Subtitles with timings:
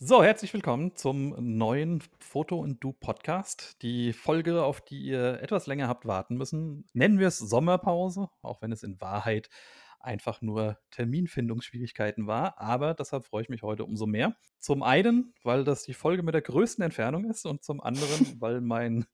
[0.00, 3.82] So, herzlich willkommen zum neuen Foto und Du Podcast.
[3.82, 8.62] Die Folge, auf die ihr etwas länger habt warten müssen, nennen wir es Sommerpause, auch
[8.62, 9.50] wenn es in Wahrheit
[9.98, 12.60] einfach nur Terminfindungsschwierigkeiten war.
[12.60, 14.36] Aber deshalb freue ich mich heute umso mehr.
[14.60, 18.00] Zum einen, weil das die Folge mit der größten Entfernung ist und zum anderen,
[18.40, 19.04] weil mein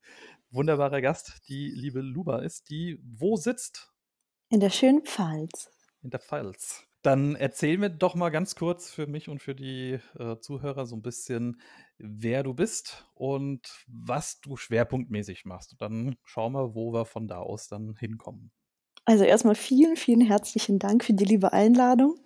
[0.50, 3.90] wunderbarer Gast die liebe Luba ist, die wo sitzt?
[4.50, 5.70] In der schönen Pfalz.
[6.02, 6.86] In der Pfalz.
[7.04, 10.96] Dann erzähl mir doch mal ganz kurz für mich und für die äh, Zuhörer so
[10.96, 11.60] ein bisschen,
[11.98, 15.72] wer du bist und was du schwerpunktmäßig machst.
[15.72, 18.52] Und dann schauen wir, wo wir von da aus dann hinkommen.
[19.04, 22.16] Also erstmal vielen, vielen herzlichen Dank für die liebe Einladung.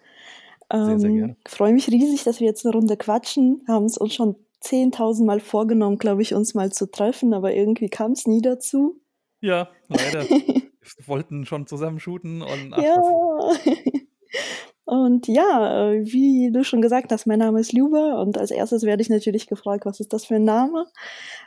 [0.81, 1.37] Sehr, sehr Ähm, gerne.
[1.47, 3.65] freue mich riesig, dass wir jetzt eine Runde quatschen.
[3.69, 7.89] Haben es uns schon 10.000 Mal vorgenommen, glaube ich, uns mal zu treffen, aber irgendwie
[7.89, 9.01] kam es nie dazu.
[9.41, 10.29] Ja, leider.
[10.97, 12.97] Wir wollten schon zusammen shooten und ach, Ja.
[14.89, 18.85] Und ja, äh, wie du schon gesagt hast, mein Name ist Luba und als erstes
[18.85, 20.87] werde ich natürlich gefragt, was ist das für ein Name?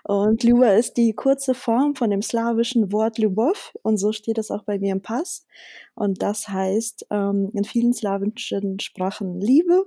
[0.03, 4.51] Und Luba ist die kurze Form von dem slawischen Wort Lubov und so steht es
[4.51, 5.47] auch bei mir im Pass.
[5.95, 9.85] Und das heißt ähm, in vielen slawischen Sprachen Liebe.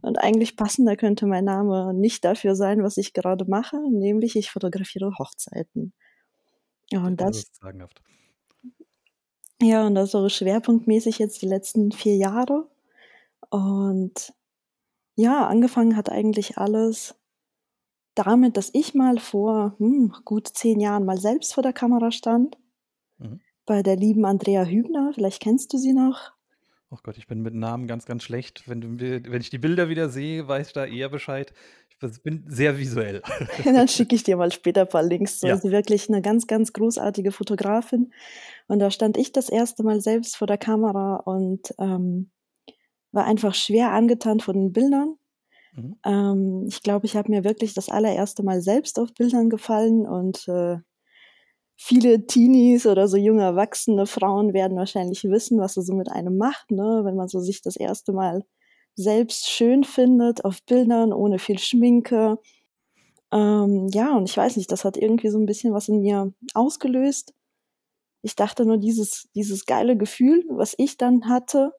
[0.00, 4.52] Und eigentlich passender könnte mein Name nicht dafür sein, was ich gerade mache, nämlich ich
[4.52, 5.92] fotografiere Hochzeiten.
[6.92, 8.00] Ja, und das das ist sagenhaft.
[9.60, 12.68] ja, und das so schwerpunktmäßig jetzt die letzten vier Jahre.
[13.52, 14.32] Und
[15.14, 17.14] ja, angefangen hat eigentlich alles
[18.14, 22.56] damit, dass ich mal vor hm, gut zehn Jahren mal selbst vor der Kamera stand.
[23.18, 23.40] Mhm.
[23.66, 25.12] Bei der lieben Andrea Hübner.
[25.14, 26.32] Vielleicht kennst du sie noch.
[26.90, 28.66] Oh Gott, ich bin mit Namen ganz, ganz schlecht.
[28.68, 31.52] Wenn, du, wenn ich die Bilder wieder sehe, weiß ich da eher Bescheid.
[31.90, 33.22] Ich bin sehr visuell.
[33.64, 35.46] Dann schicke ich dir mal später ein paar Links zu.
[35.46, 35.54] Ja.
[35.54, 38.12] Also wirklich eine ganz, ganz großartige Fotografin.
[38.66, 42.30] Und da stand ich das erste Mal selbst vor der Kamera und ähm,
[43.12, 45.16] war einfach schwer angetan von den Bildern.
[45.74, 45.96] Mhm.
[46.04, 50.48] Ähm, ich glaube, ich habe mir wirklich das allererste Mal selbst auf Bildern gefallen und
[50.48, 50.78] äh,
[51.76, 56.36] viele Teenies oder so junge erwachsene Frauen werden wahrscheinlich wissen, was es so mit einem
[56.36, 57.00] macht, ne?
[57.04, 58.44] wenn man so sich das erste Mal
[58.94, 62.38] selbst schön findet auf Bildern ohne viel Schminke.
[63.32, 66.32] Ähm, ja, und ich weiß nicht, das hat irgendwie so ein bisschen was in mir
[66.54, 67.34] ausgelöst.
[68.22, 71.72] Ich dachte nur, dieses, dieses geile Gefühl, was ich dann hatte,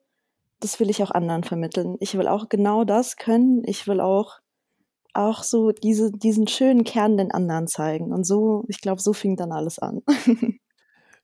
[0.60, 1.96] das will ich auch anderen vermitteln.
[2.00, 3.62] Ich will auch genau das können.
[3.66, 4.38] Ich will auch,
[5.12, 8.12] auch so diese, diesen schönen Kern den anderen zeigen.
[8.12, 10.02] Und so, ich glaube, so fing dann alles an.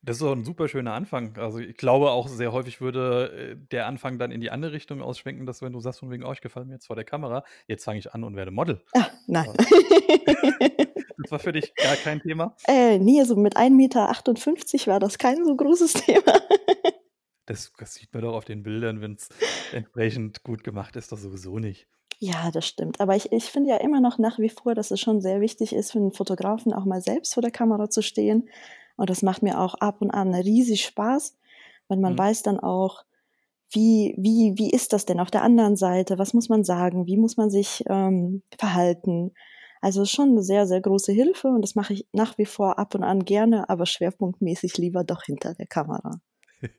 [0.03, 1.37] Das ist doch ein super schöner Anfang.
[1.37, 5.03] Also ich glaube auch sehr häufig würde äh, der Anfang dann in die andere Richtung
[5.03, 7.45] ausschwenken, dass wenn du sagst, von wegen, oh, ich gefallen mir jetzt vor der Kamera,
[7.67, 8.83] jetzt fange ich an und werde Model.
[8.95, 9.53] ah, nein.
[11.23, 12.57] Das war für dich gar kein Thema.
[12.67, 14.09] äh, nee, so mit 1,58 Meter
[14.87, 16.41] war das kein so großes Thema.
[17.51, 19.29] Das, das sieht man doch auf den Bildern, wenn es
[19.71, 21.89] entsprechend gut gemacht ist, doch sowieso nicht.
[22.19, 23.01] Ja, das stimmt.
[23.01, 25.73] Aber ich, ich finde ja immer noch nach wie vor, dass es schon sehr wichtig
[25.75, 28.49] ist, für einen Fotografen auch mal selbst vor der Kamera zu stehen.
[28.97, 31.39] Und das macht mir auch ab und an riesig Spaß,
[31.89, 32.19] weil man Mhm.
[32.19, 33.05] weiß dann auch,
[33.73, 36.19] wie, wie, wie ist das denn auf der anderen Seite?
[36.19, 37.07] Was muss man sagen?
[37.07, 39.33] Wie muss man sich ähm, verhalten?
[39.83, 42.47] Also es ist schon eine sehr, sehr große Hilfe und das mache ich nach wie
[42.47, 46.21] vor ab und an gerne, aber schwerpunktmäßig lieber doch hinter der Kamera.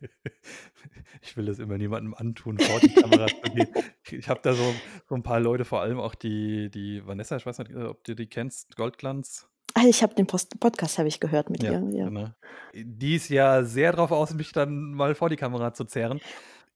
[1.22, 3.68] Ich will das immer niemandem antun, vor die Kamera zu gehen.
[4.12, 4.74] Ich habe da so,
[5.08, 8.04] so ein paar Leute, vor allem auch die, die Vanessa, ich weiß nicht, äh, ob
[8.04, 9.48] du die kennst, Goldglanz.
[9.74, 11.84] Ah, ich habe den Post Podcast habe ich gehört mit Ja, ihr.
[11.94, 12.06] Ja.
[12.06, 12.30] genau.
[12.74, 16.20] Die ist ja sehr drauf aus, mich dann mal vor die Kamera zu zerren.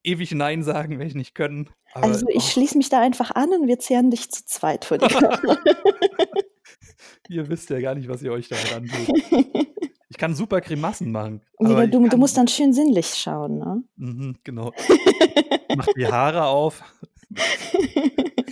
[0.04, 1.70] Ewig Nein sagen, wenn ich nicht können.
[1.94, 4.98] Also ich auch, schließe mich da einfach an und wir zehren dich zu zweit vor
[4.98, 5.58] die Kamera.
[7.30, 9.68] ihr wisst ja gar nicht, was ihr euch damit antut.
[10.16, 11.42] Ich kann super Grimassen machen.
[11.60, 13.84] Nee, du, du musst dann schön sinnlich schauen, ne?
[13.98, 14.72] mhm, genau.
[15.76, 16.82] Mach die Haare auf,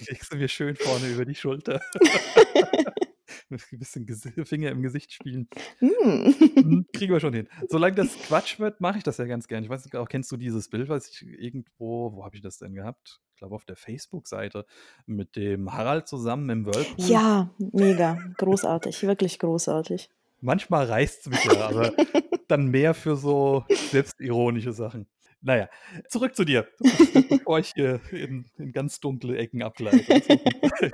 [0.10, 1.80] legst du mir schön vorne über die Schulter.
[3.50, 4.06] Ein bisschen
[4.46, 5.48] Finger im Gesicht spielen.
[5.80, 7.48] Mhm, Kriegen wir schon hin.
[7.70, 9.66] Solange das Quatsch wird, mache ich das ja ganz gerne.
[9.66, 12.58] Ich weiß nicht, auch kennst du dieses Bild, was ich irgendwo, wo habe ich das
[12.58, 13.22] denn gehabt?
[13.32, 14.66] Ich glaube auf der Facebook-Seite
[15.06, 17.06] mit dem Harald zusammen im Whirlpool.
[17.06, 18.18] Ja, mega.
[18.38, 20.10] Großartig, wirklich großartig.
[20.44, 21.94] Manchmal reißt es mich ja, aber
[22.50, 25.08] dann mehr für so selbstironische Sachen.
[25.40, 25.70] Naja,
[26.10, 26.68] zurück zu dir,
[27.30, 30.04] bevor ich hier in, in ganz dunkle Ecken abgleite.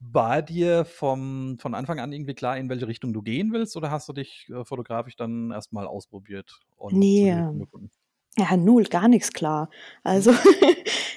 [0.00, 3.90] War dir vom, von Anfang an irgendwie klar, in welche Richtung du gehen willst, oder
[3.90, 7.66] hast du dich äh, fotografisch dann erstmal ausprobiert und Nee, ähm,
[8.38, 9.70] ja, null, gar nichts klar.
[9.70, 10.00] Hm?
[10.04, 10.32] Also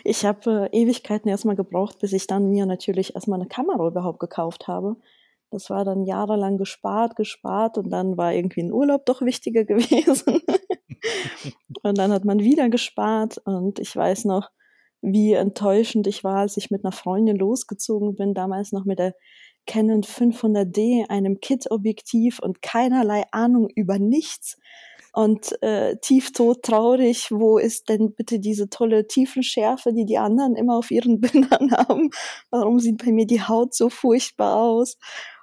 [0.05, 4.19] ich habe äh, Ewigkeiten erstmal gebraucht, bis ich dann mir natürlich erstmal eine Kamera überhaupt
[4.19, 4.95] gekauft habe.
[5.51, 10.41] Das war dann jahrelang gespart, gespart und dann war irgendwie ein Urlaub doch wichtiger gewesen.
[11.83, 14.49] und dann hat man wieder gespart und ich weiß noch,
[15.01, 19.13] wie enttäuschend ich war, als ich mit einer Freundin losgezogen bin, damals noch mit der
[19.65, 24.57] Canon 500D, einem Kit-Objektiv und keinerlei Ahnung über nichts
[25.13, 30.77] und äh, tieftot traurig, wo ist denn bitte diese tolle Tiefenschärfe, die die anderen immer
[30.77, 32.09] auf ihren Bildern haben?
[32.49, 34.97] Warum sieht bei mir die Haut so furchtbar aus?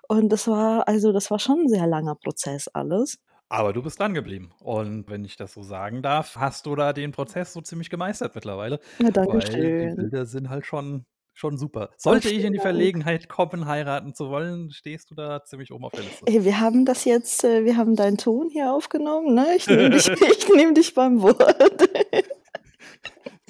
[0.08, 3.18] Und das war, also das war schon ein sehr langer Prozess alles.
[3.48, 4.50] Aber du bist dran geblieben.
[4.58, 8.34] Und wenn ich das so sagen darf, hast du da den Prozess so ziemlich gemeistert
[8.34, 8.80] mittlerweile.
[8.98, 9.96] Ja, danke Weil die schön.
[9.96, 11.90] Bilder sind halt schon, schon super.
[11.96, 12.58] Sollte ich in die.
[12.58, 16.24] Verlegenheit kommen, heiraten zu wollen, stehst du da ziemlich oben auf der Liste.
[16.26, 19.46] Ey, wir haben das jetzt, äh, wir haben deinen Ton hier aufgenommen, ne?
[19.56, 21.40] Ich nehme dich, ich nehm dich beim Wort.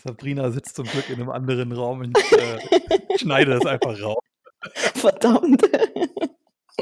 [0.05, 4.23] Sabrina sitzt zum Glück in einem anderen Raum und ich äh, schneide das einfach raus.
[4.95, 5.63] Verdammt.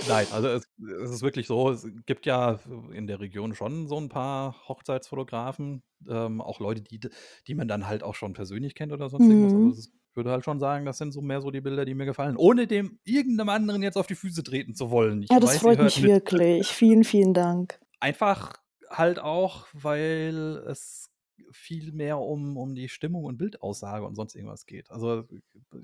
[0.07, 0.69] Nein, also es,
[1.03, 2.59] es ist wirklich so, es gibt ja
[2.93, 7.01] in der Region schon so ein paar Hochzeitsfotografen, ähm, auch Leute, die,
[7.47, 9.55] die man dann halt auch schon persönlich kennt oder sonst irgendwas.
[9.55, 9.71] Aber Mhm.
[9.71, 11.95] das ist, ich würde halt schon sagen, das sind so mehr so die Bilder, die
[11.95, 12.37] mir gefallen.
[12.37, 15.23] Ohne dem irgendeinem anderen jetzt auf die Füße treten zu wollen.
[15.23, 16.11] Ich Ja, das weiß, freut mich mit.
[16.11, 16.69] wirklich.
[16.69, 17.81] Vielen, vielen Dank.
[18.01, 18.53] Einfach
[18.91, 21.11] halt auch, weil es
[21.51, 24.91] viel mehr um, um die Stimmung und Bildaussage und sonst irgendwas geht.
[24.91, 25.27] Also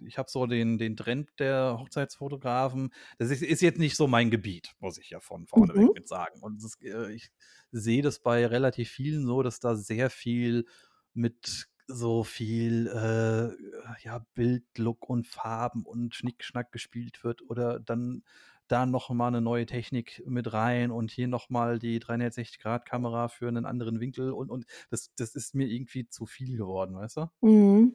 [0.06, 4.31] ich habe so den, den Trend der Hochzeitsfotografen, das ist, ist jetzt nicht so mein
[4.31, 5.91] Gebiet, muss ich ja von vorne weg Mhm.
[5.94, 6.41] mit sagen.
[6.41, 7.31] Und das, äh, ich
[7.73, 10.67] sehe das bei relativ vielen so, dass da sehr viel
[11.14, 18.23] mit so viel äh, ja, Bildlook und Farben und Schnickschnack gespielt wird oder dann
[18.72, 23.49] da noch mal eine neue Technik mit rein und hier noch mal die 360-Grad-Kamera für
[23.49, 27.31] einen anderen Winkel und, und das, das ist mir irgendwie zu viel geworden, weißt du?
[27.43, 27.94] Mhm.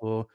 [0.00, 0.26] So,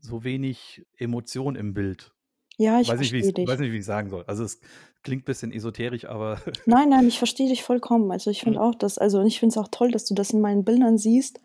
[0.00, 2.14] so wenig Emotion im Bild.
[2.58, 3.60] Ja, ich Weiß nicht, wie verstehe ich weiß dich.
[3.60, 4.24] nicht, wie ich sagen soll.
[4.26, 4.60] Also es
[5.02, 8.10] klingt ein bisschen esoterisch, aber Nein, nein, ich verstehe dich vollkommen.
[8.12, 8.64] Also ich finde Mhm.
[8.64, 11.40] auch das, also ich finde es auch toll, dass du das in meinen Bildern siehst,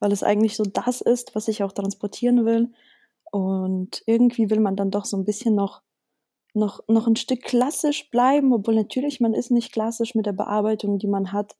[0.00, 2.72] weil es eigentlich so das ist, was ich auch transportieren will.
[3.32, 5.82] Und irgendwie will man dann doch so ein bisschen noch,
[6.54, 10.98] noch, noch ein Stück klassisch bleiben, obwohl natürlich man ist nicht klassisch mit der Bearbeitung,
[10.98, 11.56] die man hat.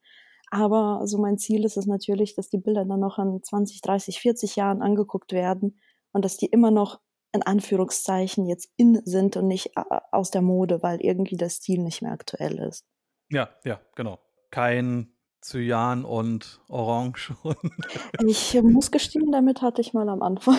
[0.50, 4.20] Aber so mein Ziel ist es natürlich, dass die Bilder dann noch in 20, 30,
[4.20, 5.80] 40 Jahren angeguckt werden
[6.12, 7.00] und dass die immer noch
[7.34, 11.82] in Anführungszeichen jetzt in sind und nicht äh, aus der Mode, weil irgendwie der Stil
[11.82, 12.84] nicht mehr aktuell ist.
[13.30, 14.18] ja, ja, genau.
[14.50, 15.11] Kein
[15.42, 17.34] Cyan und Orange.
[18.26, 20.58] Ich äh, muss gestehen, damit hatte ich mal am Anfang.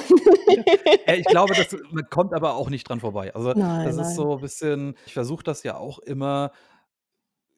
[1.07, 3.33] Ja, ich glaube, das, man kommt aber auch nicht dran vorbei.
[3.33, 4.15] Also Nein, das ist nein.
[4.15, 6.51] so ein bisschen, ich versuche das ja auch immer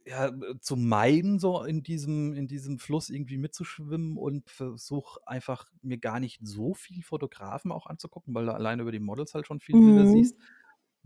[0.08, 0.32] ja,
[0.62, 6.20] zu meiden, so in diesem, in diesem Fluss irgendwie mitzuschwimmen und versuche einfach mir gar
[6.20, 9.76] nicht so viel Fotografen auch anzugucken, weil du alleine über die Models halt schon viel
[9.76, 10.06] Bilder Mhm.
[10.06, 10.38] siehst.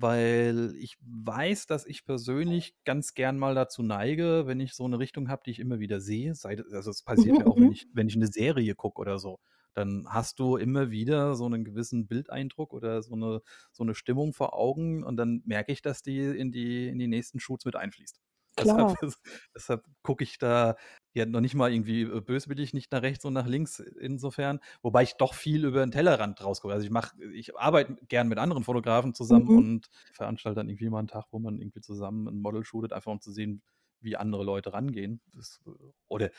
[0.02, 4.98] Weil ich weiß, dass ich persönlich ganz gern mal dazu neige, wenn ich so eine
[5.00, 6.36] Richtung habe, die ich immer wieder sehe.
[6.36, 7.74] Sei, also es passiert Mhm, mir auch, wenn mhm.
[7.74, 9.40] ich, wenn ich eine Serie gucke oder so.
[9.74, 13.42] Dann hast du immer wieder so einen gewissen Bildeindruck oder so eine,
[13.72, 17.08] so eine Stimmung vor Augen und dann merke ich, dass die in die, in die
[17.08, 18.20] nächsten Shoots mit einfließt.
[18.62, 18.96] Klar.
[18.96, 18.96] Deshalb,
[19.56, 20.76] deshalb gucke ich da
[21.14, 25.04] ja noch nicht mal irgendwie äh, böswillig, nicht nach rechts und nach links insofern, wobei
[25.04, 26.74] ich doch viel über den Tellerrand rausgucke.
[26.74, 29.60] Also ich mache, ich arbeite gern mit anderen Fotografen zusammen Mhm.
[29.60, 33.12] und veranstalte dann irgendwie mal einen Tag, wo man irgendwie zusammen ein Model shootet, einfach
[33.12, 33.62] um zu sehen,
[34.02, 35.22] wie andere Leute rangehen.
[35.34, 35.72] Das, äh,
[36.08, 36.30] oder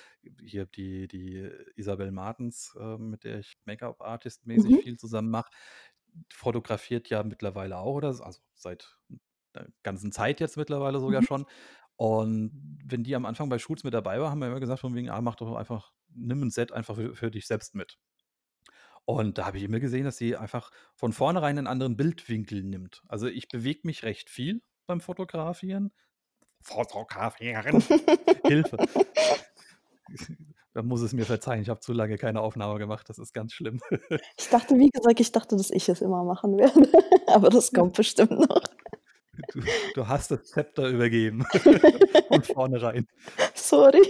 [0.40, 4.80] hier die, die Isabel Martens, äh, mit der ich Make-up-Artist-mäßig Mhm.
[4.80, 5.50] viel zusammen mache,
[6.32, 8.08] fotografiert ja mittlerweile auch, oder?
[8.08, 8.98] Also seit
[9.54, 11.24] der ganzen Zeit jetzt mittlerweile sogar Mhm.
[11.24, 11.46] schon.
[12.00, 14.94] Und wenn die am Anfang bei Shoots mit dabei war, haben wir immer gesagt, von
[14.94, 17.98] wegen, ah, mach doch einfach, nimm ein Set einfach für, für dich selbst mit.
[19.04, 23.02] Und da habe ich immer gesehen, dass sie einfach von vornherein einen anderen Bildwinkel nimmt.
[23.06, 25.92] Also ich bewege mich recht viel beim Fotografieren.
[26.62, 27.84] Fotografieren.
[28.46, 28.78] Hilfe.
[30.72, 33.52] Da muss es mir verzeihen, ich habe zu lange keine Aufnahme gemacht, das ist ganz
[33.52, 33.78] schlimm.
[34.38, 36.88] Ich dachte, wie gesagt, ich dachte, dass ich es immer machen werde,
[37.26, 38.62] aber das kommt bestimmt noch.
[39.52, 39.60] Du,
[39.94, 41.44] du hast das Zepter übergeben.
[42.28, 43.06] Von vornherein.
[43.54, 44.02] Sorry.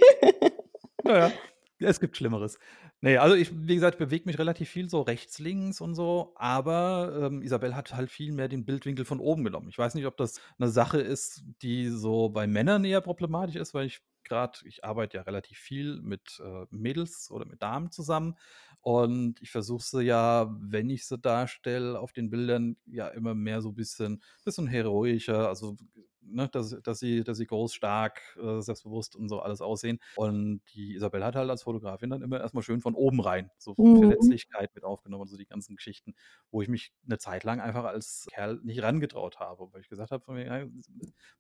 [1.04, 1.32] Naja,
[1.78, 2.58] es gibt Schlimmeres.
[3.02, 7.28] Nee, also ich, wie gesagt, bewege mich relativ viel so rechts, links und so, aber
[7.30, 9.68] ähm, Isabel hat halt viel mehr den Bildwinkel von oben genommen.
[9.70, 13.72] Ich weiß nicht, ob das eine Sache ist, die so bei Männern eher problematisch ist,
[13.72, 18.36] weil ich gerade, ich arbeite ja relativ viel mit äh, Mädels oder mit Damen zusammen
[18.80, 23.60] und ich versuche sie ja, wenn ich sie darstelle auf den Bildern, ja immer mehr
[23.62, 25.76] so ein bisschen, bisschen heroischer, also
[26.22, 29.98] ne, dass, dass, sie, dass sie groß, stark, äh, selbstbewusst und so alles aussehen.
[30.16, 33.76] Und die Isabel hat halt als Fotografin dann immer erstmal schön von oben rein so
[33.76, 33.96] Mhm.
[33.96, 36.14] Verletzlichkeit mit aufgenommen, so die ganzen Geschichten,
[36.50, 40.10] wo ich mich eine Zeit lang einfach als Kerl nicht rangetraut habe, weil ich gesagt
[40.10, 40.66] habe, von mir, ja,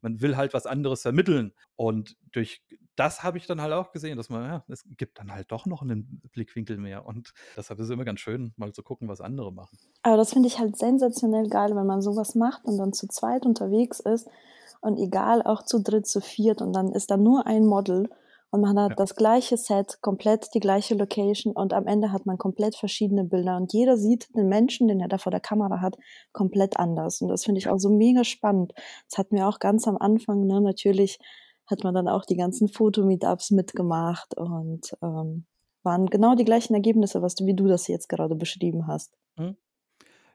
[0.00, 1.52] man will halt was anderes vermitteln.
[1.76, 2.62] Und durch
[2.96, 5.66] das habe ich dann halt auch gesehen, dass man, ja, es gibt dann halt doch
[5.66, 7.06] noch einen Blickwinkel mehr.
[7.06, 9.78] Und deshalb ist es immer ganz schön, mal zu gucken, was andere machen.
[10.02, 13.46] Aber das finde ich halt sensationell geil, wenn man sowas macht und dann zu zweit
[13.46, 14.28] unterwegs ist
[14.80, 18.08] und egal, auch zu dritt, zu viert und dann ist da nur ein Model
[18.52, 18.96] und man hat Ja.
[18.96, 23.56] das gleiche Set, komplett die gleiche Location und am Ende hat man komplett verschiedene Bilder
[23.56, 25.96] und jeder sieht den Menschen, den er da vor der Kamera hat,
[26.32, 28.72] komplett anders und das finde ich auch so mega spannend.
[29.08, 31.18] Das hatten wir auch ganz am Anfang, ne, natürlich
[31.66, 35.46] hat man dann auch die ganzen Fotomeetups mitgemacht und ähm,
[35.84, 39.16] waren genau die gleichen Ergebnisse, was du, wie du das jetzt gerade beschrieben hast.
[39.36, 39.56] Mhm.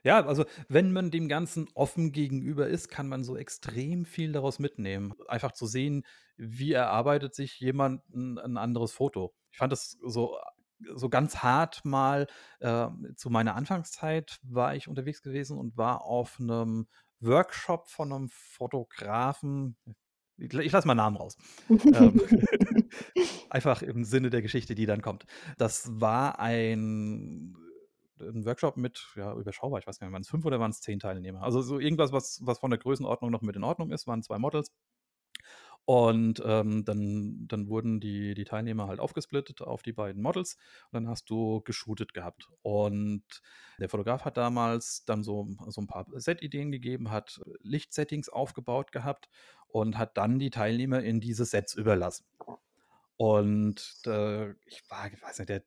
[0.06, 4.60] Ja, also wenn man dem Ganzen offen gegenüber ist, kann man so extrem viel daraus
[4.60, 5.14] mitnehmen.
[5.26, 6.04] Einfach zu sehen,
[6.36, 9.34] wie erarbeitet sich jemand ein, ein anderes Foto.
[9.50, 10.38] Ich fand das so,
[10.94, 12.28] so ganz hart mal.
[12.60, 12.86] Äh,
[13.16, 16.86] zu meiner Anfangszeit war ich unterwegs gewesen und war auf einem
[17.18, 19.76] Workshop von einem Fotografen.
[20.36, 21.36] Ich, ich lasse mal Namen raus.
[21.68, 22.20] ähm,
[23.50, 25.26] einfach im Sinne der Geschichte, die dann kommt.
[25.58, 27.56] Das war ein
[28.20, 30.80] ein Workshop mit, ja, überschaubar, ich weiß gar nicht, waren es fünf oder waren es
[30.80, 31.42] zehn Teilnehmer?
[31.42, 34.38] Also so irgendwas, was, was von der Größenordnung noch mit in Ordnung ist, waren zwei
[34.38, 34.72] Models.
[35.84, 40.56] Und ähm, dann, dann wurden die, die Teilnehmer halt aufgesplittet auf die beiden Models
[40.90, 42.48] und dann hast du geshootet gehabt.
[42.62, 43.22] Und
[43.78, 49.28] der Fotograf hat damals dann so, so ein paar Set-Ideen gegeben, hat Lichtsettings aufgebaut gehabt
[49.68, 52.26] und hat dann die Teilnehmer in diese Sets überlassen.
[53.16, 55.62] Und äh, ich war, ich weiß nicht, der,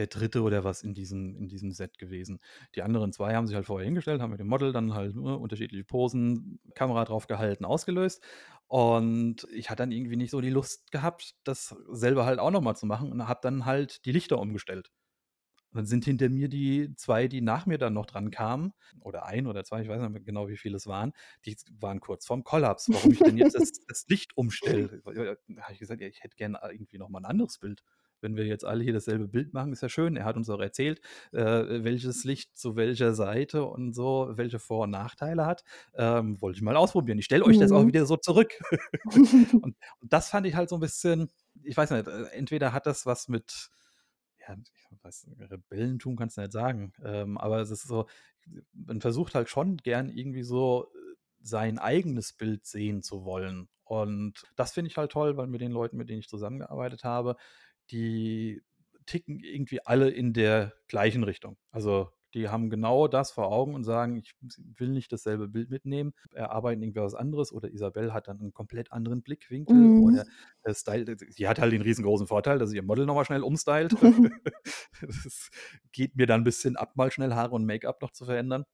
[0.00, 2.40] der dritte oder was in diesem, in diesem Set gewesen.
[2.74, 5.36] Die anderen zwei haben sich halt vorher hingestellt, haben mit dem Model dann halt ne,
[5.36, 8.22] unterschiedliche Posen, Kamera drauf gehalten, ausgelöst.
[8.66, 12.76] Und ich hatte dann irgendwie nicht so die Lust gehabt, das selber halt auch nochmal
[12.76, 14.90] zu machen und habe dann halt die Lichter umgestellt.
[15.72, 19.26] Und dann sind hinter mir die zwei, die nach mir dann noch dran kamen, oder
[19.26, 21.12] ein oder zwei, ich weiß nicht mehr genau, wie viele es waren,
[21.44, 25.02] die waren kurz vorm Kollaps, warum ich denn jetzt das, das Licht umstelle.
[25.04, 27.82] Da habe ich gesagt, ja, ich hätte gerne irgendwie nochmal ein anderes Bild.
[28.22, 30.16] Wenn wir jetzt alle hier dasselbe Bild machen, ist ja schön.
[30.16, 31.00] Er hat uns auch erzählt,
[31.32, 35.64] äh, welches Licht zu welcher Seite und so, welche Vor- und Nachteile hat.
[35.94, 37.18] Ähm, wollte ich mal ausprobieren.
[37.18, 37.88] Ich stelle euch das auch Mhm.
[37.88, 38.52] wieder so zurück.
[39.62, 41.30] und, und das fand ich halt so ein bisschen,
[41.62, 43.70] ich weiß nicht, äh, entweder hat das was mit,
[44.46, 44.56] ja,
[44.90, 48.06] ich weiß, Rebellentum kannst du nicht sagen, ähm, aber es ist so,
[48.72, 53.68] man versucht halt schon gern irgendwie so äh, sein eigenes Bild sehen zu wollen.
[53.84, 57.36] Und das finde ich halt toll, weil mit den Leuten, mit denen ich zusammengearbeitet habe,
[57.90, 58.62] die
[59.06, 61.56] ticken irgendwie alle in der gleichen Richtung.
[61.70, 64.34] Also die haben genau das vor Augen und sagen, ich
[64.76, 68.92] will nicht dasselbe Bild mitnehmen, erarbeiten irgendwie was anderes oder Isabel hat dann einen komplett
[68.92, 70.02] anderen Blickwinkel Mhm.
[70.02, 70.24] oder
[70.64, 73.92] der Style, sie hat halt den riesengroßen Vorteil, dass sie ihr Model nochmal schnell umstylt.
[75.00, 75.50] das
[75.92, 78.64] geht mir dann ein bisschen ab, mal schnell Haare und Make-up noch zu verändern.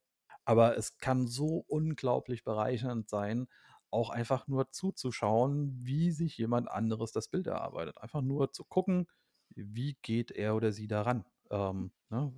[0.44, 3.48] Aber es kann so unglaublich bereichernd sein,
[3.90, 7.98] auch einfach nur zuzuschauen, wie sich jemand anderes das Bild erarbeitet.
[7.98, 9.06] Einfach nur zu gucken,
[9.54, 11.24] wie geht er oder sie daran.
[11.50, 12.32] Ähm, ne?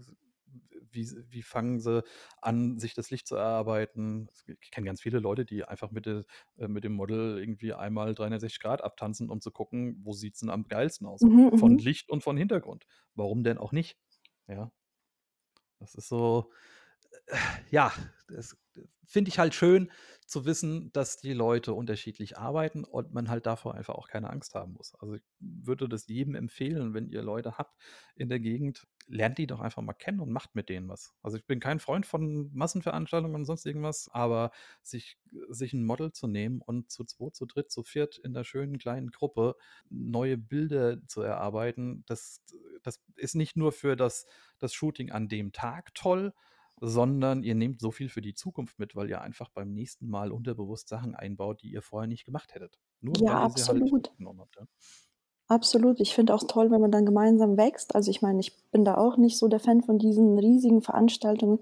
[0.90, 2.02] wie, wie fangen sie
[2.40, 4.28] an, sich das Licht zu erarbeiten?
[4.60, 6.24] Ich kenne ganz viele Leute, die einfach mit, de,
[6.58, 10.40] äh, mit dem Model irgendwie einmal 360 Grad abtanzen, um zu gucken, wo sieht es
[10.40, 11.20] denn am geilsten aus.
[11.20, 11.78] Mhm, von mhm.
[11.78, 12.86] Licht und von Hintergrund.
[13.14, 13.98] Warum denn auch nicht?
[14.46, 14.72] Ja.
[15.78, 16.50] Das ist so,
[17.26, 17.36] äh,
[17.70, 17.92] ja,
[18.28, 18.56] das
[19.06, 19.90] finde ich halt schön
[20.26, 24.54] zu wissen, dass die Leute unterschiedlich arbeiten und man halt davor einfach auch keine Angst
[24.54, 24.94] haben muss.
[25.00, 27.80] Also ich würde das jedem empfehlen, wenn ihr Leute habt
[28.14, 31.14] in der Gegend, lernt die doch einfach mal kennen und macht mit denen was.
[31.22, 34.50] Also ich bin kein Freund von Massenveranstaltungen und sonst irgendwas, aber
[34.82, 35.18] sich,
[35.48, 38.76] sich ein Model zu nehmen und zu zwei, zu dritt, zu viert in der schönen
[38.76, 39.56] kleinen Gruppe
[39.88, 42.42] neue Bilder zu erarbeiten, das,
[42.82, 44.26] das ist nicht nur für das,
[44.58, 46.34] das Shooting an dem Tag toll,
[46.80, 50.32] sondern ihr nehmt so viel für die Zukunft mit, weil ihr einfach beim nächsten Mal
[50.32, 52.78] unterbewusst Sachen einbaut, die ihr vorher nicht gemacht hättet.
[53.00, 54.12] Nur Ja, halt absolut.
[54.38, 54.56] habt.
[54.56, 54.66] Ja.
[55.48, 56.00] Absolut.
[56.00, 57.94] Ich finde auch toll, wenn man dann gemeinsam wächst.
[57.94, 61.60] Also ich meine, ich bin da auch nicht so der Fan von diesen riesigen Veranstaltungen,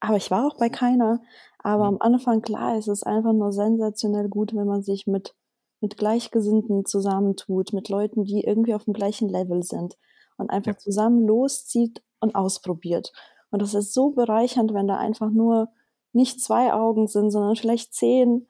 [0.00, 1.20] aber ich war auch bei keiner.
[1.58, 1.86] Aber Mhm.
[1.86, 5.34] am Anfang, klar, ist es einfach nur sensationell gut, wenn man sich mit,
[5.80, 9.96] mit Gleichgesinnten zusammentut, mit Leuten, die irgendwie auf dem gleichen Level sind
[10.38, 10.76] und einfach Ja.
[10.76, 13.12] zusammen loszieht und ausprobiert.
[13.50, 15.68] Und das ist so bereichernd, wenn da einfach nur
[16.12, 18.46] nicht zwei Augen sind, sondern vielleicht zehn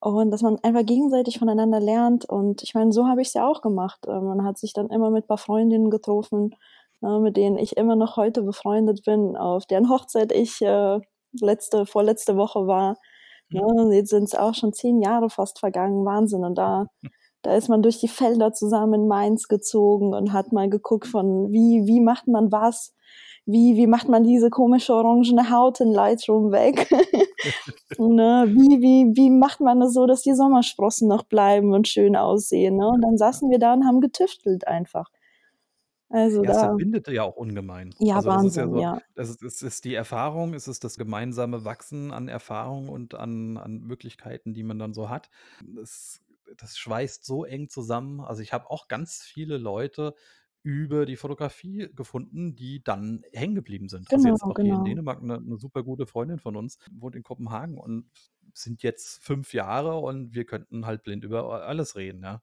[0.00, 2.24] und dass man einfach gegenseitig voneinander lernt.
[2.24, 4.06] Und ich meine, so habe ich es ja auch gemacht.
[4.06, 6.54] Äh, Man hat sich dann immer mit ein paar Freundinnen getroffen,
[7.02, 11.00] äh, mit denen ich immer noch heute befreundet bin, auf deren Hochzeit ich äh,
[11.40, 12.96] letzte, vorletzte Woche war.
[13.50, 13.96] Ne?
[13.96, 16.44] Jetzt sind es auch schon zehn Jahre fast vergangen, Wahnsinn.
[16.44, 16.86] Und da,
[17.42, 21.50] da ist man durch die Felder zusammen in Mainz gezogen und hat mal geguckt von,
[21.50, 22.94] wie, wie macht man was?
[23.50, 26.90] Wie, wie macht man diese komische orangene Haut in Lightroom weg?
[27.98, 28.44] ne?
[28.46, 32.76] wie, wie, wie macht man das so, dass die Sommersprossen noch bleiben und schön aussehen?
[32.76, 32.86] Ne?
[32.86, 35.10] Und dann saßen wir da und haben getüftelt einfach.
[36.10, 37.94] Also Ja, es da verbindet ja auch ungemein.
[37.98, 39.00] Ja, Also, das ist ja Wahnsinn, so ja.
[39.14, 43.56] das ist es ist die Erfahrung, es ist das gemeinsame Wachsen an Erfahrung und an
[43.56, 45.30] an Möglichkeiten, die man dann so hat.
[45.66, 46.20] Das
[46.58, 48.20] das schweißt so eng zusammen.
[48.20, 50.14] Also, ich habe auch ganz viele Leute
[50.68, 54.12] über die Fotografie gefunden, die dann hängen geblieben sind.
[54.12, 54.84] Also, Genau, jetzt auch hier in genau.
[54.84, 58.10] Dänemark 'ne 'ne super gute Freundin von uns wohnt in Kopenhagen und
[58.54, 62.42] sind jetzt 5 Jahre und wir könnten halt blind über alles reden, ja.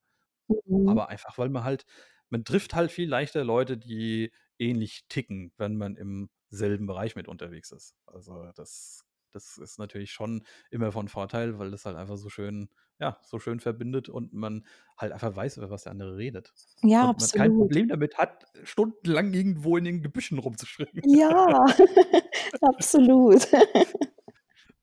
[0.50, 0.86] Mhm.
[0.86, 1.86] Aber einfach, weil man halt
[2.29, 7.27] man trifft halt viel leichter Leute, die ähnlich ticken, wenn man im selben Bereich mit
[7.27, 7.96] unterwegs ist.
[8.08, 9.03] Also, das
[9.34, 13.40] das ist natürlich schon immer von Vorteil, weil das halt einfach so schön ja, so
[13.40, 14.66] schön verbindet und man
[14.98, 16.54] halt einfach weiß, über was der andere redet.
[16.84, 17.56] Ja, Und man kein absolut.
[17.56, 21.04] Problem damit hat, stundenlang irgendwo in den Gebüschen rumzuspringen.
[21.04, 21.66] Ja,
[22.62, 23.48] absolut.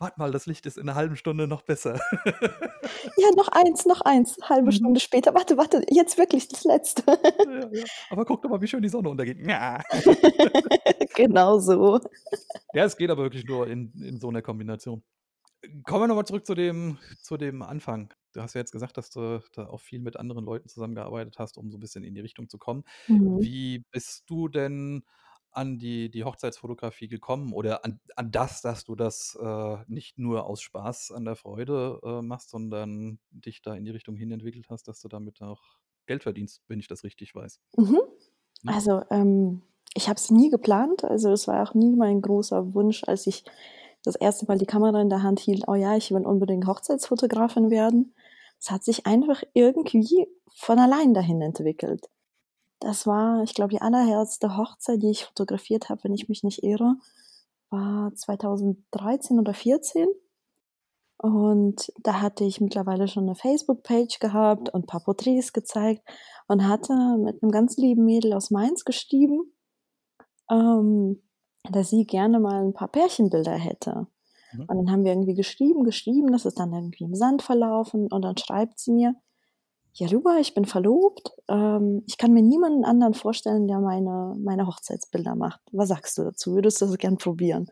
[0.01, 2.01] Warte mal, das Licht ist in 'ner halben Stunde noch besser.
[3.17, 4.73] Ja, noch eins, noch eins, halbe Mhm.
[4.73, 5.35] Stunde später.
[5.35, 7.03] Warte, warte, jetzt wirklich das Letzte.
[7.45, 7.87] Ja, ja.
[8.09, 9.39] Aber guck doch mal, wie schön die Sonne untergeht.
[11.15, 12.01] Genau so.
[12.75, 15.03] Ja, es geht aber wirklich nur in in so 'ner Kombination.
[15.85, 18.13] Kommen wir noch mal zurück zu dem zu dem Anfang.
[18.33, 21.57] Du hast ja jetzt gesagt, dass du da auch viel mit anderen Leuten zusammengearbeitet hast,
[21.57, 22.83] um so 'n bisschen in die Richtung zu kommen.
[23.09, 23.43] Mhm.
[23.43, 25.05] Wie bist du denn
[25.53, 30.47] an die die Hochzeitsfotografie gekommen oder an an das, dass du das, äh, nicht nur
[30.47, 34.67] aus Spaß an der Freude, äh, machst, sondern dich da in die Richtung hin entwickelt
[34.69, 35.63] hast, dass du damit auch
[36.07, 37.59] Geld verdienst, wenn ich das richtig weiß?
[37.77, 37.99] Mhm.
[38.65, 38.77] Mhm.
[38.77, 39.63] Also, ähm,
[39.95, 41.05] ich habe es nie geplant.
[41.05, 43.45] Also, es war auch nie mein großer Wunsch, als ich
[44.05, 47.71] das erste Mal die Kamera in der Hand hielt: „Oh ja, ich will unbedingt Hochzeitsfotografin
[47.71, 48.15] werden.“
[48.61, 52.09] Es hat sich einfach irgendwie von allein dahin entwickelt.
[52.81, 56.63] Das war, ich glaube, die allererste Hochzeit, die ich fotografiert habe, wenn ich mich nicht
[56.65, 56.97] irre,
[57.71, 60.09] war 2013 oder 14.
[61.21, 66.03] Und da hatte ich mittlerweile schon 'ne Facebook-Page gehabt und paar Porträts gezeigt
[66.49, 69.53] und hatte mit 'nem ganz lieben Mädel aus Mainz geschrieben,
[70.51, 71.23] ähm,
[71.71, 74.07] dass sie gerne mal 'n paar Pärchenbilder hätte.
[74.53, 74.69] Mhm.
[74.69, 78.23] Und dann haben wir irgendwie geschrieben, geschrieben, das ist dann irgendwie im Sand verlaufen und
[78.25, 79.15] dann schreibt sie mir:
[79.95, 81.33] „Ja, Luba, ich bin verlobt.
[81.49, 85.61] Ähm, ich kann mir niemanden anderen vorstellen, der meine meine Hochzeitsbilder macht.
[85.73, 86.55] Was sagst du dazu?
[86.57, 87.69] Würdest du das gern probieren?“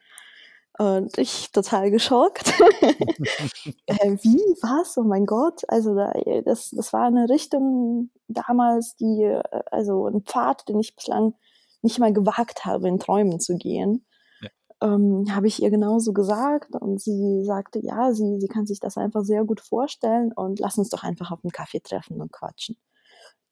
[0.79, 2.53] Und ich total geschockt.
[3.89, 4.39] „Äh, wie?
[4.63, 4.99] Was?
[4.99, 10.07] Oh mein Gott.“ Also, da äh, das das war 'ne Richtung damals, die äh, also
[10.09, 11.35] 'n Pfad, den ich bislang
[11.83, 14.07] nicht mal gewagt habe, in Träumen zu gehen.
[14.41, 14.51] Ja.
[14.95, 18.97] Ähm, habe ich ihr genauso gesagt und sie sagte, ja, sie sie kann sich das
[18.99, 22.77] einfach sehr gut vorstellen und lass uns doch einfach auf 'n Kaffee treffen und quatschen.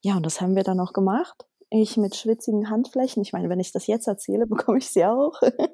[0.03, 1.47] Ja, und das haben wir dann auch gemacht.
[1.71, 3.23] Ich mit schwitzigen Handflächen.
[3.23, 5.41] Ich meine, wenn ich das jetzt erzähle, bekomme ich sie auch.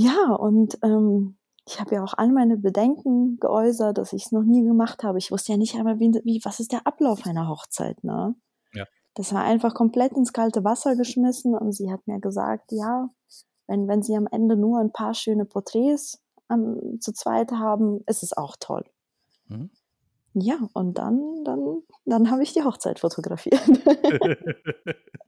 [0.00, 4.64] Ja, und, ähm, ich habe ja auch all meine Bedenken geäußert, dass ich's noch nie
[4.64, 5.18] gemacht habe.
[5.18, 8.34] Ich wusste ja nicht einmal, wie wie was ist der Ablauf einer Hochzeit, ne?
[9.18, 13.10] Das war einfach komplett ins kalte Wasser geschmissen und sie hat mir gesagt, ja,
[13.66, 18.22] wenn wenn sie am Ende nur 'n paar schöne Porträts, ähm, zu zweit haben, ist
[18.22, 18.84] es auch toll.
[19.50, 19.68] Mhm.
[20.34, 23.60] Ja, und dann dann dann habe ich die Hochzeit fotografiert.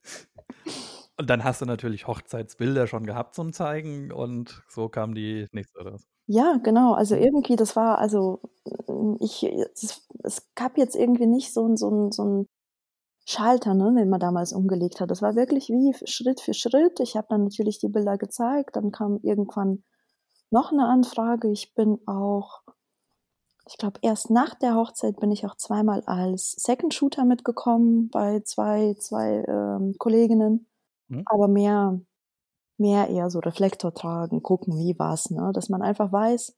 [1.19, 5.79] Und dann hast du natürlich Hochzeitsbilder schon gehabt zum Zeigen und so kam die nächste
[5.81, 6.05] oder was?
[6.29, 6.93] Ja, genau.
[6.95, 7.17] Also, Mhm.
[7.17, 8.41] irgendwie, das war also,
[9.21, 12.47] ich es es gab jetzt irgendwie nicht so so so 'n
[13.31, 15.11] Schalter, ne, den man damals umgelegt hat.
[15.11, 17.01] Das war wirklich wie Schritt für Schritt.
[17.01, 19.85] Ich habe dann natürlich die Bilder gezeigt, dann kam irgendwann
[20.51, 21.51] noch 'ne Anfrage.
[21.51, 22.63] Ich bin auch
[23.69, 28.41] ich glaube, erst nach der Hochzeit bin ich auch zweimal als Second Shooter mitgekommen bei
[28.41, 30.67] zwei zwei, ähm, Kolleginnen,
[31.11, 31.27] Mhm.
[31.27, 32.01] aber mehr
[32.79, 35.53] mehr eher so Reflektor tragen, gucken, wie was, ne?
[35.55, 36.57] Dass man einfach weiß,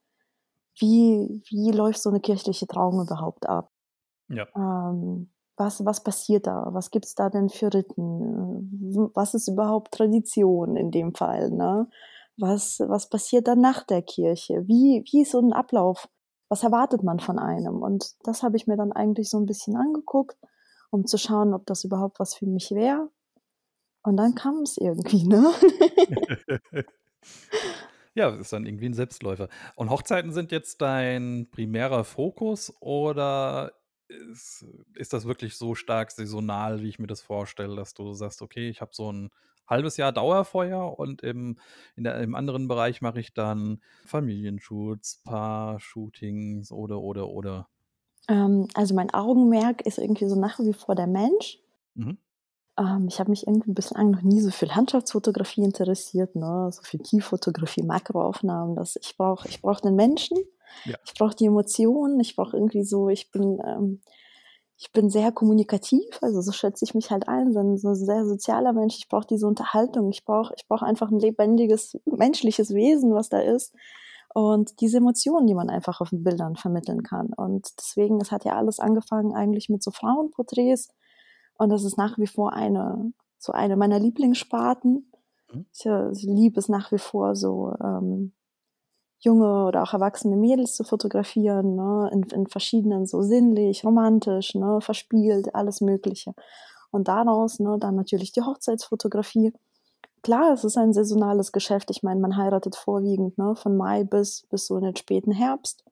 [0.78, 3.70] wie wie läuft so 'ne kirchliche Trauung überhaupt ab?
[4.30, 4.52] Ja.
[4.56, 5.30] Ähm,
[5.64, 6.68] was was passiert da?
[6.72, 8.70] Was gibt's da denn für Riten?
[8.94, 11.88] W was ist überhaupt Tradition in dem Fall, ne?
[12.38, 14.66] Was was passiert dann nach der Kirche?
[14.68, 16.08] Wie wie ist so 'n Ablauf?
[16.50, 17.82] Was erwartet man von einem?
[17.82, 20.36] Und das habe ich mir dann eigentlich so 'n bisschen angeguckt,
[20.90, 23.10] um zu schauen, ob das überhaupt was für mich wäre.
[24.04, 25.52] Und dann kam's irgendwie, ne?
[28.16, 29.48] Ja, ist dann irgendwie 'n Selbstläufer.
[29.74, 33.72] Und Hochzeiten sind jetzt dein primärer Fokus oder
[34.32, 38.42] ist ist das wirklich so stark saisonal, wie ich mir das vorstelle, dass du sagst:
[38.42, 39.30] „Okay, ich habe so 'n
[39.66, 41.58] halbes Jahr Dauerfeuer und im
[41.96, 47.68] in der im anderen Bereich mache ich dann Familienshoots, Paar-Shootings oder, oder, oder?
[48.28, 51.58] Ähm, also, mein Augenmerk ist irgendwie so nach wie vor der Mensch.
[51.96, 52.16] Mhm.
[52.78, 56.98] Ähm, ich habe mich irgendwie bislang noch nie so für Landschaftsfotografie interessiert, ne, so für
[56.98, 60.38] Tieffotografie, Makroaufnahmen, das ich brauche ich brauche den Menschen,
[60.84, 60.96] Ja.
[61.04, 64.00] ich brauche die Emotionen, ich brauche irgendwie so ich bin, ähm
[64.78, 68.26] ich bin sehr kommunikativ, also so schätze ich mich halt ein, so 'n so sehr
[68.26, 68.96] sozialer Mensch.
[68.98, 70.10] Ich brauche diese Unterhaltung.
[70.10, 73.74] Ich brauche ich brauche einfach 'n lebendiges menschliches Wesen, was da ist
[74.34, 77.32] und diese Emotionen, die man einfach auf den Bildern vermitteln kann.
[77.36, 80.90] Und deswegen es hat ja alles angefangen eigentlich mit so Frauenporträts
[81.58, 85.12] und das ist nach wie vor eine so eine meiner Lieblingssparten.
[85.50, 85.64] Mhm.
[85.74, 88.32] Ich, äh, liebe es nach wie vor so, ähm,
[89.24, 94.80] junge oder auch erwachsene Mädels zu fotografieren, ne, in in verschiedenen so sinnlich, romantisch, ne,
[94.80, 96.34] verspielt, alles Mögliche.
[96.90, 99.52] Und daraus, ne, dann natürlich die Hochzeitsfotografie.
[100.22, 101.90] Klar, es ist ein saisonales Geschäft.
[101.90, 105.84] Ich meine, man heiratet vorwiegend, ne, von Mai bis bis so in den späten Herbst.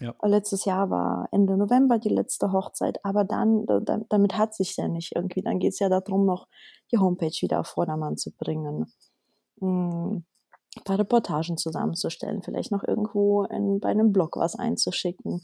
[0.00, 0.14] Ja.
[0.22, 4.76] Letztes Jahr war Ende November die letzte Hochzeit, aber dann da da damit hat's sich
[4.76, 5.42] ja nicht irgendwie.
[5.42, 6.48] Dann geht's ja da drum, noch
[6.92, 8.92] die Homepage wieder auf Vordermann zu bringen.
[9.60, 10.24] Hm,
[10.84, 15.42] paar Reportagen zusammenzustellen, vielleicht noch irgendwo in bei 'nem Blog was einzuschicken,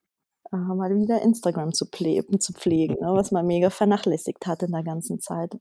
[0.53, 4.83] äh, mal wieder Instagram zu zu pflegen, ne, was man mega vernachlässigt hat in der
[4.85, 5.59] ganzen Zeit.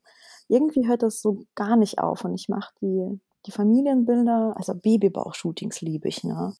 [0.47, 5.81] Irgendwie hört das so gar nicht auf und ich mache die die Familienbilder also Babybauch-Shootings
[5.81, 6.53] liebe ich, ne?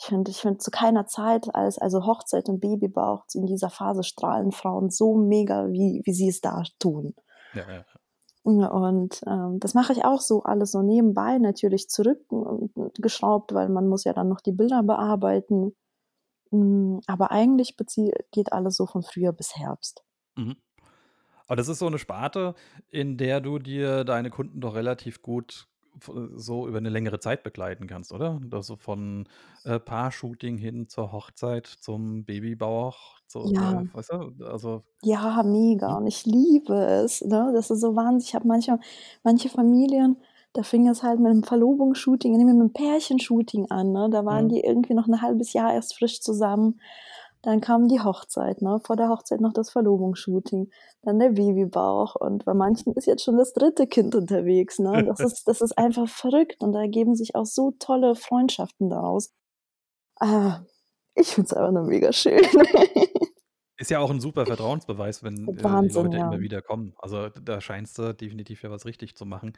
[0.00, 4.02] Ich finde ich finde zu keiner Zeit als also Hochzeit und Babybauch in dieser Phase
[4.04, 7.14] strahlen Frauen so mega, wie wie sie es da tun.
[7.54, 7.84] Ja, ja,
[8.48, 12.20] und, ähm, das mache ich auch so alles so nebenbei natürlich zurück
[12.98, 15.74] geschraubt, weil man muss ja dann noch die Bilder bearbeiten.
[16.52, 17.76] Hm, aber eigentlich
[18.32, 20.02] geht alles so von Frühjahr bis Herbst.
[20.36, 20.56] Mhm.
[21.46, 22.54] Aber das ist so 'ne Sparte,
[22.90, 25.68] in der du dir deine Kunden doch relativ gut
[26.34, 28.40] so über 'ne längere Zeit begleiten kannst, oder?
[28.52, 29.28] Also, von,
[29.64, 33.82] äh, Paar-Shooting hin zur Hochzeit, zum Babybauch, zu Ja.
[33.90, 34.44] äh, weißt du?
[34.46, 35.96] Also Ja, mega Mhm.
[35.96, 37.52] und ich liebe es, ne?
[37.54, 38.80] Das ist so wahnsinnig ich habe manchmal
[39.22, 40.16] manche Familien,
[40.54, 44.08] da fing es halt mit 'nem Verlobungsshooting nehmen wir mal 'n Pärchenshooting an, ne?
[44.10, 44.50] Da waren Mhm.
[44.50, 46.80] die irgendwie noch 'n halbes Jahr erst frisch zusammen.
[47.42, 48.80] Dann kam die Hochzeit, ne?
[48.84, 50.70] Vor der Hochzeit noch das Verlobungsshooting,
[51.02, 53.86] dann der Babybauch und bei manchen ist jetzt schon das 3.
[53.86, 55.04] Kind unterwegs, ne?
[55.08, 59.30] Das ist das ist einfach verrückt und da ergeben sich auch so tolle Freundschaften daraus.
[60.20, 60.62] Ah,
[61.14, 62.42] ich finde es einfach nur mega schön.
[63.80, 66.26] Ist ja auch 'n super Vertrauensbeweis, wenn, äh, die Wahnsinn, Leute ja.
[66.26, 66.94] immer wieder kommen.
[66.98, 69.52] Also, da scheinst du definitiv ja was richtig zu machen.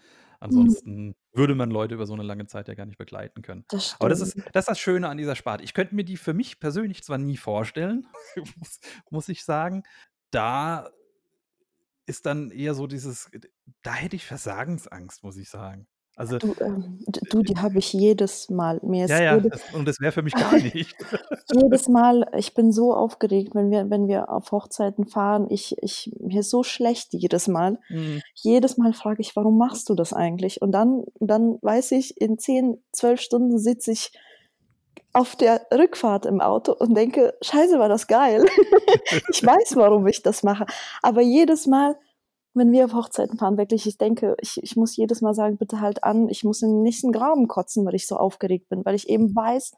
[0.48, 0.80] Mhm.
[0.80, 3.64] Ansonsten würde man Leute über so 'ne lange Zeit ja gar nicht begleiten können.
[3.70, 4.50] Das Aber das ist stimmt.
[4.52, 5.64] das ist das Schöne an dieser Sparte.
[5.64, 8.08] Ich könnte mir die für mich persönlich zwar nie vorstellen,
[8.58, 8.80] muss
[9.10, 9.84] muss ich sagen.
[10.30, 10.90] Da
[12.08, 13.30] ist dann eher so dieses
[13.82, 15.86] da hätte ich Versagensangst, muss ich sagen.
[16.16, 18.80] Also, Du, ähm, äh, du, äh die habe ich jedes Mal.
[18.82, 20.96] Mir Ja, ist ja, jede das und das wäre für mich gar nicht.
[21.52, 25.46] jedes Mal ich bin so aufgeregt, wenn wir wenn wir auf Hochzeiten fahren.
[25.50, 27.78] Ich ich mir ist so schlecht jedes Mal.
[27.88, 28.22] Mhm.
[28.34, 32.38] Jedes Mal frage ich: „Warum machst du das eigentlich?“ Und dann dann weiß ich, in
[32.38, 34.12] 10, 12 Stunden sitze ich
[35.12, 38.44] auf der Rückfahrt im Auto und denke: „Scheiße, war das geil.“
[39.28, 40.66] Ich weiß, warum ich das mache.
[41.02, 41.96] Aber jedes Mal,
[42.54, 45.80] wenn wir auf Hochzeiten fahren, wirklich, ich denke, ich ich muss jedes Mal sagen: „Bitte
[45.80, 48.94] halt an, ich muss in den nächsten Graben kotzen“, weil ich so aufgeregt bin, weil
[48.96, 49.72] ich eben weiß,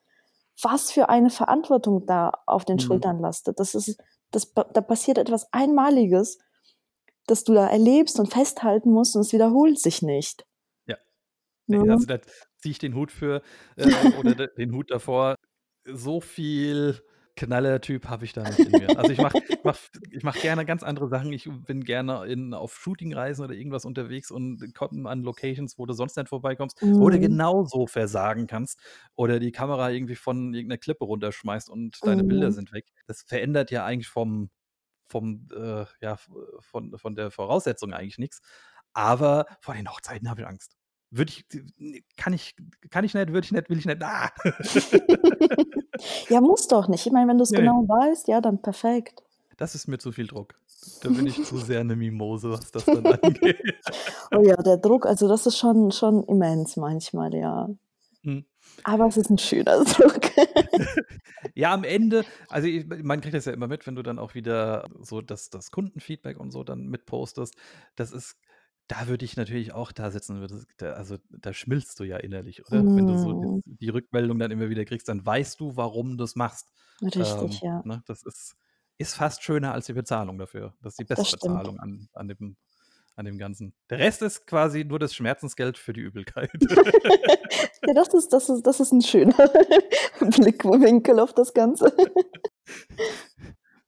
[0.62, 2.78] was für eine Verantwortung da auf den Mhm.
[2.80, 3.60] Schultern lastet.
[3.60, 4.00] Das ist
[4.32, 6.38] das da passiert etwas Einmaliges,
[7.26, 10.46] das du da erlebst und festhalten musst und es wiederholt sich nicht.
[10.88, 10.96] Ja.
[11.68, 11.86] Ne, Ne?
[11.88, 12.20] also, da
[12.58, 13.42] ziehe ich den Hut für,
[13.76, 15.36] äh, oder den Hut davor.
[15.86, 17.02] So viel
[17.46, 18.96] Knallertyp habe ich da nicht in mir.
[18.96, 19.78] Also, ich mache mache
[20.10, 21.32] ich mache gerne ganz andere Sachen.
[21.32, 25.92] Ich bin gerne in auf Shootingreisen oder irgendwas unterwegs und komme an Locations, wo du
[25.94, 27.18] sonst nicht vorbeikommst, wo du Mhm.
[27.18, 28.80] genauso versagen kannst
[29.16, 32.52] oder die Kamera irgendwie von irgend 'ner Klippe runterschmeißt und deine Bilder Mhm.
[32.52, 32.86] sind weg.
[33.06, 34.50] Das verändert ja eigentlich vom
[35.06, 36.16] vom, äh, ja,
[36.60, 38.40] von von der Voraussetzung eigentlich nix.
[38.94, 40.76] Aber vor den Hochzeiten habe ich Angst.
[41.10, 41.46] Würde ich
[41.78, 42.54] ne, kann ich
[42.90, 44.02] kann ich nicht, würde ich nicht, will ich nicht.
[44.02, 44.30] Ah.
[46.28, 47.06] Ja, muss doch nicht.
[47.06, 47.52] Ich meine, wenn du's Ne.
[47.54, 49.22] genau weißt, ja, dann perfekt.
[49.58, 50.54] Das ist mir zu viel Druck.
[51.00, 53.60] Da bin ich zu sehr 'ne Mimose, was das dann angeht.
[54.32, 57.68] Oh ja, der Druck, also, das ist schon schon immens manchmal, ja.
[58.24, 58.44] Mhm.
[58.84, 60.20] Aber es ist 'n schöner Druck.
[61.54, 64.34] Ja, am Ende also, i man kriegt das ja immer mit, wenn du dann auch
[64.34, 67.56] wieder so das das Kundenfeedback und so dann mit postest.
[67.96, 68.36] Das ist
[68.88, 72.66] da würde ich natürlich auch da sitzen würde da also, da schmilzt du ja innerlich,
[72.66, 72.88] oder?
[72.94, 73.62] Wenn du so Mhm.
[73.64, 76.72] die Rückmeldung dann immer wieder kriegst, dann weißt du, warum du's machst.
[77.14, 77.84] Richtig, Ähm, ja.
[77.84, 78.56] ne, das ist
[78.98, 80.74] ist fast schöner als die Bezahlung dafür.
[80.82, 81.62] Das ist die Das stimmt.
[81.62, 82.56] Bestbezahlung an an dem
[83.16, 83.74] an dem Ganzen.
[83.90, 86.50] Der Rest ist quasi nur das Schmerzensgeld für die Übelkeit.
[87.86, 89.34] Ja, das ist das ist das ist 'n schöner
[90.20, 91.92] Blickwinkel auf das Ganze.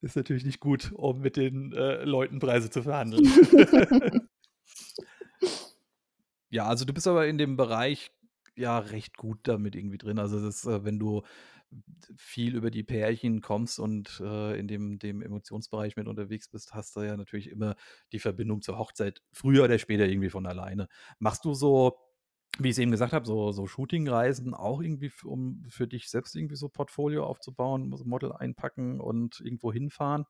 [0.02, 3.24] Ist natürlich nicht gut, um mit den, äh, Leuten Preise zu verhandeln.
[6.50, 8.10] Ja, also, du bist aber in dem Bereich,
[8.56, 10.18] ja, recht gut damit irgendwie drin.
[10.18, 11.22] Also, das äh, wenn du
[12.16, 16.94] viel über die Pärchen kommst und, äh, in dem dem Emotionsbereich mit unterwegs bist, hast
[16.96, 17.74] du ja natürlich immer
[18.12, 20.88] die Verbindung zur Hochzeit früher oder später irgendwie von alleine.
[21.18, 21.98] Machst du so,
[22.58, 26.56] wie ich's eben gesagt habe, so so Shootingreisen auch irgendwie um für dich selbst irgendwie
[26.56, 30.26] so Portfolio aufzubauen, so Model einpacken und irgendwo hinfahren?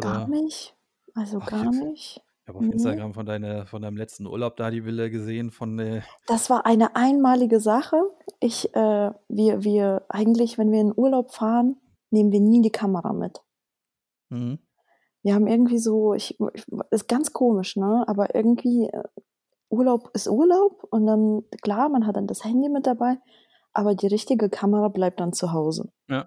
[0.00, 0.76] Gar Oder nicht,
[1.14, 2.20] also, Ach, ich gar nicht.
[2.48, 2.72] Ich habe auf Ne.
[2.72, 6.64] Instagram von deiner von deinem letzten Urlaub da die Bilder gesehen von, äh Das war
[6.64, 7.96] eine einmalige Sache.
[8.40, 11.76] Ich äh, wir wir eigentlich, wenn wir in Urlaub fahren,
[12.10, 13.42] nehmen wir nie die Kamera mit.
[14.30, 14.60] Mhm.
[15.22, 19.02] Wir haben irgendwie so ich ich ist ganz komisch, ne, aber irgendwie, äh,
[19.68, 23.18] Urlaub ist Urlaub und dann klar, man hat dann das Handy mit dabei,
[23.74, 25.92] aber die richtige Kamera bleibt dann zu Hause.
[26.08, 26.26] Ja.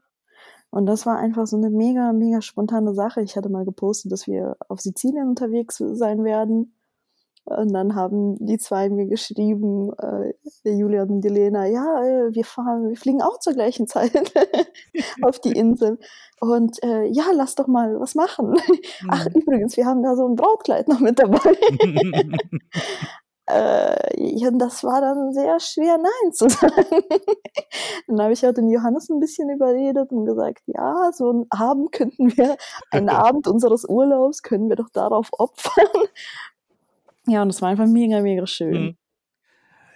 [0.72, 3.22] Und das war einfach so 'ne mega, mega spontane Sache.
[3.22, 6.74] Ich hatte mal gepostet, dass wir auf Sizilien unterwegs sein werden.
[7.46, 10.34] Und dann haben die 2 mir geschrieben, äh,
[10.66, 14.14] der Julian und die Lena: „Ja, äh, wir fahren wir fliegen auch zur gleichen Zeit
[15.22, 16.00] auf die Insel.
[16.42, 18.56] Und, äh, ja, lass doch mal was machen.
[19.10, 19.36] Ach, Mhm.
[19.36, 21.40] übrigens, wir haben da so 'n Brautkleid noch mit dabei.“
[23.52, 26.72] Äh, das war dann sehr schwer, nein zu sagen.
[28.08, 31.92] Dann habe ich auch den Johannes 'n bisschen überredet und gesagt: „Ja, so 'n Abend
[31.92, 32.58] könnten wir
[32.92, 35.88] einen Abend unseres Urlaubs können wir doch darauf opfern.“
[37.28, 38.72] Ja, und das war einfach mega, mega schön.
[38.74, 38.98] Mhm.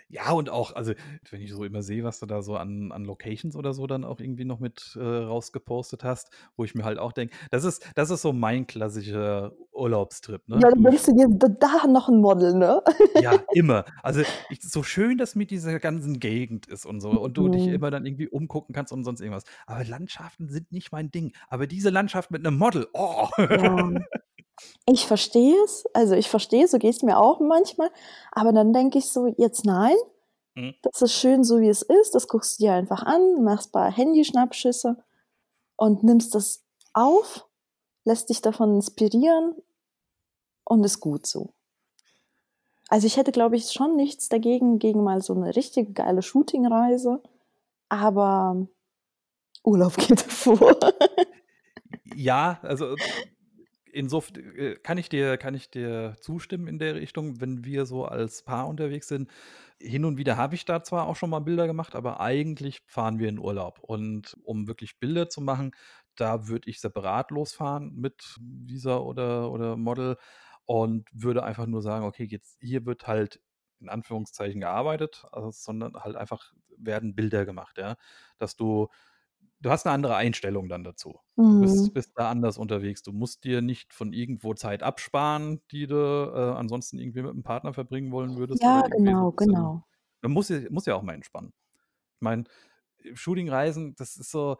[0.09, 0.93] Ja, und auch also,
[1.31, 4.03] wenn ich so immer sehe, was du da so an an Locations oder so dann
[4.03, 7.83] auch irgendwie noch mit, äh, rausgepostet hast, wo ich mir halt auch denke das ist
[7.95, 10.61] das ist so mein klassischer Urlaubstrip, ne?
[10.61, 12.81] Ja, dann sch du dir: „D da noch 'n Model“, ne?
[13.17, 13.85] Ja, immer.
[14.03, 17.67] Also, ich so schön das mit dieser ganzen Gegend ist und so und du dich
[17.67, 17.71] Mhm.
[17.71, 19.45] immer dann irgendwie umgucken kannst und sonst irgendwas.
[19.67, 21.31] Aber Landschaften sind nicht mein Ding.
[21.47, 23.29] Aber diese Landschaft mit 'nem Model, oh.
[23.49, 24.05] Ja.
[24.87, 25.85] Ich verstehe es.
[25.93, 27.89] Also, ich verstehe es, so geht's mir auch manchmal.
[28.31, 29.95] Aber dann denke ich so: „Jetzt nein,
[30.55, 30.75] Mhm.
[30.83, 32.15] das ist schön so, wie es ist.
[32.15, 34.97] Das guckst du dir einfach an, machst paar Handyschnappschüsse
[35.77, 36.63] und nimmst das
[36.93, 37.47] auf,
[38.05, 39.55] lässt dich davon inspirieren
[40.67, 41.49] und ist gut so.“
[42.89, 47.21] Also, ich hätte, glaube ich, schon nichts dagegen gegen mal so 'ne richtig geile Shootingreise,
[47.89, 48.67] aber
[49.63, 50.77] Urlaub geht vor.
[52.03, 52.97] Ja, also,
[53.95, 58.05] insof äh, kann ich dir kann ich dir zustimmen in der Richtung, wenn wir so
[58.05, 59.29] als Paar unterwegs sind.
[59.79, 63.19] Hin und wieder habe ich da zwar auch schon mal Bilder gemacht, aber eigentlich fahren
[63.19, 63.79] wir in Urlaub.
[63.81, 65.71] Und um wirklich Bilder zu machen,
[66.15, 70.17] da würde ich separat losfahren mit Visa oder oder Model
[70.65, 73.41] und würde einfach nur sagen: „Okay, jetzt hier wird halt
[73.79, 77.95] in Anführungszeichen gearbeitet, also, sondern halt einfach werden Bilder gemacht“, ja?
[78.37, 78.87] Dass du
[79.61, 81.19] du hast 'ne andere Einstellung dann dazu.
[81.49, 81.95] Du bist Mhm.
[81.95, 83.03] bist da anders unterwegs.
[83.03, 87.43] Du musst dir nicht von irgendwo Zeit absparen, die du, äh, ansonsten irgendwie mit 'm
[87.43, 89.85] Partner verbringen wollen würdest Ja, irgendwie so genau, genau.
[90.23, 91.53] man muss ja muss ja auch mal entspannen.
[92.17, 92.45] Ich meine,
[93.15, 94.57] Shootingreisen, das ist so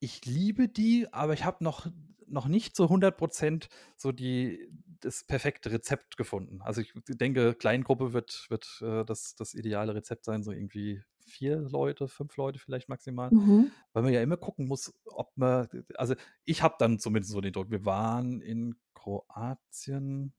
[0.00, 1.88] ich liebe die, aber ich habe noch
[2.28, 4.68] noch nicht zu 100 % so die
[5.00, 6.60] das perfekte Rezept gefunden.
[6.62, 11.56] Also, ich denke, Kleingruppe wird wird, äh, das das ideale Rezept sein, so irgendwie 4
[11.60, 13.72] Leute, 5 Leute vielleicht maximal, Mhm.
[13.92, 17.52] weil man ja immer gucken muss, ob man also, ich habe dann zumindest so den
[17.52, 17.70] Druck.
[17.70, 20.34] Wir waren in Kroatien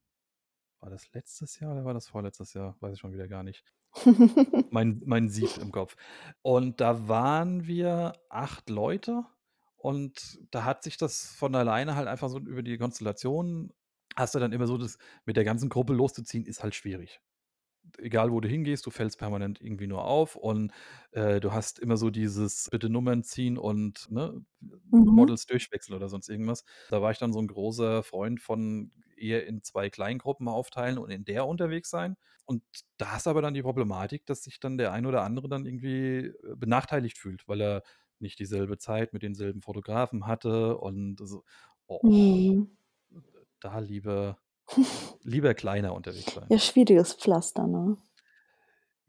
[0.81, 2.77] war das letztes Jahr oder war das vorletztes Jahr?
[2.79, 3.63] Weiß ich schon wieder gar nicht.
[4.71, 5.95] Mein mein Sieb im Kopf.
[6.41, 9.23] Und da waren wir 8 Leute
[9.77, 13.71] und da hat sich das von alleine halt einfach so über die Konstellation
[14.15, 17.21] hast du dann immer so das mit der ganzen Gruppe loszuziehen, ist halt schwierig.
[17.97, 20.71] Egal, wo du hingehst, du fällst permanent irgendwie nur auf und,
[21.11, 24.43] äh, du hast immer so dieses bitte Nummern ziehen und, ne,
[24.91, 25.35] Mhm.
[25.39, 26.63] Models durchwechseln oder sonst irgendwas.
[26.89, 31.09] Da war ich dann so 'n großer Freund von eher in 2 Kleingruppen aufteilen und
[31.11, 32.15] in der unterwegs sein.
[32.45, 32.63] Und
[32.97, 35.65] da hast du aber dann die Problematik, dass sich dann der ein oder andere dann
[35.65, 37.83] irgendwie, äh, benachteiligt fühlt, weil er
[38.19, 41.43] nicht dieselbe Zeit mit denselben Fotografen hatte und so.
[41.87, 42.75] Oh, Mhm.
[43.59, 44.37] da lieber
[45.23, 46.45] lieber kleiner unterwegs sein.
[46.49, 47.97] Ja, schwieriges Pflaster, ne?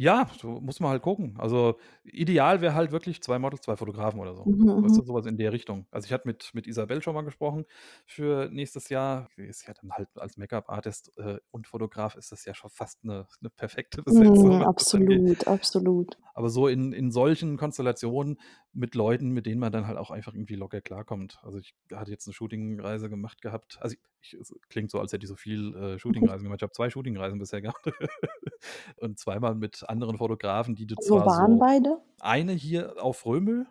[0.01, 1.37] Ja, so muss man halt gucken.
[1.39, 4.47] Also, ideal wäre halt wirklich 2 Models, 2 Fotografen oder so.
[4.47, 4.99] Mhm, Weißt mhm.
[4.99, 5.87] du, so was in der Richtung.
[5.91, 7.65] Also, ich hatte mit mit Isabel schon mal gesprochen
[8.07, 9.29] für nächstes Jahr.
[9.37, 13.05] Sie ist ja dann halt als Make-up-Artist, äh, und Fotograf ist das ja schon fast
[13.05, 15.25] 'ne 'ne perfekte Besetzung, Mhm, was das angeht.
[15.25, 16.19] absolut, absolut.
[16.35, 18.39] Aber so in in solchen Konstellationen
[18.73, 21.39] mit Leuten, mit denen man dann halt auch einfach irgendwie locker klarkommt.
[21.43, 23.79] Also, ich hatte jetzt 'ne Shootingreise gemacht gehabt.
[23.81, 26.59] Also, ich es klingt so, als hätte ich so viel, äh, Shootingreisen gemacht.
[26.61, 27.87] Ich habe 2 Shootingreisen bisher gehabt
[28.99, 32.03] und zweimal mit anderen Fotografen, die du Wo zwar waren so beide?
[32.21, 33.67] eine hier auf Römel,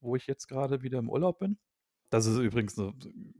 [0.00, 1.58] wo ich jetzt grade wieder im Urlaub bin.
[2.10, 2.76] Das ist übrigens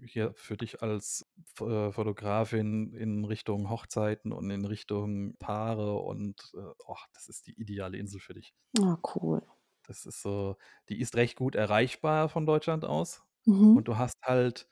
[0.06, 1.26] hier für dich als
[1.60, 7.60] äh, Fotografin in Richtung Hochzeiten und in Richtung Paare und, äh, oh, das ist die
[7.60, 8.54] ideale Insel für dich.
[8.80, 9.42] Ah, cool.
[9.86, 10.56] Das ist so
[10.88, 13.76] die ist recht gut erreichbar von Deutschland aus Mhm.
[13.76, 14.68] und du hast halt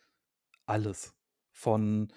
[0.67, 1.15] alles
[1.53, 2.13] von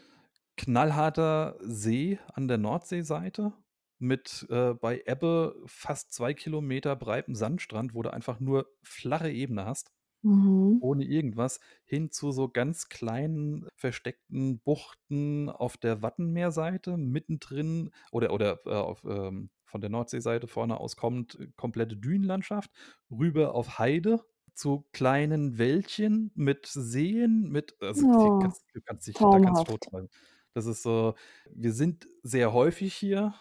[0.57, 3.53] knallharter See an der Nordseeseite
[4.03, 9.65] mit, äh, bei Ebbe fast 2 Kilometer breitem Sandstrand, wo du einfach nur flache Ebene
[9.65, 9.91] hast,
[10.23, 10.81] Mhm.
[10.81, 18.59] ohne irgendwas, hin zu so ganz kleinen versteckten Buchten auf der Wattenmeerseite, mittendrin oder oder,
[18.65, 22.69] äh, auf, ähm von der Nordseeseite vorne aus kommt komplette Dünenlandschaft,
[23.11, 29.27] rüber auf Heide zu kleinen Wäldchen mit Seen, mit also, Oh, kannst du kannst dich
[29.29, 29.73] da kannst du traumhaft.
[29.73, 30.09] totschreiben.
[30.53, 31.15] Das ist so
[31.51, 33.33] wir sind sehr häufig hier,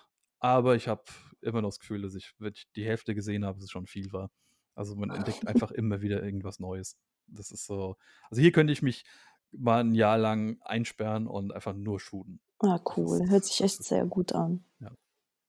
[0.42, 1.04] aber ich habe
[1.42, 4.12] immer noch das Gefühl, dass ich wirklich die Hälfte gesehen habe, dass es schon viel
[4.12, 4.30] war.
[4.74, 6.98] Also, man entdeckt einfach immer wieder irgendwas Neues.
[7.26, 7.96] Das ist so
[8.30, 9.04] also, hier könnte ich mich
[9.52, 12.40] mal 'n Jahr lang einsperren und einfach nur shooten.
[12.60, 13.28] Ah, Das cool.
[13.28, 14.64] Hört ist sich das echt ist sehr gut an.
[14.80, 14.92] ja.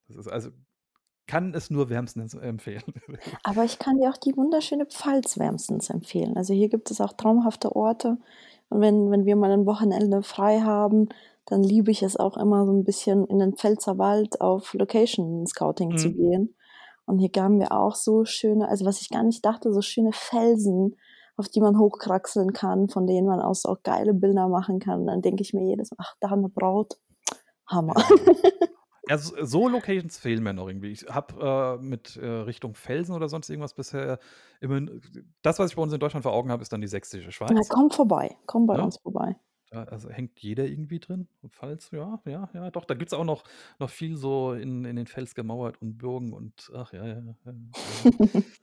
[0.08, 0.52] Das ist also
[1.28, 2.84] kann es nur wärmstens empfehlen.
[3.44, 6.36] Aber ich kann dir auch die wunderschöne Pfalz wärmstens empfehlen.
[6.38, 8.18] Also, hier gibt es auch traumhafte Orte
[8.70, 11.10] und wenn wenn wir mal 'n Wochenende frei haben,
[11.46, 15.98] dann liebe ich es auch immer so 'n bisschen in den Pfälzerwald auf Location Scouting
[15.98, 16.14] zu Mhm.
[16.14, 16.56] gehen.
[17.06, 20.12] Und hier haben wir auch so schöne also, was ich gar nicht dachte, so schöne
[20.14, 20.96] Felsen,
[21.38, 25.02] auf die man hochkraxeln kann, von denen man aus auch geile Bilder machen kann.
[25.02, 27.00] Und dann denke ich mir jedes Mal: „Ach, da 'ne Braut,
[27.68, 27.98] Hammer.“ Ja.
[29.10, 30.92] Ja, so Locations fehlen mir noch irgendwie.
[30.92, 34.20] Ich habe, äh, mit, äh, Richtung Felsen oder sonst irgendwas bisher
[34.62, 34.82] immer
[35.44, 37.62] das, was ich bei uns in Deutschland vor Augen habe, ist dann die Sächsische Na,
[37.62, 37.70] Schweiz.
[37.70, 38.38] komm vorbei.
[38.46, 38.80] Komm bei Ne?
[38.80, 39.36] uns vorbei.
[39.74, 43.24] Da also, hängt jeder irgendwie drin und Pfalz, ja, ja, ja, doch, da gibt's auch
[43.24, 43.44] noch
[43.80, 47.36] noch viel so in in den Fels gemauert und Burgen und ach ja, ja, ja,
[47.46, 47.54] ja,
[47.88, 48.06] ja.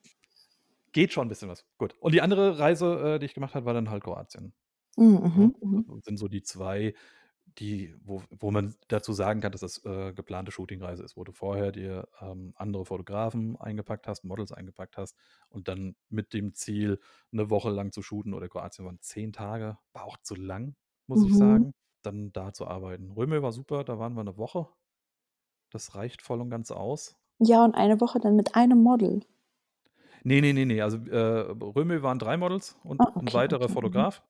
[0.93, 1.65] Geht schon 'n bisschen was.
[1.79, 1.95] Gut.
[2.01, 4.55] Und die andere Reise, äh, die ich gemacht habe, war dann halt Kroatien.
[4.97, 5.51] Mhm, Ne?
[5.51, 5.85] mhm, mhm.
[5.89, 6.95] Das sind so die 2,
[7.59, 11.33] die wo wo man dazu sagen kann, dass das, äh, geplante Shootingreise ist, wo du
[11.33, 15.17] vorher dir, ähm, andere Fotografen eingepackt hast, Models eingepackt hast
[15.51, 17.01] und dann mit dem Ziel,
[17.33, 20.77] 'ne Woche lang zu shooten oder Kroatien waren 10 Tage, war auch zu lang,
[21.11, 21.37] muss ich Mhm.
[21.37, 23.13] sagen, dann da zu arbeiten.
[23.13, 24.69] Römel war super, da waren wir 'ne Woche.
[25.73, 27.17] Das reicht voll und ganz aus.
[27.43, 29.23] Ja, und eine Woche dann mit einem Model?
[30.25, 33.69] Ne, ne, ne, ne, also, äh, Römel waren 3 Models und Ah, 'n okay, weiterer
[33.69, 33.77] okay.
[33.81, 34.07] Mhm.
[34.09, 34.23] Fotograf.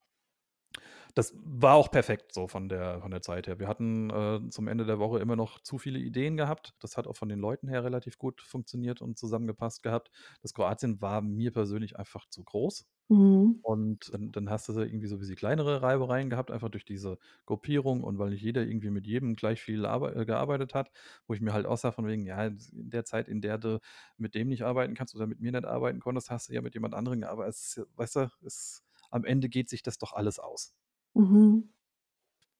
[1.14, 3.58] Das war auch perfekt so von der von der Zeit her.
[3.58, 6.74] Wir hatten, äh, zum Ende der Woche immer noch zu viele Ideen gehabt.
[6.80, 10.10] Das hat auch von den Leuten her relativ gut funktioniert und zusammengepasst gehabt.
[10.42, 12.86] Das Kroatien war mir persönlich einfach zu groß.
[13.10, 13.60] Mhm.
[13.62, 18.04] Und dann dann hast du irgendwie so bisschen kleinere Reibereien gehabt, einfach durch diese Gruppierung
[18.04, 20.90] und weil nicht jeder irgendwie mit jedem gleich viel äh, gearbeitet hat,
[21.26, 23.80] wo ich mir halt auch sage von wegen: „Ja, in der Zeit, in der du
[24.18, 26.74] mit dem nicht arbeiten kannst oder mit mir nicht arbeiten konntest, hast du ja mit
[26.74, 30.74] jemand anderem gearbeitet.“ Es weißt du, es am Ende geht sich das doch alles aus.
[31.16, 31.70] Mhm.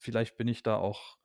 [0.03, 1.19] Vielleicht bin ich da auch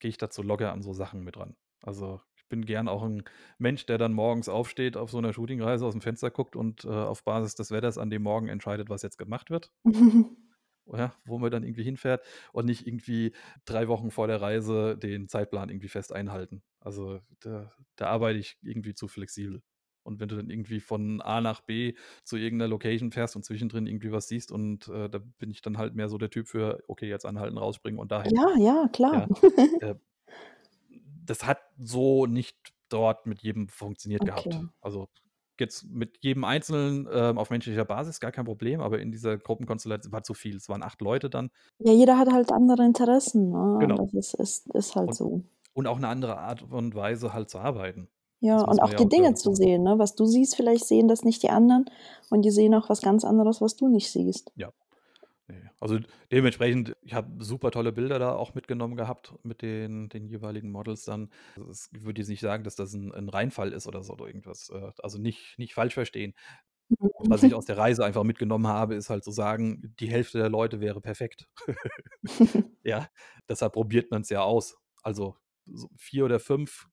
[0.00, 1.56] gehe ich da zu locker an so Sachen mit ran.
[1.82, 3.24] Also, ich bin gern auch 'n
[3.58, 7.24] Mensch, der dann morgens aufsteht auf so 'ner Shootingreise, aus'm Fenster guckt und, äh, auf
[7.24, 9.70] Basis des Wetters an dem Morgen entscheidet, was jetzt gemacht wird.
[10.86, 12.22] Ja, wo man dann irgendwie hinfährt
[12.52, 13.32] und nicht irgendwie
[13.64, 16.62] 3 Wochen vor der Reise den Zeitplan irgendwie fest einhalten.
[16.80, 19.62] Also, da da arbeite ich irgendwie zu flexibel.
[20.04, 23.44] Und wenn du dann irgendwie von A nach B zu irgend 'ner Location fährst und
[23.44, 26.48] zwischendrin irgendwie was siehst und, äh, da bin ich dann halt mehr so der Typ
[26.48, 29.12] für: „Okay, jetzt anhalten, rausspringen und dahin.“ Ja, ja, klar.
[29.12, 29.28] Ja,
[29.80, 29.94] äh,
[31.24, 32.56] das hat so nicht
[32.88, 34.60] dort mit jedem funktioniert gehabt.
[34.60, 34.68] Okay.
[34.80, 35.08] Also,
[35.60, 40.12] jetzt mit jedem Einzelnen, ähm, auf menschlicher Basis gar kein Problem, aber in dieser Gruppenkonstellation
[40.12, 40.56] war zu viel.
[40.56, 41.50] Es waren 8 Leute dann.
[41.78, 43.78] Ja, jeder hat halt andere Interessen, ne?
[43.78, 43.96] Genau.
[43.96, 45.44] Das ist ist ist halt Und so.
[45.74, 48.10] und auch 'ne andere Art und Weise halt zu arbeiten.
[48.40, 49.98] Ja, Das und man auch ja die auch Dinge zu sehen, ne?
[49.98, 51.86] Was du siehst, vielleicht sehen das nicht die anderen
[52.30, 54.50] und die sehen auch was ganz anderes, was du nicht siehst.
[54.56, 54.70] Ja.
[55.80, 55.98] Also,
[56.30, 61.04] dementsprechend ich habe super tolle Bilder da auch mitgenommen gehabt mit den den jeweiligen Models
[61.04, 61.30] dann.
[61.56, 64.12] Also, es ich würde jetzt nicht sagen, dass das 'n 'n Reinfall ist oder so
[64.14, 66.34] oder irgendwas, äh, also, nicht nicht falsch verstehen.
[67.28, 70.50] Was ich aus der Reise einfach mitgenommen habe, ist halt zu sagen, die Hälfte der
[70.50, 71.48] Leute wäre perfekt.
[72.84, 73.08] Ja,
[73.48, 74.76] deshalb probiert man's ja aus.
[75.02, 76.88] Also, so 4 oder 5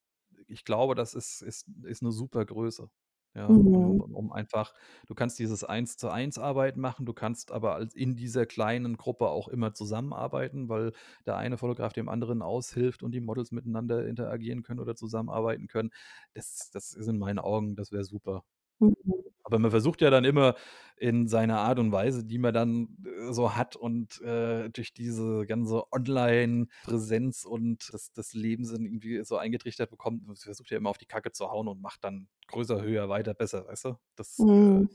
[0.51, 2.89] ich glaube, das ist ist ist 'ne super Größe.
[3.33, 4.01] Ja, um Mhm.
[4.01, 4.73] um einfach
[5.07, 9.73] du kannst dieses Eins-zu-eins-Arbeiten machen, du kannst aber als in dieser kleinen Gruppe auch immer
[9.73, 10.91] zusammenarbeiten, weil
[11.25, 15.91] der eine Fotograf dem anderen aushilft und die Models miteinander interagieren können oder zusammenarbeiten können.
[16.33, 18.43] Das das ist in meinen Augen das wäre super.
[18.81, 18.95] Mhm.
[19.43, 20.55] Aber man versucht ja dann immer
[20.97, 25.45] in seiner Art und Weise, die man dann, äh, so hat und, äh, durch diese
[25.47, 30.89] ganze Onlinepräsenz und das das Leben sind irgendwie so eingetrichtert bekommt, man versucht ja immer
[30.91, 33.97] auf die Kacke zu hauen und macht dann größer, höher, weiter, besser, weißt du?
[34.15, 34.89] Das, äh Mhm.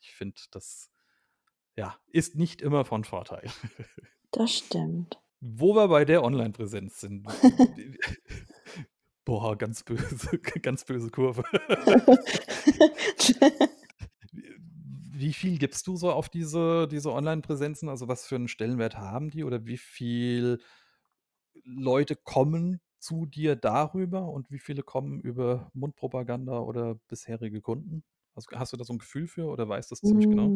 [0.00, 0.90] ich finde, das,
[1.76, 3.50] ja, ist nicht immer von Vorteil.
[4.32, 5.18] Das stimmt.
[5.40, 7.26] Wo wir bei der Onlinepräsenz sind.
[9.26, 11.44] Boah, ganz böse ganz böse Kurve.
[15.12, 17.88] Wie viel gibst du so auf diese diese Onlinepräsenzen?
[17.88, 20.58] Also, was für 'n Stellenwert haben die oder wie viel
[21.64, 28.04] Leute kommen zu dir darüber und wie viele kommen über Mundpropaganda oder bisherige Kunden?
[28.36, 30.54] Hast hast du da so 'n Gefühl für oder weißt das ziemlich genau?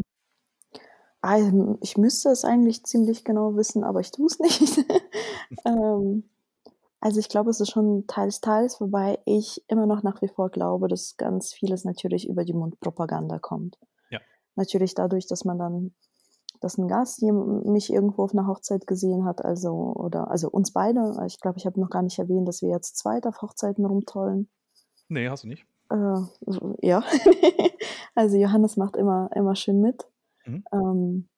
[1.24, 4.60] Ähm, ich müsste es eigentlich ziemlich genau wissen, aber ich tue es nicht.
[5.64, 6.24] Ähm,
[7.00, 10.50] also, ich glaube, es ist schon teils, teils, wobei ich immer noch nach wie vor
[10.50, 13.78] glaube, dass ganz vieles natürlich über die Mundpropaganda kommt.
[14.10, 14.20] Ja.
[14.56, 15.94] Natürlich dadurch, dass man dann
[16.60, 21.14] dass 'n Gast mich irgendwo auf 'ner Hochzeit gesehen hat, also oder also, uns beide.
[21.26, 24.48] Ich glaube, ich habe noch gar nicht erwähnt, dass wir jetzt zweit auf Hochzeiten rumtollen.
[25.10, 25.64] Ne, hast du nicht.
[25.90, 26.20] Äh,
[26.82, 27.02] ja.
[28.14, 30.08] Also, Johannes macht immer immer schön mit.
[30.46, 30.64] Mhm.
[30.72, 31.28] Ähm,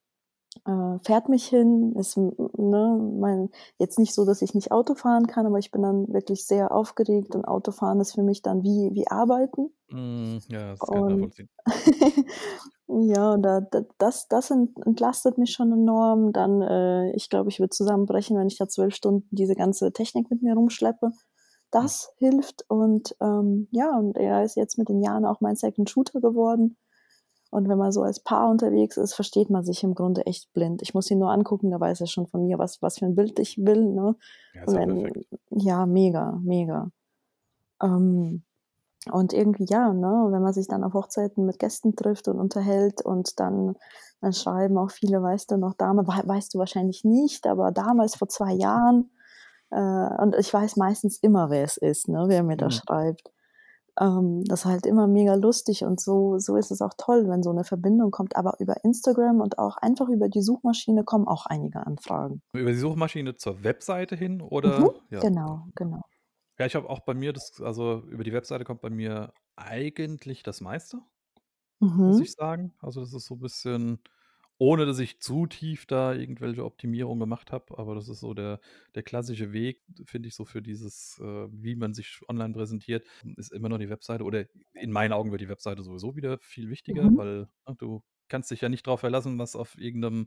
[0.66, 5.26] äh, fährt mich hin, ist ne, mein jetzt nicht so, dass ich nicht Auto fahren
[5.26, 8.90] kann, aber ich bin dann wirklich sehr aufgeregt und Autofahren ist für mich dann wie
[8.92, 9.70] wie Arbeiten.
[9.88, 11.48] Hm, ja, das kann ich Und nachvollziehen.
[12.88, 16.32] ja, da da das das ent entlastet mich schon enorm.
[16.32, 20.30] Dann, äh, ich glaube, ich würde zusammenbrechen, wenn ich da 12 Stunden diese ganze Technik
[20.30, 21.06] mit mir rumschleppe.
[21.06, 21.12] Hm.
[21.70, 25.88] Das hilft und, ähm, ja, und er ist jetzt mit den Jahren auch mein Second
[25.88, 26.76] Shooter geworden.
[27.50, 30.82] Und wenn man so als Paar unterwegs ist, versteht man sich im Grunde echt blind.
[30.82, 33.14] Ich muss ihn nur angucken, da weiß er schon von mir, was was für 'n
[33.16, 34.16] Bild ich will, ne?
[34.54, 35.12] Ja, wenn
[35.50, 36.90] ja, mega, mega.
[37.82, 38.44] Ähm,
[39.12, 43.02] und irgendwie ja, ne, wenn man sich dann auf Hochzeiten mit Gästen trifft und unterhält
[43.04, 43.76] und dann
[44.22, 48.16] dann schreiben auch viele: „Weißt du noch dama“ wei weißt du wahrscheinlich nicht, aber damals
[48.16, 49.10] vor 2 Jahren,
[49.70, 49.78] äh,
[50.22, 52.72] und ich weiß meistens immer, wer es ist, ne, wer mir da Mhm.
[52.72, 53.32] schreibt.
[53.98, 57.42] Ähm, das war halt immer mega lustig und so so ist es auch toll, wenn
[57.42, 58.36] so 'ne Verbindung kommt.
[58.36, 62.42] Aber über Instagram und auch einfach über die Suchmaschine kommen auch einige Anfragen.
[62.54, 66.02] Über die Suchmaschine zur Webseite hin Mhm, oder ja, genau, genau.
[66.58, 70.42] ja, ich habe auch bei mir das also, über die Webseite kommt bei mir eigentlich
[70.42, 71.00] das meiste
[72.06, 72.20] muss Mhm.
[72.20, 72.74] ich sagen.
[72.80, 74.00] Also, das ist so bisschen
[74.60, 78.60] ohne dass ich zu tief da irgendwelche Optimierungen gemacht habe, aber das ist so der
[78.94, 83.06] der klassische Weg, finde ich so für dieses, äh, wie man sich online präsentiert,
[83.36, 86.70] ist immer noch die Webseite oder in meinen Augen wird die Webseite sowieso wieder viel
[86.70, 87.16] wichtiger, Mhm.
[87.16, 90.26] weil, ne, du kannst dich ja nicht drauf verlassen, was auf irgend 'nem,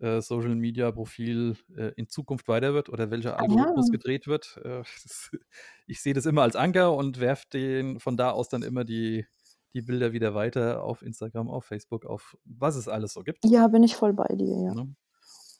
[0.00, 3.90] äh, Social-Media-Profil, äh, in Zukunft weiter wird oder welcher Ah, Algorithmus ja.
[3.90, 4.58] gedreht wird.
[4.64, 5.30] Äh, das
[5.86, 9.26] ich sehe das immer als Anker und werfe den von da aus dann immer die
[9.74, 13.44] die Bilder wieder weiter auf Instagram, auf Facebook, auf was es alles so gibt.
[13.44, 14.74] Ja, bin ich voll bei dir, ja.
[14.74, 14.94] Ne?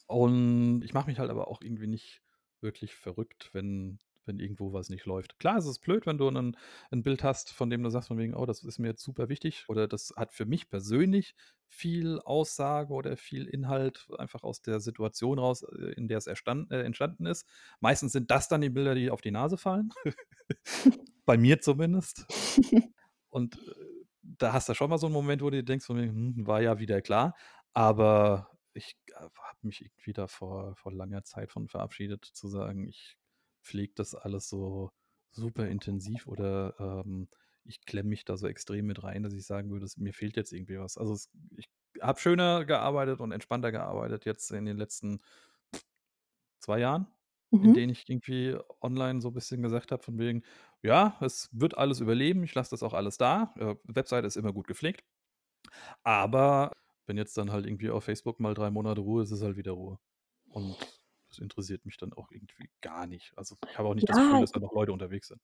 [0.06, 2.22] Und ich mache mich halt aber auch irgendwie nicht
[2.60, 5.38] wirklich verrückt, wenn wenn irgendwo was nicht läuft.
[5.38, 6.56] Klar, es ist blöd, wenn du 'nen
[6.92, 9.28] 'n Bild hast, von dem du sagst von wegen: „Oh, das ist mir jetzt super
[9.30, 11.34] wichtig“ oder das hat für mich persönlich
[11.66, 16.68] viel Aussage oder viel Inhalt einfach aus der Situation raus, äh, in der es erstan
[16.70, 17.46] äh, entstanden ist.
[17.80, 19.90] Meistens sind das dann die Bilder, die auf die Nase fallen.
[21.26, 22.26] Bei mir zumindest.
[23.30, 23.60] Und, äh,
[24.38, 26.78] da hast du schon mal so 'n Moment, wo du dir denkst „Hm, war ja
[26.78, 27.34] wieder klar.“
[27.74, 32.86] Aber ich, äh, habe mich irgendwie da vor vor langer Zeit von verabschiedet, zu sagen,
[32.88, 33.16] ich
[33.62, 34.90] pflege das alles so
[35.32, 36.74] super intensiv oder,
[37.04, 37.28] ähm,
[37.64, 40.36] ich klemme mich da so extrem mit rein, dass ich sagen würde, es mir fehlt
[40.36, 40.96] jetzt irgendwie was.
[40.98, 41.68] Also, es ich
[42.00, 45.20] habe schöner gearbeitet und entspannter gearbeitet jetzt in den letzten
[46.60, 47.06] 2 Jahren,
[47.60, 47.74] in Mhm.
[47.74, 50.42] denen ich irgendwie online so bisschen gesagt habe von wegen:
[50.84, 54.52] „Ja, es wird alles überleben, ich lasse das auch alles da.“ Äh, Webseite ist immer
[54.52, 55.02] gut gepflegt.
[56.06, 56.72] Aber
[57.06, 59.72] wenn jetzt dann halt irgendwie auf Facebook mal 3 Monate Ruhe ist, ist halt wieder
[59.72, 59.98] Ruhe.
[60.50, 60.76] Und
[61.28, 63.32] das interessiert mich dann auch irgendwie gar nicht.
[63.36, 64.40] Also, ich habe auch nicht das Gefühl, Ja.
[64.40, 65.40] dass da noch Leute unterwegs sind.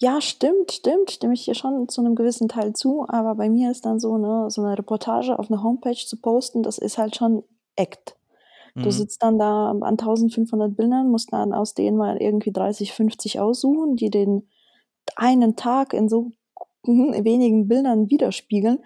[0.00, 3.70] Ja, stimmt, stimmt, stimme ich dir schon zu 'nem gewissen Teil zu, aber bei mir
[3.70, 7.14] ist dann so, ne, so 'ne Reportage auf 'ner Homepage zu posten, das ist halt
[7.16, 7.44] schon
[7.76, 8.16] Act.
[8.82, 8.92] Du Mhm.
[8.92, 13.96] sitzt dann da an 1.500 Bildern, musst dann aus denen mal irgendwie 30, 50 aussuchen,
[13.96, 14.48] die den
[15.16, 16.32] einen Tag in so
[16.84, 18.78] mhm, wenigen Bildern widerspiegeln.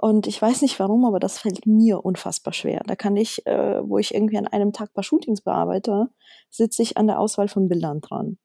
[0.00, 2.82] Und ich weiß nicht warum, aber das fällt mir unfassbar schwer.
[2.86, 6.08] Da kann ich, äh, wo ich irgendwie an einem Tag paar Shootings bearbeite,
[6.50, 8.38] sitze ich an der Auswahl von Bildern dran.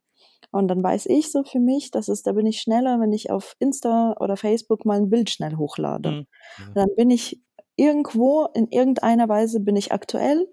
[0.51, 3.31] Und dann weiß ich so für mich, dass es, da bin ich schneller, wenn ich
[3.31, 6.11] auf Insta oder Facebook mal ein Bild schnell hochlade.
[6.11, 6.27] Mhm.
[6.57, 6.71] Ja.
[6.75, 7.41] Dann bin ich
[7.75, 10.47] irgendwo, in irgendeiner Weise bin ich aktuell,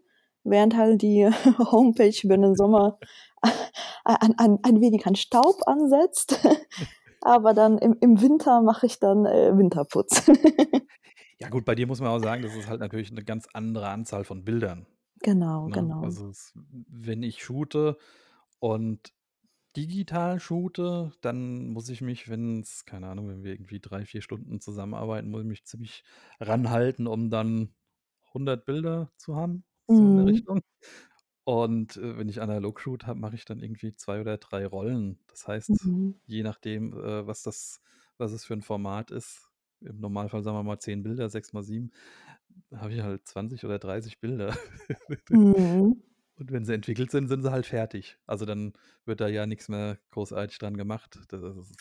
[0.45, 1.26] während halt die
[1.59, 2.99] Homepage über den Sommer
[4.05, 6.38] ein, ein, ein wenig an Staub ansetzt.
[7.22, 10.30] Aber dann im, im Winter mache ich dann äh, Winterputz.
[11.43, 13.88] Ja, gut, bei dir muss man auch sagen, das ist halt natürlich eine ganz andere
[13.88, 14.86] Anzahl von Bildern.
[15.22, 15.72] genau, Ne?
[15.72, 16.03] genau.
[16.03, 17.97] Also, es, wenn ich shoote
[18.59, 19.14] und
[19.74, 24.20] digital shoote, dann muss ich mich, wenn es, keine Ahnung, wenn wir irgendwie drei, vier
[24.20, 26.05] Stunden zusammenarbeiten, muss ich mich ziemlich
[26.41, 27.74] ranhalten, um dann
[28.28, 29.64] 100 Bilder zu haben,
[29.95, 30.28] so in der Mhm.
[30.28, 30.61] Richtung.
[31.45, 35.18] Und äh, wenn ich analog shoot habe, mache ich dann irgendwie zwei oder drei Rollen.
[35.28, 36.20] Das heißt, Mhm.
[36.26, 37.80] je nachdem, äh, was das,
[38.18, 41.62] was es für ein Format ist, im Normalfall sagen wir mal 10 Bilder, 6 mal
[41.62, 41.91] 7,
[42.74, 44.57] habe ich halt 20 oder 30 Bilder.
[45.30, 46.03] Mhm.
[46.36, 48.18] Und wenn sie entwickelt sind, sind sie halt fertig.
[48.26, 48.72] Also dann
[49.05, 51.18] wird da ja nichts mehr großartig dran gemacht.
[51.28, 51.76] Das ist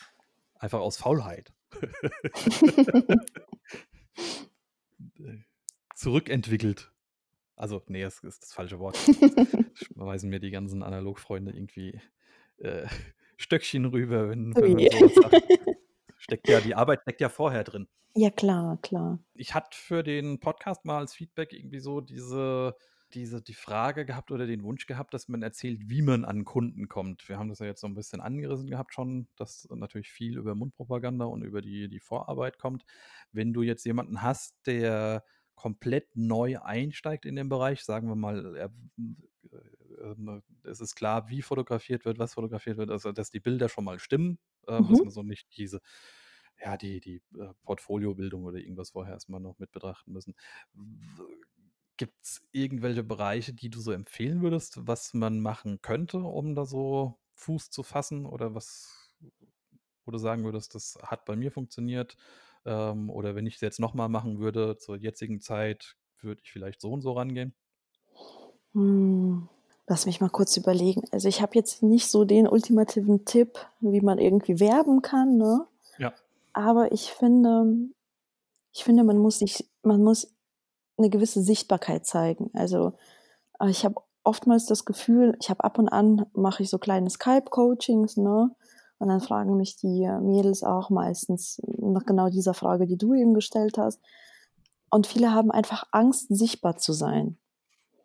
[0.55, 1.53] einfach aus Faulheit.
[5.95, 6.91] Zurückentwickelt.
[7.59, 8.97] Also, nee, das ist das falsche Wort.
[9.73, 11.99] Schmeißen mir die ganzen Analogfreunde irgendwie
[12.59, 12.87] äh,
[13.37, 14.89] Stöckchen rüber, wenn, wenn man Ui.
[14.89, 15.43] sowas sagt.
[16.17, 17.87] Steckt ja, die Arbeit steckt ja vorher drin.
[18.13, 19.19] Ja, klar, klar.
[19.33, 22.75] Ich hatte für den Podcast mal als Feedback irgendwie so diese,
[23.13, 26.87] diese, die Frage gehabt oder den Wunsch gehabt, dass man erzählt, wie man an Kunden
[26.87, 27.27] kommt.
[27.27, 30.55] Wir haben das ja jetzt so ein bisschen angerissen gehabt schon, dass natürlich viel über
[30.55, 32.85] Mundpropaganda und über die, die Vorarbeit kommt.
[33.31, 35.23] Wenn du jetzt jemanden hast, der
[35.59, 38.71] komplett neu einsteigt in den Bereich, sagen wir mal, er,
[40.01, 43.83] äh, es ist klar, wie fotografiert wird, was fotografiert wird, also dass die Bilder schon
[43.85, 45.03] mal stimmen, äh, dass Mhm.
[45.03, 45.81] man so nicht diese,
[46.63, 50.35] ja, die, die äh, Portfoliobildung oder irgendwas vorher erstmal noch mit betrachten müssen.
[51.97, 56.65] Gibt es irgendwelche Bereiche, die du so empfehlen würdest, was man machen könnte, um da
[56.65, 59.13] so Fuß zu fassen oder was,
[60.05, 62.15] wo du sagen würdest, das hat bei mir funktioniert?
[62.65, 66.81] Ähm, oder wenn ich es jetzt nochmal machen würde, zur jetzigen Zeit, würde ich vielleicht
[66.81, 67.53] so und so rangehen?
[68.73, 69.47] Hm,
[69.87, 71.03] lass mich mal kurz überlegen.
[71.11, 75.65] Also ich habe jetzt nicht so den ultimativen Tipp, wie man irgendwie werben kann, ne?
[75.97, 76.13] Ja.
[76.53, 77.89] Aber ich finde,
[78.73, 80.33] ich finde, man muss sich, man muss
[80.97, 82.51] eine gewisse Sichtbarkeit zeigen.
[82.53, 82.93] Also
[83.59, 87.09] äh, ich habe oftmals das Gefühl, ich habe ab und an mache ich so kleine
[87.09, 88.55] Skype-Coachings, ne?
[88.99, 93.33] Und dann fragen mich die Mädels auch meistens nach genau dieser Frage, die du eben
[93.33, 94.01] gestellt hast.
[94.89, 97.37] Und viele haben einfach Angst, sichtbar zu sein.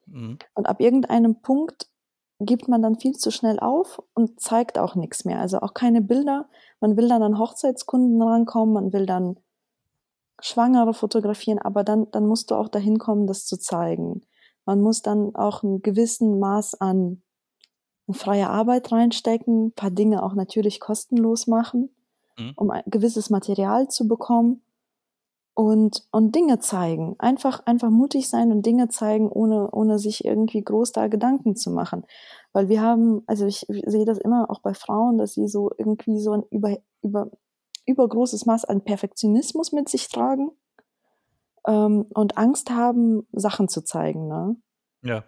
[0.07, 0.39] Mhm.
[0.55, 1.89] Und ab irgendeinem Punkt
[2.41, 5.41] gibt man dann viel zu schnell auf und zeigt auch nichts mehr.
[5.41, 6.49] Also auch keine Bilder.
[6.81, 9.39] Man will dann an Hochzeitskunden rankommen, man will dann
[10.41, 14.23] Schwangere fotografieren, aber dann, dann musst du auch dahin kommen, das zu zeigen.
[14.67, 17.23] Man muss dann auch einen gewissen Maß an
[18.13, 21.91] freie Arbeit reinstecken, ein paar Dinge auch natürlich kostenlos machen,
[22.39, 22.53] Mhm.
[22.57, 24.63] um ein gewisses Material zu bekommen
[25.55, 27.15] und, und Dinge zeigen.
[27.19, 31.71] Einfach, einfach mutig sein und Dinge zeigen, ohne, ohne sich irgendwie groß da Gedanken zu
[31.71, 32.05] machen.
[32.53, 36.19] Weil wir haben, also ich sehe das immer auch bei Frauen, dass sie so irgendwie
[36.19, 37.31] so ein über, über,
[37.87, 40.51] übergroßes Maß an Perfektionismus mit sich tragen
[41.67, 44.27] ähm, und Angst haben, Sachen zu zeigen.
[44.27, 44.57] Ne?
[45.03, 45.25] Ja.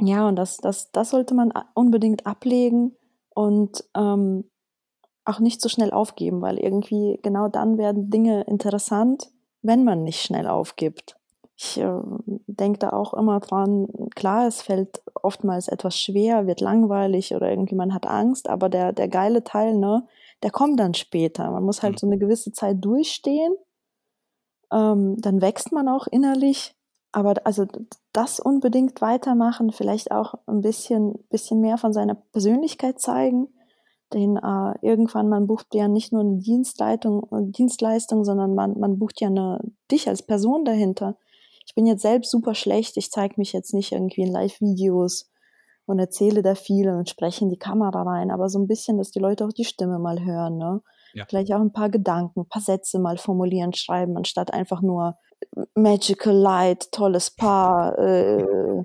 [0.00, 2.96] Ja, und das, das, das sollte man unbedingt ablegen
[3.34, 4.50] und ähm,
[5.24, 9.30] auch nicht so schnell aufgeben, weil irgendwie genau dann werden Dinge interessant,
[9.62, 11.16] wenn man nicht schnell aufgibt.
[11.56, 12.00] Ich äh,
[12.46, 17.76] denke da auch immer dran, klar, es fällt oftmals etwas schwer, wird langweilig oder irgendwie
[17.76, 20.06] man hat Angst, aber der, der geile Teil, ne,
[20.42, 21.50] der kommt dann später.
[21.50, 21.98] Man muss halt Mhm.
[21.98, 23.54] so eine gewisse Zeit durchstehen,
[24.72, 26.74] ähm, dann wächst man auch innerlich.
[27.12, 27.66] Aber also
[28.14, 33.48] das unbedingt weitermachen, vielleicht auch ein bisschen, bisschen mehr von seiner Persönlichkeit zeigen.
[34.12, 38.98] Denn äh, irgendwann, man bucht ja nicht nur eine Dienstleitung, äh, Dienstleistung, sondern man, man
[38.98, 39.58] bucht ja eine,
[39.90, 41.16] dich als Person dahinter.
[41.66, 45.30] Ich bin jetzt selbst super schlecht, ich zeige mich jetzt nicht irgendwie in Live-Videos
[45.86, 49.10] und erzähle da viel und spreche in die Kamera rein, aber so ein bisschen, dass
[49.10, 50.82] die Leute auch die Stimme mal hören, ne?
[51.14, 51.26] Ja.
[51.28, 55.16] Vielleicht auch ein paar Gedanken, ein paar Sätze mal formulieren, schreiben, anstatt einfach nur
[55.74, 58.82] Magical Light, tolles Paar, äh,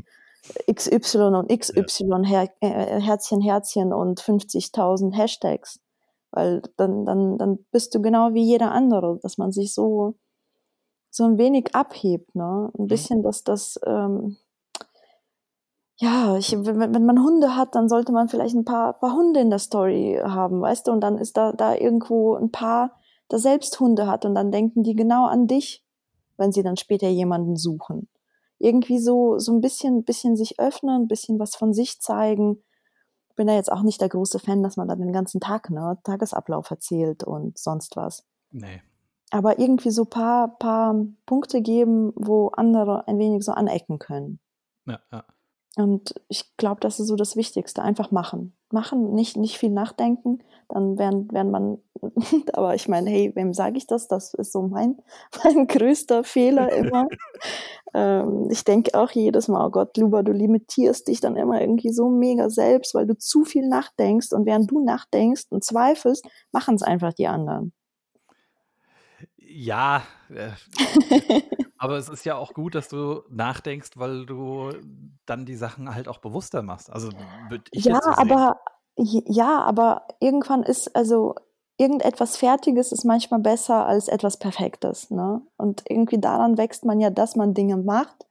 [0.72, 5.80] XY und XY, Her äh, Herzchen, Herzchen und 50.000 Hashtags.
[6.32, 10.16] Weil dann, dann, dann bist du genau wie jeder andere, dass man sich so,
[11.10, 12.72] so ein wenig abhebt, ne?
[12.78, 14.38] Ein bisschen, dass das, ähm,
[15.97, 19.39] ja, ich, wenn, wenn man Hunde hat, dann sollte man vielleicht ein paar, paar Hunde
[19.39, 20.91] in der Story haben, weißt du?
[20.91, 22.99] Und dann ist da, da irgendwo ein Paar,
[23.32, 25.84] der selbst Hunde hat und dann denken die genau an dich,
[26.39, 28.09] wenn sie dann später jemanden suchen.
[28.57, 32.63] Irgendwie so, so ein bisschen, bisschen sich öffnen, ein bisschen was von sich zeigen,
[33.35, 35.97] bin da jetzt auch nicht der große Fan, dass man dann den ganzen Tag, ne,
[36.03, 38.25] Tagesablauf erzählt und sonst was.
[38.51, 38.81] Ne.
[39.31, 40.93] Aber irgendwie so paar paar
[41.25, 44.39] Punkte geben, wo andere ein wenig so anecken können.
[44.85, 45.23] Ja, ja.
[45.77, 48.57] Und ich glaube, das ist so das Wichtigste, einfach machen.
[48.72, 51.80] Machen, nicht nicht viel nachdenken, dann werden werden man
[52.53, 54.07] aber ich meine, hey, wem sage ich das?
[54.07, 54.97] Das ist so mein
[55.43, 57.07] mein größter Fehler immer.
[57.93, 61.91] Ähm, ich denke auch jedes Mal: „Oh Gott, Luba, du limitierst dich dann immer irgendwie
[61.91, 66.84] so mega selbst, weil du zu viel nachdenkst.“ Und während du nachdenkst und zweifelst, machen's
[66.84, 67.74] einfach die anderen.
[69.38, 70.51] Ja, äh,
[71.80, 74.71] aber es ist ja auch gut, dass du nachdenkst, weil du
[75.25, 76.89] dann die Sachen halt auch bewusster machst.
[76.91, 78.38] Also, würde ich Ja, jetzt so sehen.
[78.38, 78.59] aber
[78.97, 81.36] ja, aber irgendwann ist also,
[81.77, 85.41] irgendetwas Fertiges ist manchmal besser als etwas Perfektes, ne?
[85.57, 88.25] Und irgendwie daran wächst man ja, dass man Dinge macht,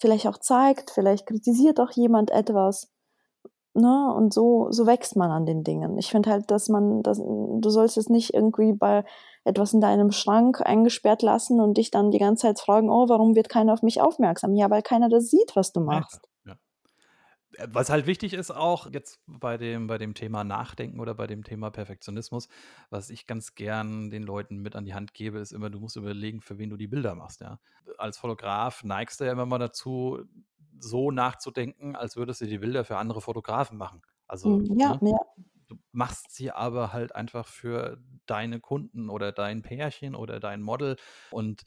[0.00, 2.90] vielleicht auch zeigt, vielleicht kritisiert auch jemand etwas,
[3.74, 4.14] ne?
[4.14, 5.98] Und so so wächst man an den Dingen.
[5.98, 9.04] Ich finde halt, dass man dass du sollst es nicht irgendwie bei
[9.44, 13.34] etwas in deinem Schrank eingesperrt lassen und dich dann die ganze Zeit fragen: „Oh, warum
[13.36, 16.28] wird keiner auf mich aufmerksam?“ Ja, weil keiner das sieht, was du machst.
[16.44, 16.56] ja.
[17.56, 21.26] Äh, was halt wichtig ist auch jetzt bei dem bei dem Thema Nachdenken oder bei
[21.26, 22.48] dem Thema Perfektionismus,
[22.90, 25.96] was ich ganz gern den Leuten mit an die Hand gebe, ist immer, du musst
[25.96, 27.58] überlegen, für wen du die Bilder machst, ja.
[27.98, 30.20] Als Fotograf neigst du ja immer mal dazu,
[30.78, 34.02] so nachzudenken, als würdest du die Bilder für andere Fotografen machen.
[34.26, 35.00] Also, Mhm, ja, ne?
[35.02, 35.18] ja.
[35.72, 40.96] Du machst sie aber halt einfach für deine Kunden oder dein Pärchen oder dein Model
[41.30, 41.62] und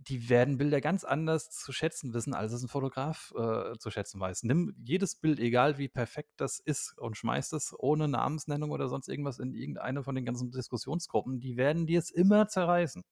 [0.00, 4.20] die werden Bilder ganz anders zu schätzen wissen, als es 'n Fotograf, äh, zu schätzen
[4.20, 4.44] weiß.
[4.44, 9.08] Nimm jedes Bild, egal wie perfekt das ist, und schmeiß das ohne Namensnennung oder sonst
[9.08, 13.04] irgendwas in irgendeine von den ganzen Diskussionsgruppen, die werden dir's immer zerreißen.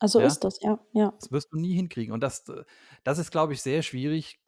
[0.00, 0.26] Ah, so Ja?
[0.26, 1.12] ist das, ja, ja.
[1.20, 2.14] Das wirst du nie hinkriegen.
[2.14, 2.64] Und das d
[3.04, 4.41] das ist, glaube ich, sehr schwierig,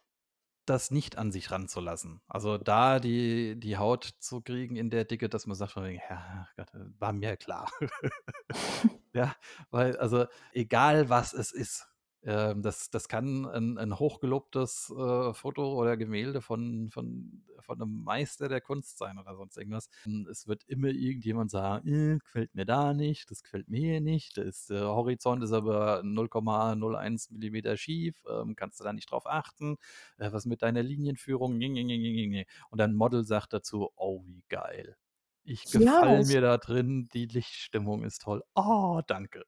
[0.66, 2.20] das nicht an sich ranzulassen.
[2.28, 6.00] Also, da die die Haut zu kriegen in der Dicke, dass man sagt von wegen:
[6.10, 7.70] „Ja, Gott, äh, war mir klar.“
[9.14, 9.34] Ja,
[9.70, 11.88] weil also, egal was es ist,
[12.24, 18.02] ähm, das das kann 'n 'n hochgelobtes, äh, Foto oder Gemälde von von von 'nem
[18.04, 19.88] Meister der Kunst sein oder sonst irgendwas.
[20.06, 24.00] Hm, es wird immer irgendjemand sagen: „Äh, gefällt mir da nicht, das gefällt mir hier
[24.00, 29.26] nicht, ist der Horizont ist aber 0,01 Millimeter schief, ähm, kannst du da nicht drauf
[29.26, 29.76] achten?
[30.18, 31.58] Äh, was mit deiner Linienführung?
[31.58, 34.96] Ne, ne, ne, ne, ne, ne.“ Und dein Model sagt dazu: „Oh, wie geil.
[35.44, 38.42] Ich Ja, gefalle es mir da drin, die Lichtstimmung ist toll.
[38.56, 39.44] Oh, danke.“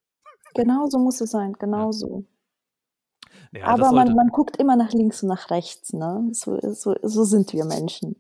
[0.54, 1.86] Genau so muss es sein, Ja.
[1.92, 2.24] genau so.
[3.52, 6.28] Ja, Aber man man guckt immer nach links und nach rechts, ne?
[6.32, 8.16] So so so sind wir Menschen.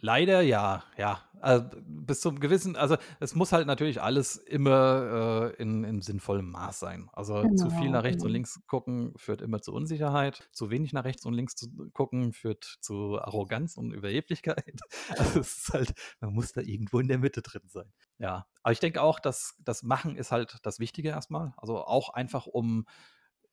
[0.00, 1.20] Leider ja, ja.
[1.42, 6.50] B bis zum gewissen also, es muss halt natürlich alles immer, äh, in in sinnvollem
[6.50, 7.08] Maß sein.
[7.12, 8.34] Also, zu viel Genau, nach rechts und genau.
[8.34, 10.48] links gucken führt immer zu Unsicherheit.
[10.52, 14.80] Zu wenig nach rechts und links zu gucken führt zu Arroganz und Überheblichkeit.
[15.18, 17.90] Also, es ist halt man muss da irgendwo in der Mitte drin sein.
[18.18, 21.54] Ja, aber ich denke auch, dass das Machen ist halt das Wichtige erst mal.
[21.56, 22.84] Also, auch einfach, um,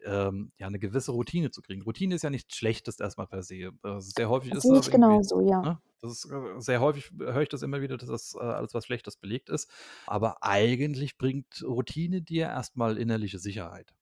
[0.08, 1.84] ähm, ja, 'ne gewisse Routine zu kriegen.
[1.84, 3.56] Routine ist ja nichts Schlechtes erst mal per se.
[3.56, 5.62] Äh, sehr häufig ist das ich irgendwie genauso, ja.
[5.62, 5.82] ne?
[6.02, 8.86] Das ist, äh sehr häufig höre ich das immer wieder, dass das, äh, als was
[8.86, 9.70] Schlechtes belegt ist.
[10.08, 13.96] Aber eigentlich bringt Routine dir erst mal innerliche Sicherheit.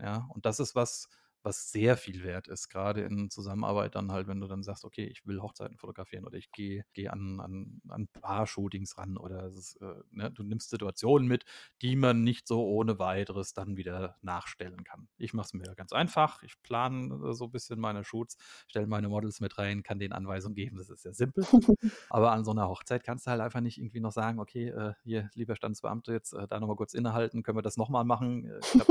[0.00, 1.08] Ja, und das ist was,
[1.44, 5.04] was sehr viel wert ist, grade in Zusammenarbeit dann halt, wenn du dann sagst: „Okay,
[5.06, 9.76] ich will Hochzeiten fotografieren oder ich gehe gehe an an an Paar-Shootings ran“, oder ist,
[9.82, 11.44] äh ne, du nimmst Situationen mit,
[11.82, 15.08] die man nicht so ohne Weiteres dann wieder nachstellen kann.
[15.18, 16.42] Ich mache es mir ganz einfach.
[16.42, 18.36] Ich plane, äh, so bisschen meine Shoots,
[18.68, 20.76] stelle meine Models mit rein, kann denen Anweisungen geben.
[20.78, 21.46] Das ist sehr simpel.
[22.10, 24.94] Aber an so 'ner Hochzeit kannst du halt einfach nicht irgendwie noch sagen: „Okay, äh,
[25.04, 27.42] hier, lieber Standesbeamte, jetzt, äh, da noch mal kurz innehalten.
[27.42, 28.46] Können wir das noch mal machen?
[28.46, 28.90] Äh, ich habe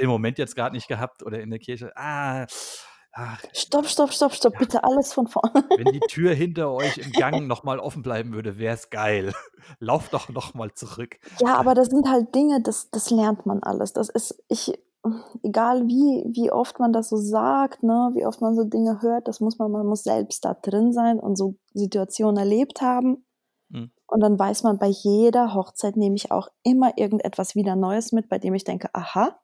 [0.00, 2.46] den Moment jetzt grad nicht gehabt.“ Oder in der Kirche: „Ah,
[3.12, 5.64] ach, Stopp, stopp, stopp, stopp, ja“ bitte alles von vorne.
[5.74, 9.32] „wenn die Tür hinter euch im Gang noch mal offen bleiben würde, wär's geil.
[9.80, 13.62] Lauft doch noch mal zurück.“ Ja, aber das sind halt Dinge, das das lernt man
[13.62, 13.92] alles.
[13.92, 14.72] Das ist ich
[15.42, 19.28] egal wie wie oft man das so sagt, ne, wie oft man so Dinge hört,
[19.28, 23.24] das muss man man muss selbst da drin sein und so Situationen erlebt haben.
[23.70, 23.90] Mhm.
[24.06, 28.28] Und dann weiß man, bei jeder Hochzeit nehme ich auch immer irgendetwas wieder Neues mit,
[28.28, 29.38] bei dem ich denke: „Aha,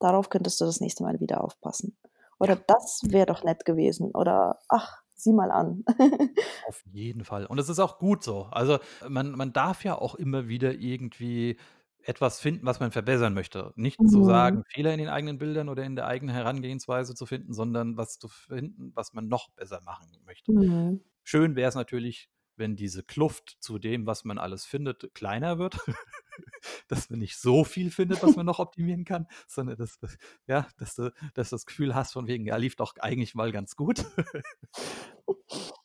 [0.00, 1.96] darauf könntest du das nächste Mal wieder aufpassen.“
[2.40, 2.56] Oder.
[2.56, 5.84] „Das wäre doch nett gewesen.“ Oder: „Ach, sieh mal an.“
[6.62, 7.46] Auf jeden Fall.
[7.46, 8.44] Und es ist auch gut so.
[8.46, 8.78] Also,
[9.08, 11.56] man man darf ja auch immer wieder irgendwie
[12.02, 13.72] etwas finden, was man verbessern möchte.
[13.76, 14.22] Nicht zu Mhm.
[14.22, 18.18] sagen, Fehler in den eigenen Bildern oder in der eigenen Herangehensweise zu finden, sondern was
[18.18, 20.48] zu finden, was man noch besser machen möchte.
[20.48, 21.00] Mhm.
[21.24, 25.78] Schön wär's natürlich, wenn diese Kluft zu dem, was man alles findet, kleiner wird,
[26.88, 29.98] dass man nicht so viel findet, was man noch optimieren kann, sondern dass
[30.46, 33.52] ja, dass du dass du das Gefühl hast von wegen: „Ja, lief doch eigentlich mal
[33.52, 34.04] ganz gut.“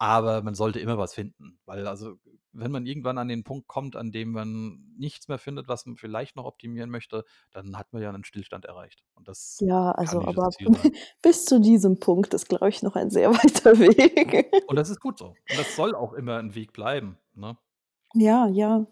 [0.00, 2.18] Aber man sollte immer was finden, weil also,
[2.52, 5.96] wenn man irgendwann an den Punkt kommt, an dem man nichts mehr findet, was man
[5.96, 10.24] vielleicht noch optimieren möchte, dann hat man ja 'nen Stillstand erreicht und das Ja, also,
[10.24, 10.50] aber
[11.22, 14.52] bis zu diesem Punkt ist, glaube ich, noch ein sehr weiter Weg.
[14.68, 15.38] Und das ist gut so.
[15.48, 17.58] Und das soll auch immer 'n Weg bleiben, ne?
[18.14, 18.86] Ja, ja.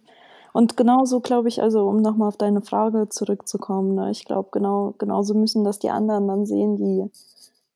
[0.53, 4.51] Und genauso glaube ich also, um noch mal auf deine Frage zurückzukommen, ne, ich glaube,
[4.53, 7.11] genau genauso müssen das die anderen dann sehen, die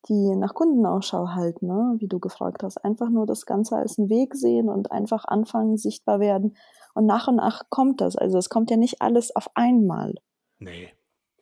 [0.08, 2.78] die nach Kunden Ausschau halten, ne, wie du gefragt hast.
[2.84, 6.56] Einfach nur das Ganze als 'n Weg sehen und einfach anfangen, sichtbar werden.
[6.94, 8.16] Und nach und nach kommt das.
[8.16, 10.14] Also, es kommt ja nicht alles auf einmal.
[10.60, 10.90] Ne.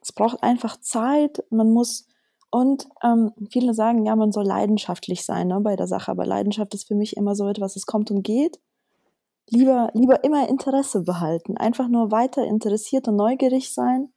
[0.03, 1.45] Es braucht einfach Zeit.
[1.51, 2.07] Man muss
[2.51, 6.11] und, ähm, viele sagen, ja, man soll leidenschaftlich sein, ne, bei der Sache.
[6.11, 8.59] Aber Leidenschaft ist für mich immer so etwas, es kommt und geht.
[9.51, 11.57] Lieber lieber immer Interesse behalten.
[11.59, 14.11] Einfach nur weiter interessiert und neugierig sein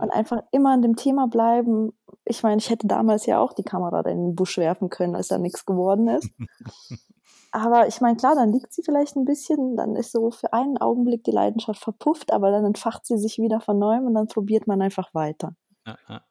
[0.00, 1.92] und einfach immer an dem Thema bleiben.
[2.24, 5.28] Ich meine, ich hätte damals ja auch die Kamera in den Busch werfen können, als
[5.28, 6.32] da nix geworden ist.
[7.52, 10.78] Aber ich meine, klar, dann liegt sie vielleicht 'n bisschen, dann ist so für einen
[10.78, 14.66] Augenblick die Leidenschaft verpufft, aber dann entfacht sie sich wieder von Neuem und dann probiert
[14.66, 15.54] man einfach weiter.
[15.86, 16.26] Ja, ja.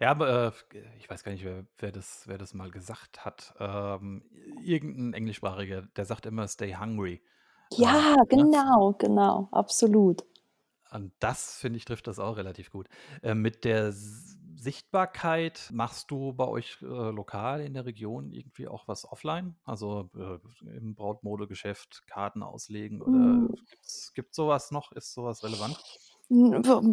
[0.00, 3.54] Ja, aber, äh, ich weiß gar nicht, wer wer das wer das mal gesagt hat.
[3.60, 7.22] Ähm, irgend 'n Englischsprachiger, der sagt immer: „Stay hungry“,
[7.72, 8.46] Ja, ne?
[8.48, 10.24] genau, genau, absolut.
[10.96, 12.88] Und das, finde ich, trifft das auch relativ gut.
[13.22, 18.66] Ähm, mit der S Sichtbarkeit machst du bei euch, äh, lokal in der Region irgendwie
[18.66, 19.54] auch was offline?
[19.64, 20.38] Also, äh,
[20.76, 23.54] im Brautmodegeschäft Karten auslegen oder Hm.
[23.70, 24.90] gibt's gibt's so was noch?
[24.92, 25.78] Ist so was relevant?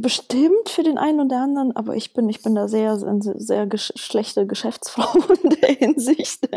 [0.01, 3.91] Bestimmt für den einen oder anderen, aber ich bin ich bin da sehr sehr gesch
[3.95, 5.11] schlechte Geschäftsfrau
[5.43, 6.47] in der Hinsicht.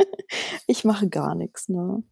[0.66, 2.02] Ich mache gar nix, ne?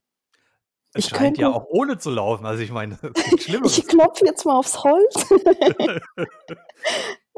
[0.94, 2.46] Es Ich scheint ja könnte auch ohne zu laufen.
[2.46, 2.98] Also, ich meine,
[3.64, 5.26] Ich klopfe jetzt mal aufs Holz.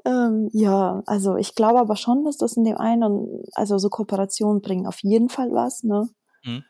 [0.07, 4.62] Ähm, ja, also, ich glaube aber schon, dass das in dem einen also, so Kooperationen
[4.62, 6.09] bringen auf jeden Fall was, ne?
[6.44, 6.64] Mhm.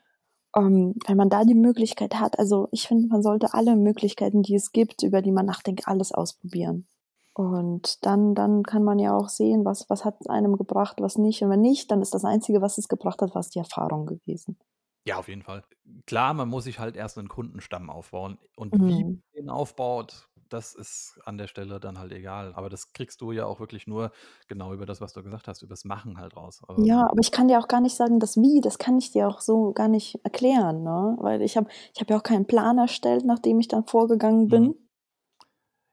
[0.57, 4.55] Ähm, wenn man da die Möglichkeit hat also, ich finde, man sollte alle Möglichkeiten, die
[4.55, 6.87] es gibt, über die man nachdenkt, alles ausprobieren.
[7.35, 11.43] Und dann dann kann man ja auch sehen, was was hat's einem gebracht, was nicht.
[11.43, 14.59] Und wenn nicht, dann ist das Einzige, was es gebracht hat, war's die Erfahrung gewesen.
[15.07, 15.63] Ja, auf jeden Fall.
[16.07, 19.23] Klar, man muss sich halt erst 'nen Kundenstamm aufbauen und wie Mhm.
[19.35, 22.53] man den aufbaut, das ist an der Stelle dann halt egal.
[22.57, 24.11] Aber das kriegst du ja auch wirklich nur
[24.49, 26.61] genau über das, was du gesagt hast, übers Machen halt raus.
[26.79, 29.11] Ja, Ähm aber ich kann dir auch gar nicht sagen, das Wie, das kann ich
[29.11, 31.17] dir auch so gar nicht erklären, ne?
[31.19, 34.49] Weil ich habe ich habe ja auch keinen Plan erstellt, nach dem ich dann vorgegangen
[34.49, 34.51] Mhm.
[34.51, 34.77] bin.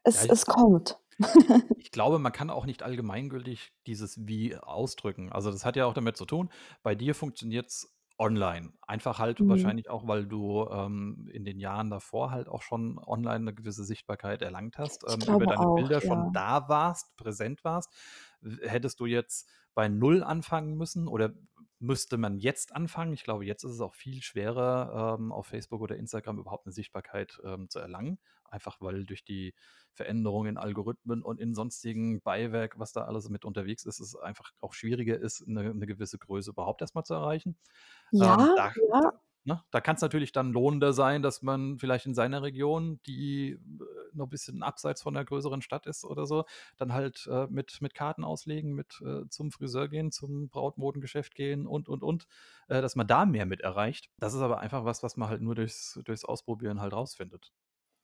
[0.06, 1.00] Es Ja, ich es kommt.
[1.78, 5.32] ich glaube, man kann auch nicht allgemeingültig dieses Wie ausdrücken.
[5.32, 6.50] Also, das hat ja auch damit zu tun,
[6.84, 8.74] bei dir funktioniert's online.
[8.82, 9.44] Einfach halt Mhm.
[9.48, 13.84] wahrscheinlich auch, weil du, ähm, in den Jahren davor halt auch schon online 'ne gewisse
[13.86, 16.34] Sichtbarkeit erlangt hast, ähm, über deine auch, Bilder schon ja.
[16.34, 17.92] da warst, präsent warst.
[18.62, 21.34] Hättest du jetzt bei 0 anfangen müssen oder
[21.84, 23.14] müsste man jetzt anfangen?
[23.14, 26.72] Ich glaube, jetzt ist es auch viel schwerer, ähm, auf Facebook oder Instagram überhaupt 'ne
[26.74, 28.20] Sichtbarkeit, ähm, zu erlangen.
[28.46, 29.56] Einfach, weil durch die
[29.94, 34.52] Veränderungen in Algorithmen und in sonstigen Beiwerk, was da alles mit unterwegs ist, es einfach
[34.62, 37.58] auch schwieriger ist, 'ne 'ne gewisse Größe überhaupt erst mal zu erreichen.
[38.20, 39.23] Ähm, Ja, da d ja.
[39.46, 43.60] Ne, da kann's natürlich dann lohnender sein, dass man vielleicht in seiner Region, die, äh,
[44.14, 46.46] noch bisschen abseits von 'ner größeren Stadt ist oder so,
[46.78, 51.68] dann halt, äh, mit mit Karten auslegen, mit, äh, zum Friseur gehen, zum Brautmodengeschäft gehen
[51.68, 52.28] und, und, und,
[52.68, 54.10] äh, dass man da mehr mit erreicht.
[54.18, 57.52] Das ist aber einfach was, was man halt nur durchs durchs Ausprobieren halt rausfindet,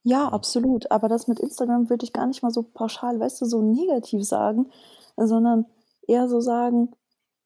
[0.04, 0.28] Ja, ne?
[0.28, 0.90] absolut.
[0.90, 4.24] Aber das mit Instagram würde ich gar nicht mal so pauschal, weißt du, so negativ
[4.26, 4.70] sagen,
[5.16, 5.66] sondern
[6.06, 6.92] eher so sagen: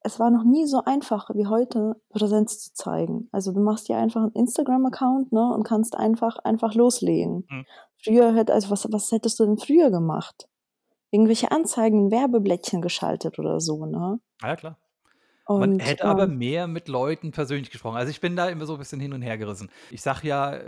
[0.06, 3.96] „Es war noch nie so einfach wie heute, Präsenz zu zeigen.“ Also, du machst dir
[3.96, 7.48] einfach 'n Instagram-Account, ne, und kannst einfach einfach loslegen.
[7.50, 7.64] Mhm.
[8.04, 10.46] Früher hätte also, was was hättest du denn früher gemacht?
[11.12, 14.20] Irgendwelche Anzeigen, Werbeblättchen geschaltet oder so, ne?
[14.42, 14.78] Ah ja, klar.
[15.56, 17.96] Man Und, hätte aber ähm mehr mit Leuten persönlich gesprochen.
[17.96, 19.70] Also, ich bin da immer so 'n bisschen hin und hergerissen.
[19.90, 20.60] Ich sage ja,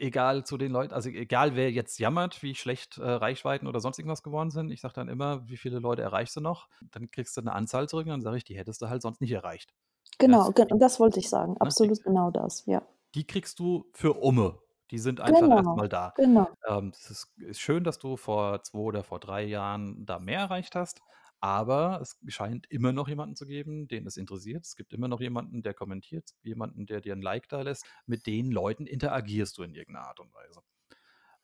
[0.00, 3.98] egal zu den Leuten also, egal wer jetzt jammert, wie schlecht, äh, Reichweiten oder sonst
[3.98, 7.36] irgendwas geworden sind, ich sage dann immer: „Wie viele Leute erreichst du noch?“ Dann kriegst
[7.36, 9.72] du 'ne Anzahl zurück und dann sage ich: „Die hättest du halt sonst nicht erreicht.“
[10.20, 11.56] Genau, Das das wollte ich sagen.
[11.62, 12.82] ne, die Absolut genau das, ja.
[13.14, 14.60] die kriegst du für umme.
[14.90, 16.14] Die sind einfach Genau, mal da.
[16.14, 16.46] genau.
[16.66, 20.40] Ähm, es ist ist schön, dass du vor 2 oder vor 3 Jahren da mehr
[20.40, 21.02] erreicht hast,
[21.40, 24.66] aber es scheint immer noch jemanden zu geben, den es interessiert.
[24.66, 27.84] Es gibt immer noch jemanden, der kommentiert, jemanden, der dir 'n Like dalässt.
[28.06, 30.60] Mit den Leuten interagierst du in irgend 'ner Art und Weise.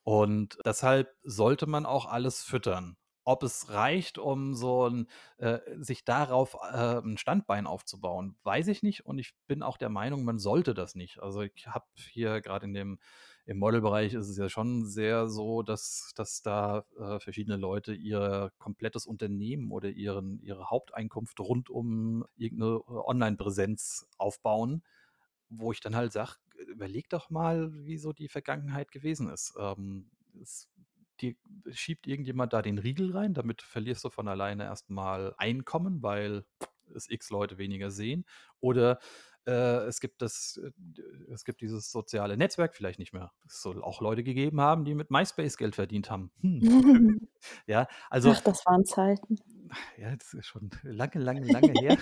[0.03, 2.97] Und deshalb sollte man auch alles füttern.
[3.25, 8.83] Ob es reicht, um so 'n äh, sich darauf, äh, 'n Standbein aufzubauen, weiß ich
[8.83, 11.19] nicht und ich bin auch der Meinung, man sollte das nicht.
[11.21, 12.99] Also, ich habe hier grad in dem
[13.47, 18.51] im Modelbereich ist es ja schon sehr so, dass dass da, äh, verschiedene Leute ihr
[18.59, 24.83] komplettes Unternehmen oder ihren ihre Haupteinkunft rund um irgend 'ne Onlinepräsenz aufbauen.
[25.49, 26.33] wo ich dann halt sage,
[26.67, 29.53] überleg doch mal, wie so die Vergangenheit gewesen ist.
[29.59, 30.09] Ähm,
[30.41, 30.69] es
[31.21, 31.35] dir
[31.71, 36.45] schiebt irgendjemand da den Riegel rein, damit verlierst du von alleine erstmal Einkommen, weil
[36.95, 38.25] es x Leute weniger sehen.
[38.59, 38.99] Oder
[39.47, 40.71] äh, es gibt das, äh,
[41.31, 43.31] es gibt dieses soziale Netzwerk vielleicht nicht mehr.
[43.45, 46.31] Es soll auch Leute gegeben haben, die mit MySpace Geld verdient haben.
[46.41, 46.59] Hm.
[47.67, 48.31] ja, also.
[48.31, 49.37] Ach, das waren Zeiten.
[49.97, 51.97] Ja, das ist schon lange, lange, lange her.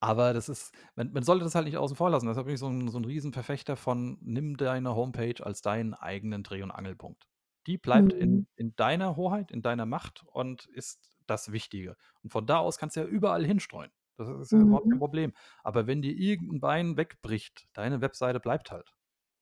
[0.00, 2.26] Aber das ist, man, man, sollte das halt nicht außen vor lassen.
[2.26, 6.42] Deshalb bin ich so ein, so ein Riesenverfechter von, nimm deine Homepage als deinen eigenen
[6.42, 7.28] Dreh- und Angelpunkt.
[7.66, 8.20] Die bleibt mhm.
[8.20, 11.96] in, in deiner Hoheit, in deiner Macht und ist das Wichtige.
[12.22, 13.92] Und von da aus kannst du ja überall hinstreuen.
[14.20, 14.68] Das ist ja mhm.
[14.68, 14.98] überhaupt kein mhm.
[14.98, 15.32] Problem.
[15.64, 18.94] Aber wenn dir irgendein Bein wegbricht, deine Webseite bleibt halt.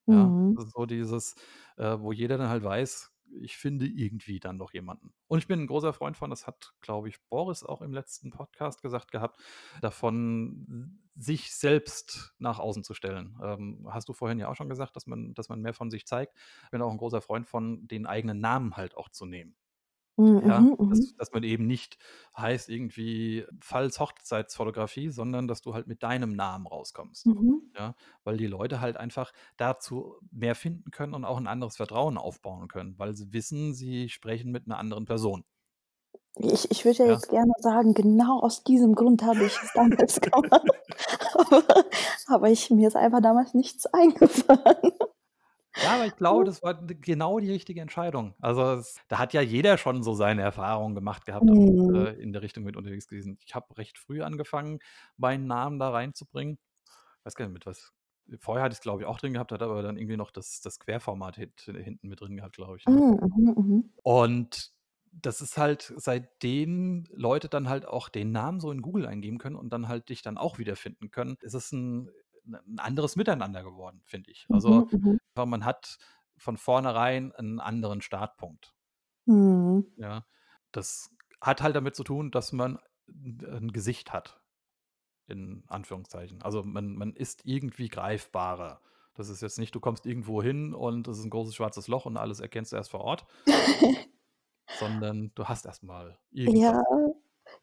[0.06, 0.54] Ja, mhm.
[0.54, 1.34] das ist so dieses,
[1.76, 5.12] äh, wo jeder dann halt weiß, ich finde irgendwie dann noch jemanden.
[5.26, 8.30] Und ich bin ein großer Freund von, das hat, glaube ich, Boris auch im letzten
[8.30, 9.38] Podcast gesagt gehabt,
[9.82, 13.38] davon sich selbst nach außen zu stellen.
[13.42, 16.06] Ähm, hast du vorhin ja auch schon gesagt, dass man, dass man mehr von sich
[16.06, 16.34] zeigt.
[16.64, 19.56] Ich bin auch ein großer Freund von, den eigenen Namen halt auch zu nehmen.
[20.18, 21.16] Mhm, ja, mhm, dass, mhm.
[21.16, 21.96] dass, man eben nicht
[22.36, 27.26] heißt irgendwie Falls Hochzeitsfotografie, sondern dass du halt mit deinem Namen rauskommst.
[27.26, 27.62] Mhm.
[27.76, 27.94] Ja,
[28.24, 32.66] weil die Leute halt einfach dazu mehr finden können und auch ein anderes Vertrauen aufbauen
[32.66, 35.44] können, weil sie wissen, sie sprechen mit einer anderen Person.
[36.34, 39.72] Ich, ich würde ja, ja, jetzt gerne sagen, genau aus diesem Grund habe ich es
[39.72, 40.66] damals gemacht.
[41.34, 41.84] aber,
[42.26, 44.92] aber ich, mir ist einfach damals nichts eingefallen.
[45.82, 48.34] Ja, aber ich glaube, das war genau die richtige Entscheidung.
[48.40, 52.32] Also, es, da hat ja jeder schon so seine Erfahrungen gemacht gehabt und äh, in
[52.32, 53.38] der Richtung mit unterwegs gewesen.
[53.44, 54.80] Ich habe recht früh angefangen,
[55.16, 56.58] meinen Namen da reinzubringen.
[56.84, 57.92] Ich weiß gar nicht, mit was.
[58.40, 60.60] Vorher hatte ich es, glaube ich, auch drin gehabt, hat aber dann irgendwie noch das,
[60.62, 62.84] das Querformat hinten mit drin gehabt, glaube ich.
[62.86, 62.94] Ne?
[62.94, 63.92] Mhm, mhm, mhm.
[64.02, 64.72] Und
[65.12, 69.56] das ist halt, seitdem Leute dann halt auch den Namen so in Google eingeben können
[69.56, 72.10] und dann halt dich dann auch wiederfinden können, ist es ein
[72.48, 74.46] ein anderes Miteinander geworden, finde ich.
[74.50, 75.50] Also mhm, mhm.
[75.50, 75.98] man hat
[76.36, 78.74] von vornherein einen anderen Startpunkt.
[79.26, 79.86] Mhm.
[79.96, 80.24] Ja,
[80.72, 82.78] das hat halt damit zu tun, dass man
[83.08, 84.40] ein Gesicht hat,
[85.26, 86.42] in Anführungszeichen.
[86.42, 88.80] Also man, man ist irgendwie greifbarer.
[89.14, 92.06] Das ist jetzt nicht, du kommst irgendwo hin und es ist ein großes schwarzes Loch
[92.06, 93.26] und alles erkennst du erst vor Ort,
[94.78, 96.62] sondern du hast erstmal irgendwas.
[96.62, 96.82] Ja,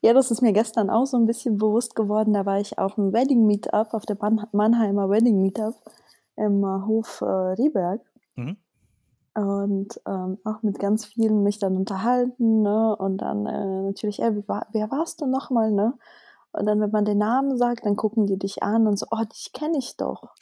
[0.06, 2.34] ja, das ist mir gestern auch so ein bisschen bewusst geworden.
[2.34, 4.18] Da war ich auf dem Wedding Meetup, auf der
[4.52, 5.74] Mannheimer Wedding Meetup
[6.36, 8.02] im äh, Hof äh, Rieberg.
[8.36, 8.58] Mhm.
[9.34, 12.96] Und ähm, auch mit ganz vielen mich dann unterhalten, ne?
[12.96, 15.98] Und dann äh, natürlich, ey, war, wer warst du nochmal, ne?
[16.52, 19.24] Und dann, wenn man den Namen sagt, dann gucken die dich an und so, oh,
[19.24, 20.36] dich kenne ich doch.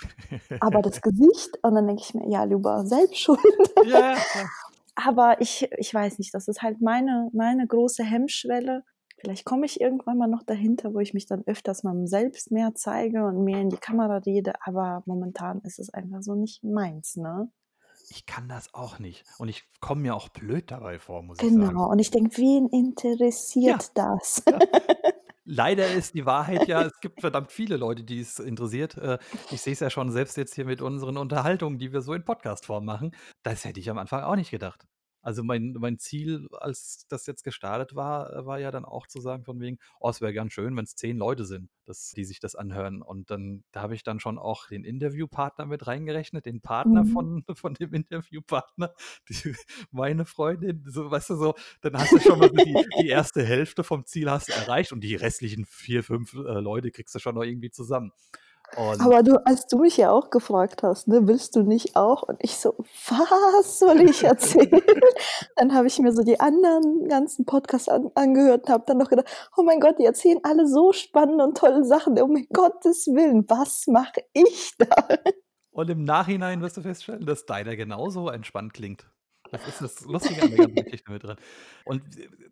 [0.59, 3.39] Aber das Gesicht, und dann denke ich mir, ja, lieber selbst schuld.
[3.85, 4.15] Ja.
[4.95, 8.83] Aber ich, ich weiß nicht, das ist halt meine, meine große Hemmschwelle,
[9.23, 12.75] Vielleicht komme ich irgendwann mal noch dahinter, wo ich mich dann öfters mal selbst mehr
[12.75, 17.15] zeige und mehr in die Kamera rede, aber momentan ist es einfach so nicht meins,
[17.15, 17.49] ne?
[18.09, 19.23] Ich kann das auch nicht.
[19.37, 21.51] Und ich komme mir auch blöd dabei vor, muss genau.
[21.51, 21.69] ich sagen.
[21.69, 21.89] Genau.
[21.89, 24.11] Und ich denke, wen interessiert ja.
[24.17, 24.43] das?
[24.45, 24.59] Ja.
[25.45, 28.97] Leider ist die Wahrheit ja, es gibt verdammt viele Leute, die es interessiert.
[28.97, 29.19] Äh,
[29.51, 32.25] ich sehe es ja schon selbst jetzt hier mit unseren Unterhaltungen, die wir so in
[32.25, 33.15] Podcastform machen.
[33.41, 34.85] Das hätte ich am Anfang auch nicht gedacht.
[35.23, 39.21] Also mein, mein Ziel, als das jetzt gestartet war, äh, war ja dann auch zu
[39.21, 42.25] sagen von wegen, oh, es wäre ganz schön, wenn es zehn Leute sind, dass, die
[42.25, 43.01] sich das anhören.
[43.01, 47.07] Und dann, da habe ich dann schon auch den Interviewpartner mit reingerechnet, den Partner mhm.
[47.07, 48.93] von, von dem Interviewpartner,
[49.29, 49.55] die,
[49.91, 53.85] meine Freundin, so, weißt du, so, dann hast du schon mal die, die erste Hälfte
[53.85, 57.35] vom Ziel hast du erreicht und die restlichen vier, fünf äh, Leute kriegst du schon
[57.35, 58.11] noch irgendwie zusammen.
[58.75, 62.23] Und Aber du, als du mich ja auch gefragt hast, ne, willst du nicht auch?
[62.23, 62.75] Und ich so,
[63.09, 64.81] was soll ich erzählen?
[65.55, 69.09] dann habe ich mir so die anderen ganzen Podcasts an, angehört und habe dann noch
[69.09, 72.19] gedacht, oh mein Gott, die erzählen alle so spannende und tolle Sachen.
[72.19, 75.17] Oh mein Gottes Willen, was mache ich da?
[75.71, 79.07] Und im Nachhinein wirst du feststellen, dass deiner genauso entspannt klingt.
[79.51, 81.37] Das ist das Lustige an der ganzen Geschichte mit drin.
[81.85, 82.03] Und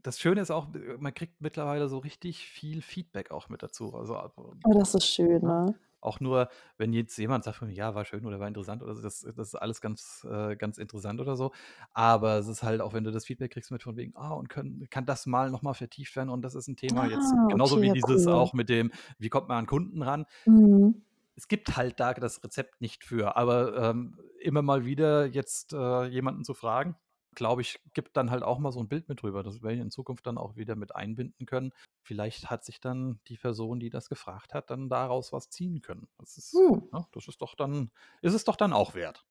[0.03, 0.67] das Schöne ist auch,
[0.99, 3.93] man kriegt mittlerweile so richtig viel Feedback auch mit dazu.
[3.95, 5.75] Also, oh, das ist schön, ne?
[6.01, 9.21] Auch nur, wenn jetzt jemand sagt ja, war schön oder war interessant oder so, das,
[9.21, 11.51] das ist alles ganz, äh, ganz interessant oder so.
[11.93, 14.49] Aber es ist halt auch, wenn du das Feedback kriegst mit von wegen, ah, und
[14.49, 17.31] können, kann das mal nochmal vertieft werden und das ist ein Thema jetzt.
[17.33, 18.33] Ah, Genauso okay, wie dieses cool.
[18.33, 20.25] auch mit dem, wie kommt man an Kunden ran.
[20.45, 21.01] Mhm.
[21.35, 26.05] Es gibt halt da das Rezept nicht für, aber ähm, immer mal wieder jetzt äh,
[26.05, 26.95] jemanden zu fragen,
[27.35, 29.43] glaube ich, gibt dann halt auch mal so ein Bild mit drüber.
[29.43, 31.73] Das werde ich in Zukunft dann auch wieder mit einbinden können.
[32.03, 36.07] Vielleicht hat sich dann die Person, die das gefragt hat, dann daraus was ziehen können.
[36.17, 36.89] Das ist, hm.
[36.91, 39.25] ja, das ist doch dann, ist es doch dann auch wert.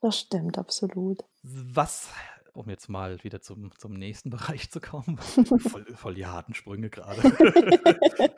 [0.00, 1.20] Das stimmt, absolut.
[1.42, 2.10] Was,
[2.54, 5.18] um jetzt mal wieder zum, zum nächsten Bereich zu kommen,
[5.58, 7.22] voll, voll die harten Sprünge gerade.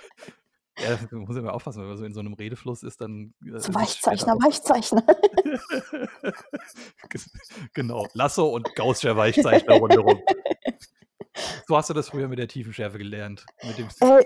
[0.85, 3.35] Ja, da muss immer aufpassen, wenn man so in so einem Redefluss ist, dann.
[3.45, 5.05] Äh, so Weichzeichner, Weichzeichner.
[7.75, 10.21] genau, Lasso und Gaußscher Weichzeichner rundherum.
[11.67, 13.45] So hast du das früher mit der Tiefenschärfe gelernt.
[13.61, 14.25] Äh,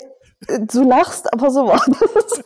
[0.66, 1.82] du lachst, aber so war
[2.14, 2.44] das.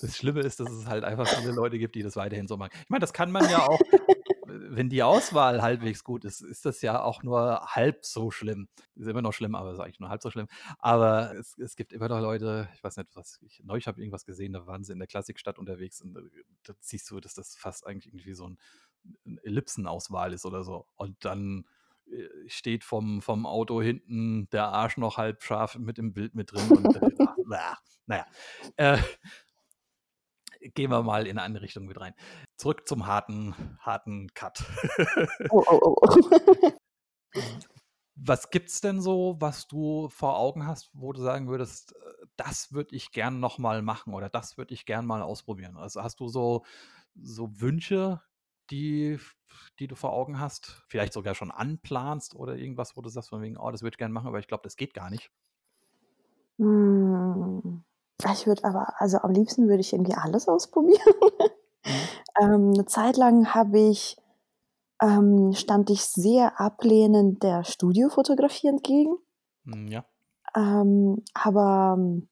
[0.00, 2.72] Das Schlimme ist, dass es halt einfach viele Leute gibt, die das weiterhin so machen.
[2.82, 3.80] Ich meine, das kann man ja auch,
[4.46, 8.68] wenn die Auswahl halbwegs gut ist, ist das ja auch nur halb so schlimm.
[8.96, 10.48] Ist immer noch schlimm, aber ist eigentlich nur halb so schlimm.
[10.78, 14.24] Aber es, es gibt immer noch Leute, ich weiß nicht, was ich neulich habe irgendwas
[14.24, 16.14] gesehen, da waren sie in der Klassikstadt unterwegs und
[16.64, 18.58] da siehst du, dass das fast eigentlich irgendwie so ein,
[19.26, 20.86] eine Ellipsenauswahl ist oder so.
[20.96, 21.64] Und dann
[22.10, 26.52] äh, steht vom, vom Auto hinten der Arsch noch halb scharf mit im Bild mit
[26.52, 26.68] drin.
[26.70, 27.10] Und, äh,
[28.06, 28.26] naja,
[28.76, 28.98] äh,
[30.74, 32.14] gehen wir mal in eine andere Richtung mit rein.
[32.56, 34.64] Zurück zum harten, harten Cut.
[35.50, 36.70] oh, oh, oh.
[38.16, 42.72] was gibt's denn so, was du vor Augen hast, wo du sagen würdest, äh, das
[42.72, 45.76] würde ich gern noch mal machen oder das würde ich gern mal ausprobieren?
[45.76, 46.64] Also hast du so,
[47.20, 48.22] so Wünsche,
[48.70, 49.18] die,
[49.78, 53.42] die du vor Augen hast, vielleicht sogar schon anplanst oder irgendwas, wo du sagst von
[53.42, 55.30] wegen, oh, das würde ich gerne machen, aber ich glaube, das geht gar nicht?
[56.58, 57.84] Hm.
[58.32, 61.00] Ich würde aber also am liebsten würde ich irgendwie alles ausprobieren.
[61.86, 62.04] Mhm.
[62.40, 64.16] Ähm, 'ne Zeit lang habe ich
[65.02, 69.16] ähm, stand ich sehr ablehnend der Studiofotografie entgegen.
[69.66, 70.04] Hm, ja.
[70.56, 72.28] Ähm, aber ähm,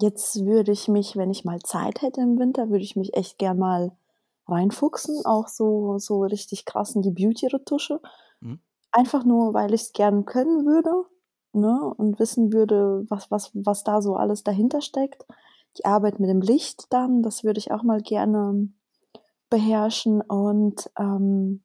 [0.00, 3.38] jetzt würde ich mich, wenn ich mal Zeit hätte im Winter, würde ich mich echt
[3.38, 3.92] gern mal
[4.48, 8.00] reinfuchsen, auch so so richtig krass in die Beauty-Retusche.
[8.42, 8.60] Mhm.
[8.92, 11.06] Einfach nur, weil ich's gern können würde
[11.52, 15.26] ne, und wissen würde, was, was, was da so alles dahinter steckt.
[15.78, 18.68] Die Arbeit mit dem Licht dann, das würde ich auch mal gerne
[19.48, 20.20] beherrschen.
[20.20, 21.62] Und ähm,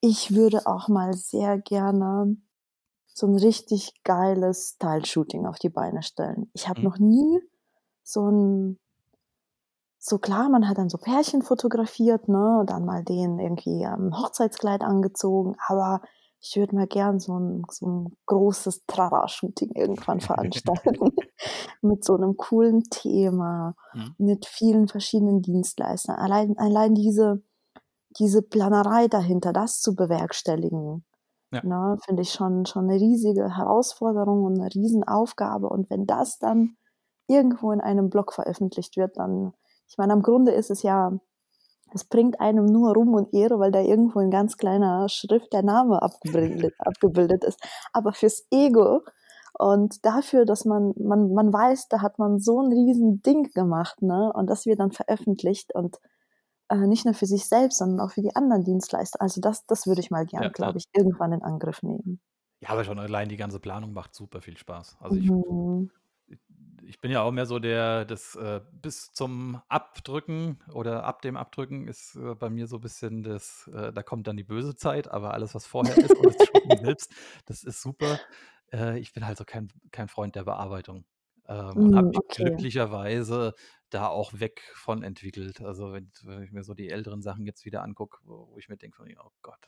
[0.00, 2.36] ich würde auch mal sehr gerne
[3.06, 6.50] so ein richtig geiles Style-Shooting auf die Beine stellen.
[6.54, 6.86] Ich habe mhm.
[6.86, 7.40] noch nie
[8.02, 8.78] so ein
[10.02, 14.18] so klar, man hat dann so Pärchen fotografiert, ne, und dann mal denen irgendwie am
[14.18, 16.00] Hochzeitskleid angezogen, aber
[16.40, 21.12] ich würde mal gern so ein, so ein großes Trara-Shooting irgendwann veranstalten.
[21.82, 24.14] mit so einem coolen Thema, mhm.
[24.18, 26.16] mit vielen verschiedenen Dienstleistern.
[26.16, 27.42] Allein, allein diese,
[28.18, 31.04] diese Planerei dahinter, das zu bewerkstelligen,
[31.52, 31.62] ja.
[31.64, 35.68] ne, finde ich schon, schon eine riesige Herausforderung und eine Riesenaufgabe.
[35.68, 36.76] Und wenn das dann
[37.26, 39.52] irgendwo in einem Blog veröffentlicht wird, dann,
[39.88, 41.12] ich meine, am Grunde ist es ja
[41.94, 45.62] es bringt einem nur Ruhm und Ehre, weil da irgendwo in ganz kleiner Schrift der
[45.62, 47.60] Name abgebildet, abgebildet ist.
[47.92, 49.02] Aber fürs Ego
[49.54, 54.02] und dafür, dass man, man, man weiß, da hat man so ein riesen Ding gemacht,
[54.02, 54.32] ne?
[54.34, 55.98] Und das wird dann veröffentlicht und
[56.68, 59.20] äh, nicht nur für sich selbst, sondern auch für die anderen Dienstleister.
[59.20, 62.20] Also das, das würde ich mal gern, ja, glaube ich, irgendwann in Angriff nehmen.
[62.60, 64.96] Ja, aber schon allein die ganze Planung macht super viel Spaß.
[65.00, 65.90] Also ich, mhm
[66.90, 71.36] ich bin ja auch mehr so der, das äh, bis zum Abdrücken oder ab dem
[71.36, 74.74] Abdrücken ist äh, bei mir so ein bisschen das, äh, da kommt dann die böse
[74.74, 77.12] Zeit, aber alles, was vorher ist und das Shooting selbst,
[77.46, 78.18] das ist super.
[78.72, 81.04] Äh, ich bin halt so kein, kein Freund der Bearbeitung.
[81.46, 82.44] Ähm, und habe mm, mich okay.
[82.44, 83.54] glücklicherweise
[83.90, 85.60] da auch weg von entwickelt.
[85.60, 88.68] Also wenn, wenn ich mir so die älteren Sachen jetzt wieder angucke, wo, wo ich
[88.68, 89.64] mir denke, oh Gott,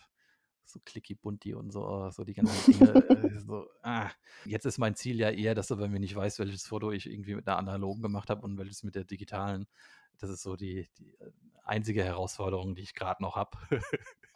[0.64, 2.94] so clicky bunti und so, so die ganzen Dinge.
[3.08, 4.10] äh, so, ah.
[4.44, 7.10] Jetzt ist mein Ziel ja eher, dass du bei mir nicht weißt, welches Foto ich
[7.10, 9.66] irgendwie mit einer analogen gemacht habe und welches mit der digitalen.
[10.18, 11.32] Das ist so die, die äh,
[11.64, 13.58] einzige Herausforderung, die ich gerade noch habe.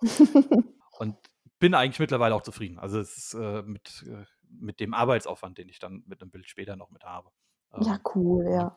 [0.98, 1.16] und
[1.58, 2.78] bin eigentlich mittlerweile auch zufrieden.
[2.78, 6.48] Also es ist äh, mit, äh, mit dem Arbeitsaufwand, den ich dann mit einem Bild
[6.48, 7.30] später noch mit habe.
[7.72, 8.76] Ähm, ja, cool, ja.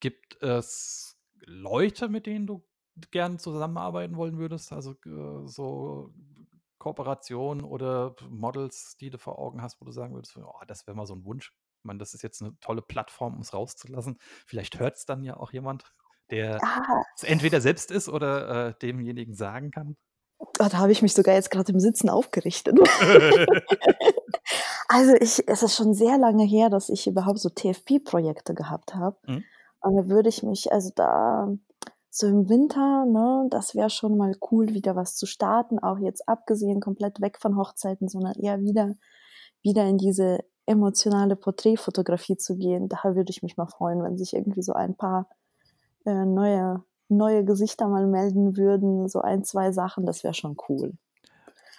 [0.00, 2.64] Gibt es Leute, mit denen du
[3.10, 4.72] gern zusammenarbeiten wollen würdest?
[4.72, 6.12] Also äh, so
[6.84, 10.94] Kooperation oder Models, die du vor Augen hast, wo du sagen würdest, oh, das wäre
[10.94, 11.54] mal so ein Wunsch?
[11.78, 14.18] Ich meine, das ist jetzt eine tolle Plattform, um es rauszulassen.
[14.46, 15.84] Vielleicht hört es dann ja auch jemand,
[16.30, 17.02] der ah.
[17.22, 19.96] entweder selbst ist oder äh, demjenigen sagen kann.
[20.36, 22.78] Oh, da habe ich mich sogar jetzt gerade im Sitzen aufgerichtet.
[24.88, 29.16] also ich, es ist schon sehr lange her, dass ich überhaupt so TFP-Projekte gehabt habe.
[29.26, 29.42] Mhm.
[29.80, 31.48] Und da würde ich mich, also da
[32.16, 36.28] so im Winter, ne, das wäre schon mal cool, wieder was zu starten, auch jetzt
[36.28, 38.94] abgesehen komplett weg von Hochzeiten, sondern eher wieder,
[39.64, 42.88] wieder in diese emotionale Porträtfotografie zu gehen.
[42.88, 45.28] Da würde ich mich mal freuen, wenn sich irgendwie so ein paar
[46.06, 50.92] äh, neue, neue Gesichter mal melden würden, so ein, zwei Sachen, das wäre schon cool.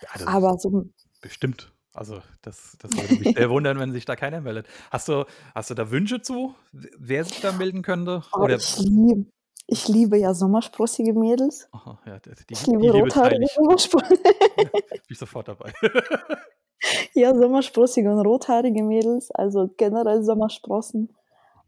[0.01, 0.89] Ja, Aber so.
[1.21, 1.71] Bestimmt.
[1.93, 4.67] Also das, das würde mich sehr wundern, wenn sich da keiner meldet.
[4.91, 5.23] Hast du,
[5.55, 8.21] hast du da Wünsche zu, wer sich da melden könnte?
[8.33, 8.45] Oh?
[8.49, 9.27] Ich liebe
[9.67, 11.67] ich liebe ja sommersprossige Mädels.
[11.71, 14.21] Aha, ja, die, ich liebe die rothaarige Sommersprossige.
[14.57, 15.73] bin ich sofort dabei.
[17.13, 21.15] ja, sommersprossige und rothaarige Mädels, also generell Sommersprossen.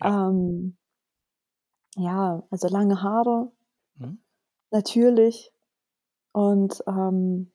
[0.02, 0.30] Ja.
[0.30, 0.78] Ähm
[1.96, 3.52] ja, also lange Haare
[4.00, 4.20] Mhm.
[4.70, 5.52] natürlich
[6.34, 7.52] und, ähm,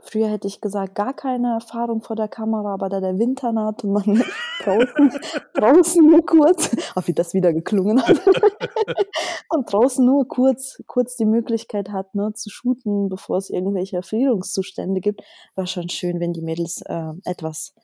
[0.00, 3.84] früher hätte ich gesagt, gar keine Erfahrung vor der Kamera, aber da der Winter naht
[3.84, 4.04] und man
[4.64, 5.10] draußen
[5.54, 8.20] draußen nur kurz oh, wie das wieder geklungen hat.
[9.50, 15.00] Und draußen nur kurz kurz die Möglichkeit hat, ne, zu shooten, bevor es irgendwelche Erfrierungszustände
[15.00, 15.22] gibt,
[15.54, 17.74] war schon schön, wenn die Mädels, äh, etwas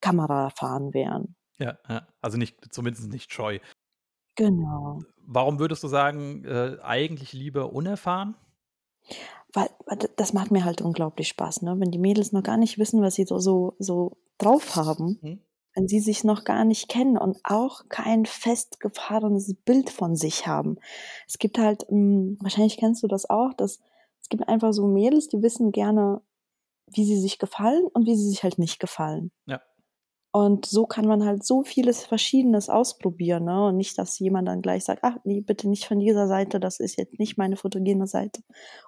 [0.00, 1.36] kameraerfahren wären.
[1.58, 1.78] Ja.
[2.20, 3.58] Also nicht zumindest nicht scheu.
[4.34, 5.00] Genau.
[5.24, 8.34] Warum würdest du sagen, äh, eigentlich lieber unerfahren?
[9.52, 11.74] Weil weil das macht mir halt unglaublich Spaß, ne?
[11.78, 15.40] Wenn die Mädels noch gar nicht wissen, was sie so so so drauf haben, Mhm.
[15.74, 20.76] Wenn sie sich noch gar nicht kennen und auch kein festgefahrenes Bild von sich haben.
[21.26, 23.80] Es gibt halt hm, wahrscheinlich kennst du das auch, dass
[24.20, 26.20] es gibt einfach so Mädels, die wissen gerne,
[26.86, 29.32] wie sie sich gefallen und wie sie sich halt nicht gefallen.
[29.46, 29.60] Ja.
[30.34, 33.66] Und so kann man halt so vieles Verschiedenes ausprobieren, ne?
[33.66, 36.80] Und nicht, dass jemand dann gleich sagt: „Ach ne, bitte nicht von dieser Seite, das
[36.80, 38.42] ist jetzt nicht meine fotogene Seite.“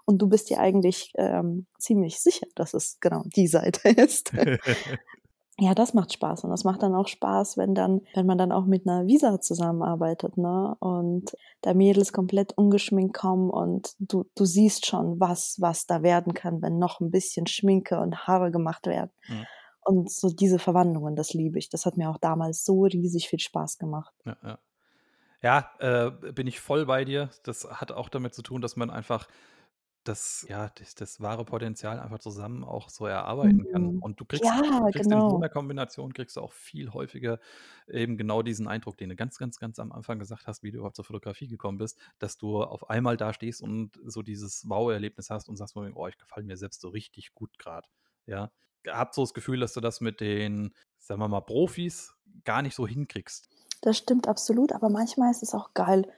[0.06, 4.32] Und du bist dir eigentlich, ähm, ziemlich sicher, dass es genau die Seite ist.
[5.60, 8.50] Ja, das macht Spaß und das macht dann auch Spaß, wenn dann wenn man dann
[8.50, 14.44] auch mit 'ner Visa zusammenarbeitet, ne, und da Mädels komplett ungeschminkt kommen und du du
[14.46, 18.86] siehst schon, was was da werden kann, wenn noch 'n bisschen Schminke und Haare gemacht
[18.88, 19.10] werden.
[19.28, 19.44] Mhm.
[19.84, 21.68] Und so diese Verwandlungen, das liebe ich.
[21.68, 24.14] Das hat mir auch damals so riesig viel Spaß gemacht.
[24.26, 24.58] Ja, ja.
[25.42, 27.30] Ja, äh, bin ich voll bei dir.
[27.44, 29.28] Das hat auch damit zu tun, dass man einfach
[30.04, 33.90] das ja, das das wahre Potenzial einfach zusammen auch so erarbeiten kann.
[33.90, 34.00] Mhm.
[34.00, 35.38] Und du kriegst du Ja, kriegst in so genau.
[35.38, 37.40] 'ner Kombination kriegst du auch viel häufiger
[37.88, 40.78] eben genau diesen Eindruck, den du ganz, ganz, ganz am Anfang gesagt hast, wie du
[40.78, 45.30] überhaupt zur Fotografie gekommen bist, dass du auf einmal da stehst und so dieses Wow-Erlebnis
[45.30, 47.88] hast und sagst „Oh, ich gefalle mir selbst so richtig gut grad“,
[48.26, 48.52] ja?
[48.88, 52.74] Habe so das Gefühl, dass du das mit den, sagen wir mal, Profis gar nicht
[52.74, 53.48] so hinkriegst.
[53.82, 56.10] Das stimmt absolut, aber manchmal ist es auch geil,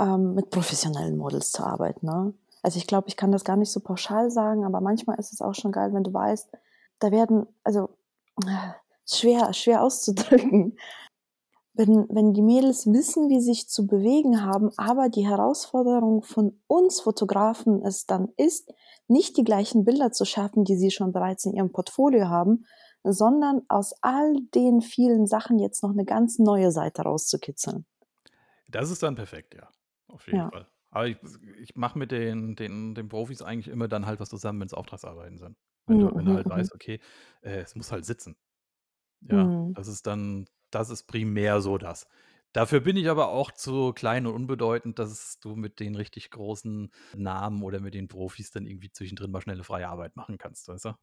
[0.00, 2.34] ähm, mit professionellen Models zu arbeiten, ne?
[2.64, 5.42] Also, ich glaube, ich kann das gar nicht so pauschal sagen, aber manchmal ist es
[5.42, 6.48] auch schon geil, wenn du weißt,
[6.98, 7.90] da werden also,
[9.06, 10.78] schwer schwer auszudrücken.
[11.74, 17.00] Wenn wenn die Mädels wissen, wie sich zu bewegen haben, aber die Herausforderung von uns
[17.02, 18.72] Fotografen es dann ist,
[19.08, 22.66] nicht die gleichen Bilder zu schaffen, die sie schon bereits in ihrem Portfolio haben,
[23.04, 27.86] sondern aus all den vielen Sachen jetzt noch 'ne ganz neue Seite rauszukitzeln.
[28.68, 29.68] Das ist dann perfekt, ja,
[30.08, 30.50] auf jeden Ja.
[30.50, 30.66] Fall.
[30.94, 31.18] Aber ich
[31.60, 35.38] ich mache mit den den den Profis eigentlich immer dann halt was zusammen, wenn's Auftragsarbeiten
[35.38, 35.56] sind.
[35.88, 36.50] Wenn Mhm, du wenn du mhm, halt mhm.
[36.50, 37.00] weißt, okay,
[37.42, 38.36] äh, es muss halt sitzen.
[39.22, 39.74] Ja, Mhm.
[39.74, 42.06] das ist dann das ist primär so das.
[42.52, 46.90] Dafür bin ich aber auch zu klein und unbedeutend, dass du mit den richtig großen
[47.14, 50.68] Namen oder mit den Profis dann irgendwie zwischendrin mal schnell 'ne freie Arbeit machen kannst,
[50.68, 50.94] weißt du?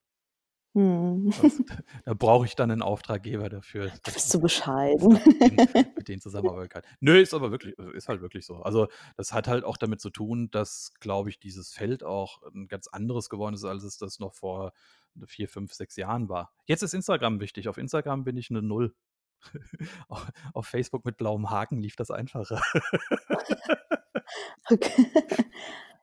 [0.75, 1.29] Mhm.
[1.35, 1.61] Das
[2.05, 5.19] da brauche ich dann 'nen Auftraggeber dafür, Du dass bist man bescheiden.
[5.97, 6.83] mit denen zusammenarbeiten kann.
[7.01, 8.57] Ne, ist aber wirklich ist halt wirklich so.
[8.63, 12.67] Also, das hat halt auch damit zu tun, dass, glaube ich, dieses Feld auch 'n
[12.67, 14.73] ganz anderes geworden ist, als es das noch vor
[15.27, 16.53] 4, 5, 6 Jahren war.
[16.65, 17.69] Jetzt ist Instagram wichtig.
[17.69, 18.95] Auf Instagram bin ich 'ne Null.
[20.09, 20.17] Au
[20.53, 22.61] auf Facebook mit blauem Haken lief das einfacher.
[24.71, 25.07] Okay.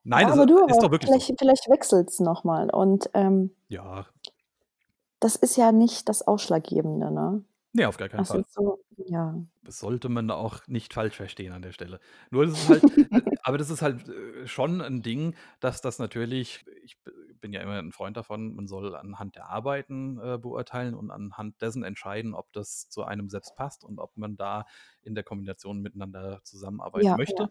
[0.05, 1.23] Nein, Ja, das aber du, ist aber doch wirklich so.
[1.23, 4.09] vielleicht vielleicht wechselt's noch mal und, ähm Ja.
[5.21, 7.45] Das ist ja nicht das Ausschlaggebende, ne?
[7.75, 8.45] Ne, auf gar keinen Es Fall.
[8.49, 9.41] so ja.
[9.65, 12.01] Das sollte man auch nicht falsch verstehen an der Stelle.
[12.31, 15.99] Nur das ist halt äh, aber das ist halt, äh, schon 'n Ding, dass das
[15.99, 16.99] natürlich ich
[17.41, 21.61] bin ja immer 'n Freund davon, man soll anhand der Arbeiten, äh, beurteilen und anhand
[21.61, 24.65] dessen entscheiden, ob das zu einem selbst passt und ob man da
[25.03, 27.49] in der Kombination miteinander zusammenarbeiten Ja, ja.
[27.49, 27.51] möchte.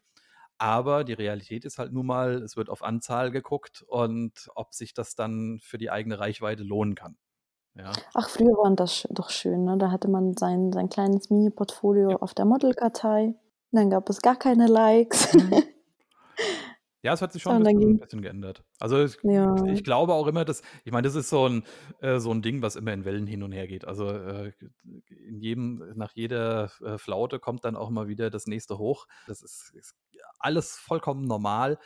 [0.59, 4.93] Aber die Realität ist halt nun mal, es wird auf Anzahl geguckt und ob sich
[4.93, 7.17] das dann für die eigene Reichweite lohnen kann,
[7.77, 8.01] ja?
[8.13, 9.77] Ach, früher waren das doch schön, ne?
[9.77, 11.29] Da hatte man sein sein kleines
[12.09, 12.17] Ja.
[12.17, 13.35] Mini-Portfolio auf der Modelkartei.
[13.71, 15.27] Dann gab es gar keine Likes.
[15.33, 15.61] Mhm.
[17.03, 18.63] Ja, es hat sich schon 'n und dann bisschen ging bisschen geändert.
[18.79, 19.55] Also, ich Ja.
[19.65, 21.63] ich glaube auch immer, dass ich meine, das ist so 'n
[22.01, 23.85] äh, so 'n Ding, was immer in Wellen hin und her geht.
[23.85, 24.51] Also, äh,
[25.09, 29.05] in jedem nach jeder, äh, Flaute kommt dann auch mal wieder das nächste hoch.
[29.25, 29.95] Das ist ist
[30.39, 31.77] alles vollkommen normal,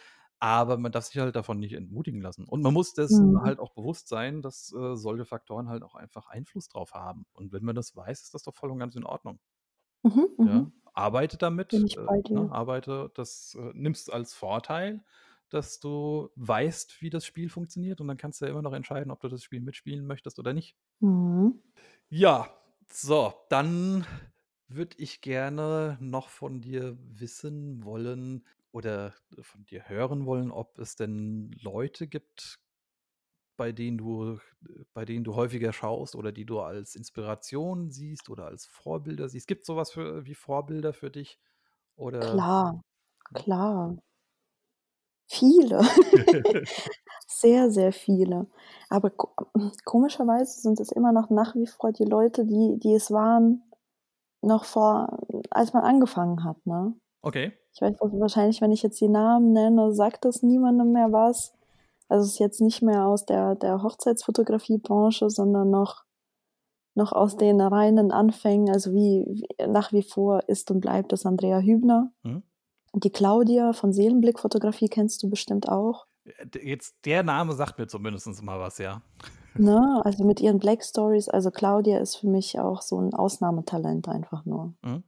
[0.42, 2.46] aber man darf sich halt davon nicht entmutigen lassen.
[2.46, 3.42] Und man muss dessen Mhm.
[3.44, 7.26] halt auch bewusst sein, dass, äh, solche Faktoren halt auch einfach Einfluss drauf haben.
[7.34, 9.40] Und wenn man das weiß, ist das doch voll und ganz in Ordnung.
[10.04, 10.72] Mhm, Ja, mhm.
[10.94, 12.52] arbeite damit, äh, ne?
[12.52, 15.04] Arbeite das äh, nimm's als Vorteil,
[15.50, 19.12] dass du weißt, wie das Spiel funktioniert und dann kannst du ja immer noch entscheiden,
[19.12, 20.76] ob du das Spiel mitspielen möchtest oder nicht.
[21.02, 21.62] Mhm.
[22.10, 22.50] Ja,
[22.92, 24.06] so, dann
[24.68, 30.96] würde ich gerne noch von dir wissen wollen oder von dir hören wollen, ob es
[30.96, 32.60] denn Leute gibt
[33.60, 34.40] bei denen du
[34.94, 39.48] bei denen du häufiger schaust oder die du als Inspiration siehst oder als Vorbilder siehst?
[39.48, 41.40] Gibt's so was für wie Vorbilder für dich
[41.96, 42.82] oder Klar,
[43.32, 43.46] hm?
[43.46, 43.98] klar.
[45.30, 45.82] Viele.
[47.28, 48.48] Sehr, sehr viele.
[48.90, 49.34] Aber ko
[49.86, 53.64] komischerweise sind es immer noch nach wie vor die Leute, die die es waren,
[54.42, 55.20] noch vor
[55.52, 56.96] als man angefangen hat, ne?
[57.24, 57.61] Okay.
[57.74, 61.54] Ich weiß also wahrscheinlich, wenn ich jetzt die Namen nenne, sagt das niemandem mehr was.
[62.10, 66.04] Also, es ist jetzt nicht mehr aus der der Hochzeitsfotografiebranche, sondern noch
[66.96, 71.26] noch aus den reinen Anfängen, also wie wie nach wie vor ist und bleibt es
[71.26, 72.12] Andrea Hübner.
[72.24, 72.44] Mhm.
[72.94, 76.08] Die Claudia von Seelenblick Fotografie kennst du bestimmt auch.
[76.26, 79.02] Äh, jetzt der Name sagt mir zumindest mal was, ja.
[79.56, 84.08] Ne, also mit ihren Black Stories also Claudia ist für mich auch so 'n Ausnahmetalent
[84.08, 84.74] einfach nur.
[84.82, 85.04] Mhm.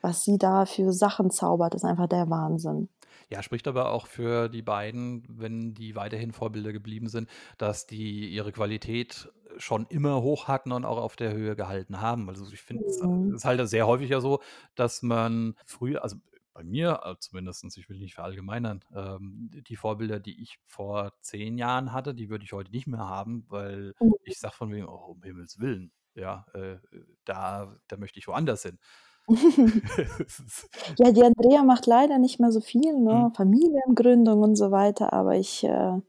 [0.00, 2.88] Was sie da für Sachen zaubert, ist einfach der Wahnsinn.
[3.30, 8.28] Ja, spricht aber auch für die beiden, wenn die weiterhin Vorbilder geblieben sind, dass die
[8.28, 12.28] ihre Qualität schon immer hoch hatten und auch auf der Höhe gehalten haben.
[12.28, 13.34] Also, ich finde es Mhm.
[13.34, 14.40] ist halt sehr häufig ja so,
[14.74, 16.16] dass man früher also,
[16.54, 21.56] bei mir, äh, zumindestens, ich will nicht verallgemeinern, ähm, die Vorbilder, die ich vor 10
[21.58, 24.18] Jahren hatte, die würde ich heute nicht mehr haben, weil Mhm.
[24.22, 26.78] ich sage von wegen: „Oh, um Himmels Willen, ja, äh,
[27.24, 29.07] da da möchte ich woanders hin.“ Es ist
[30.98, 33.26] Ja, die Andrea macht leider nicht mehr so viel, Mhm.
[33.26, 36.00] ne, Familiengründung und so weiter, aber ich äh,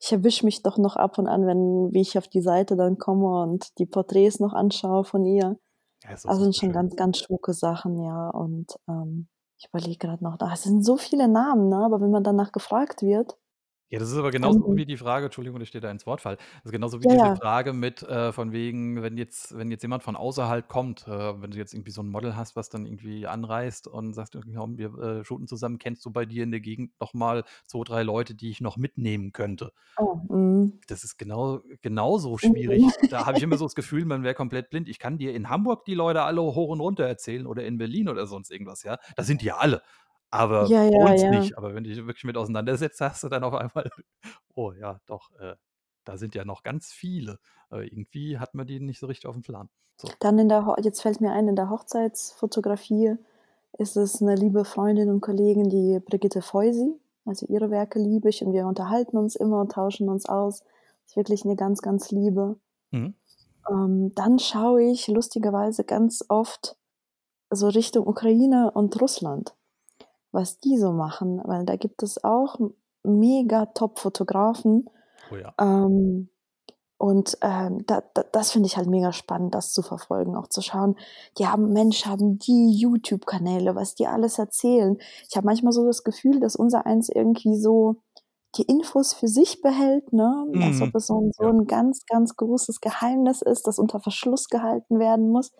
[0.00, 2.98] ich erwische mich doch noch ab und an, wenn wie ich auf die Seite dann
[2.98, 5.58] komme und die Porträts noch anschaue von ihr.
[6.04, 6.72] Ja, doch Also, sind schon schön.
[6.72, 8.30] ganz, ganz schmucke Sachen, ja.
[8.30, 9.28] Und, ähm,
[9.58, 12.52] ich überlege grad noch, da es sind so viele Namen, ne, aber wenn man danach
[12.52, 13.36] gefragt wird
[13.92, 16.36] Ja, das ist aber genauso wie die Frage Entschuldigung, ich dir da ins Wort falle.
[16.36, 17.38] Das ist genauso wie Ja, diese ja.
[17.40, 21.50] Frage mit, äh von wegen, wenn jetzt wenn jetzt jemand von außerhalb kommt, äh, wenn
[21.52, 24.76] du jetzt irgendwie so 'n Model hast, was dann irgendwie anreist und sagt: „Ja, komm,
[24.76, 25.78] wir, äh, shooten zusammen.
[25.78, 28.76] Kennst du bei dir in der Gegend noch mal 2, 3 Leute, die ich noch
[28.76, 30.78] mitnehmen könnte?“ Oh, mhm.
[30.88, 32.96] Das ist genau genauso schwierig.
[33.08, 34.88] Da habe ich immer so das Gefühl, man wäre komplett blind.
[34.88, 38.08] Ich kann dir in Hamburg die Leute alle hoch und runter erzählen oder in Berlin
[38.08, 38.98] oder sonst irgendwas, ja.
[39.16, 39.82] Da sind die ja alle,
[40.30, 41.28] aber Ja, bei ja, uns ja.
[41.28, 41.56] nicht.
[41.58, 43.90] Aber wenn du dich wirklich mit auseinandersetzt, hast du dann auf einmal
[44.54, 45.56] oh ja, doch, äh,
[46.04, 47.38] da sind ja noch ganz viele.
[47.70, 49.68] Aber irgendwie hat man die nicht so richtig aufm Plan.
[50.00, 50.08] So.
[50.20, 53.16] Dann in der Ho jetzt fällt mir ein, in der Hochzeitsfotografie
[53.78, 56.94] ist es 'ne liebe Freundin und Kollegin, die Brigitte Feusi.
[57.26, 60.62] Also, ihre Werke liebe ich und wir unterhalten uns immer und tauschen uns aus.
[61.06, 62.58] Ist wirklich 'ne ganz, ganz liebe.
[62.92, 63.18] Mhm.
[63.70, 66.76] Ähm, dann schaue ich lustigerweise ganz oft
[67.50, 69.56] so Richtung Ukraine und Russland,
[70.38, 72.58] was die so machen, weil da gibt es auch
[73.04, 74.90] mega Top-Fotografen.
[75.30, 75.58] Oh ja.
[75.60, 76.30] Ähm,
[76.98, 80.62] und, ähm, da da das finde ich halt mega spannend, das zu verfolgen, auch zu
[80.62, 80.96] schauen.
[81.38, 84.98] Die haben Mensch, haben die YouTube-Kanäle, was die alles erzählen.
[85.30, 87.98] Ich habe manchmal so das Gefühl, dass unsereins irgendwie so
[88.56, 90.82] die Infos für sich behält, ne, als Mhm.
[90.82, 91.50] ob es so so Ja.
[91.50, 95.52] 'n ganz, ganz großes Geheimnis ist, das unter Verschluss gehalten werden muss.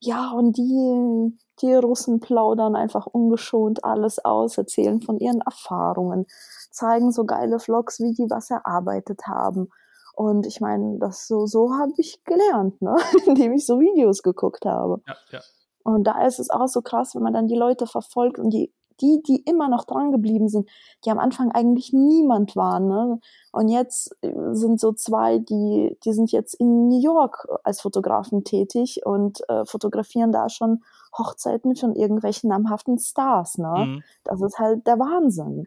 [0.00, 6.26] Ja, und die die Russen plaudern einfach ungeschont alles aus, erzählen von ihren Erfahrungen,
[6.70, 9.68] zeigen so geile Vlogs, wie die was erarbeitet haben.
[10.14, 12.96] Und ich meine, das so so habe ich gelernt, ne,
[13.26, 15.02] indem ich so Videos geguckt habe.
[15.06, 15.40] Ja, ja.
[15.84, 18.72] Und da ist es auch so krass, wenn man dann die Leute verfolgt und die
[19.00, 20.68] die, die immer noch drangeblieben sind,
[21.04, 23.18] die am Anfang eigentlich niemand waren, ne?
[23.52, 28.44] Und jetzt, äh, sind so 2, die die sind jetzt in New York als Fotografen
[28.44, 30.82] tätig und, äh, fotografieren da schon
[31.16, 33.86] Hochzeiten von irgendwelchen namhaften Stars, ne?
[33.86, 34.02] Mhm.
[34.24, 35.66] Das ist halt der Wahnsinn.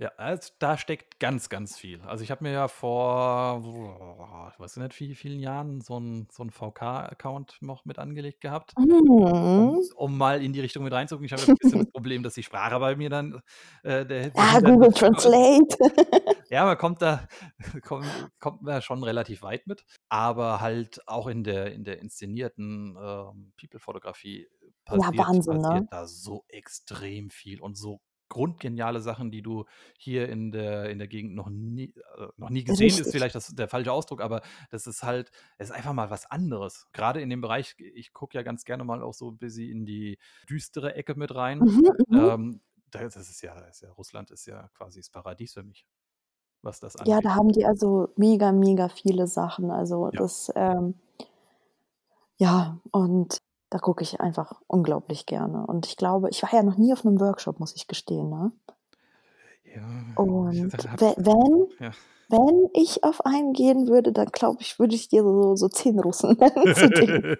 [0.00, 2.00] Ja, als da steckt ganz, ganz viel.
[2.00, 6.42] Also, ich habe mir ja vor, ich weiß nicht wie vielen Jahren so 'n so
[6.42, 8.76] 'n VK-Account noch mit angelegt gehabt,
[9.54, 9.90] um Mhm.
[9.96, 11.26] um mal in die Richtung mit reinzugucken.
[11.26, 13.42] Ich habe ja 'n bisschen das Problem, dass die Sprache bei mir dann,
[13.82, 15.32] äh, der Ah, behindert Google ist quasi.
[15.32, 15.76] Translate.
[16.50, 17.28] Ja, man kommt da
[17.84, 22.96] komm kommt man schon relativ weit mit, aber halt auch in der in der inszenierten,
[23.00, 24.48] ähm, People-Fotografie
[24.92, 25.90] Ja, passiert Wahnsinn, passiert ne?
[25.90, 28.00] da so extrem viel und so
[28.30, 29.66] grundgeniale Sachen, die du
[29.98, 33.12] hier in der in der Gegend noch nie äh, noch nie gesehen ist Richtig.
[33.12, 36.88] vielleicht das der falsche Ausdruck, aber das ist halt es ist einfach mal was anderes.
[36.94, 39.86] Grade in dem Bereich ich gucke ja ganz gerne mal auch so 'n bisschen in
[39.86, 41.64] die düstere Ecke mit rein.
[41.64, 42.30] Mhm, mhm.
[42.32, 45.86] Ähm, da das ist ja ist ja Russland ist ja quasi das Paradies für mich,
[46.62, 47.22] was das Ja, angeht.
[47.22, 49.70] da haben die also mega, mega viele Sachen.
[49.70, 50.20] Also, Ja.
[50.20, 50.94] das, ähm
[52.38, 53.38] ja, und
[53.70, 55.66] da gucke ich einfach unglaublich gerne.
[55.66, 58.52] Und ich glaube ich war ja noch nie auf 'nem Workshop, muss ich gestehen, ne?
[59.64, 59.82] Ja,
[60.14, 61.92] Und wenn ja.
[62.28, 65.98] wenn ich auf einen gehen würde, dann glaube ich, würde ich dir so so 10
[66.00, 67.36] Russen nennen,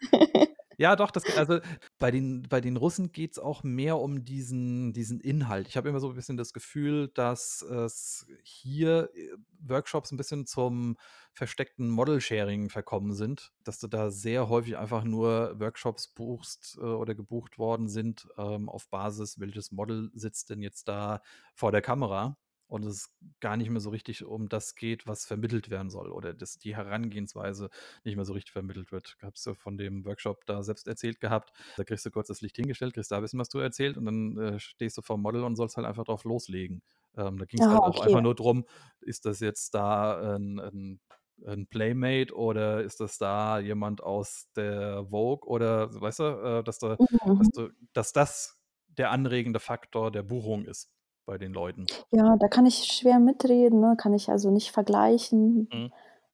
[0.80, 1.58] Ja, doch, das also,
[1.98, 5.66] bei den bei den Russen geht's auch mehr um diesen diesen Inhalt.
[5.66, 10.46] Ich habe immer so 'n bisschen das Gefühl, dass es hier, äh, Workshops 'n bisschen
[10.46, 10.96] zum
[11.32, 17.16] versteckten Model-Sharing verkommen sind, dass du da sehr häufig einfach nur Workshops buchst, äh, oder
[17.16, 21.22] gebucht worden sind, ähm, auf Basis, welches Model sitzt denn jetzt da
[21.56, 22.36] vor der Kamera
[22.68, 26.34] und es gar nicht mehr so richtig um das geht, was vermittelt werden soll oder
[26.34, 27.70] dass die Herangehensweise
[28.04, 29.16] nicht mehr so richtig vermittelt wird.
[29.22, 31.52] Hab's ja von dem Workshop da selbst erzählt gehabt.
[31.76, 34.04] Da kriegst du kurz das Licht hingestellt, kriegst da 'n bisschen was zu erzählt und
[34.06, 36.82] dann, äh, stehst du vorm Model und sollst halt einfach drauf loslegen.
[37.16, 37.98] Ähm, da ging's Ah, halt auch okay.
[38.00, 38.66] einfach nur drum,
[39.00, 41.00] ist das jetzt da 'n 'n
[41.46, 46.24] 'n Playmate oder ist das da jemand aus der Vogue oder weißt du,
[46.60, 47.52] äh, dass du Mhm, dass mhm.
[47.52, 50.84] du dass das der anregende Faktor der Buchung ist
[51.28, 51.84] bei den Leuten.
[52.10, 53.96] Ja, da kann ich schwer mitreden, ne?
[53.98, 55.92] Kann ich also nicht vergleichen, Mhm.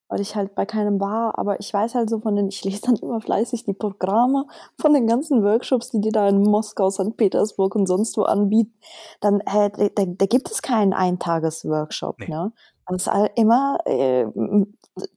[0.08, 1.36] weil ich halt bei keinem war.
[1.36, 4.46] Aber ich weiß halt so von den ich lese dann immer fleißig die Programme
[4.80, 8.72] von den ganzen Workshops, die die da in Moskau, Sankt Petersburg und sonst wo anbieten.
[9.20, 12.28] Dann, äh, da da gibt es keinen Eintages-Workshop, Ne.
[12.28, 12.52] ne?
[12.86, 14.26] Das ist all immer, äh,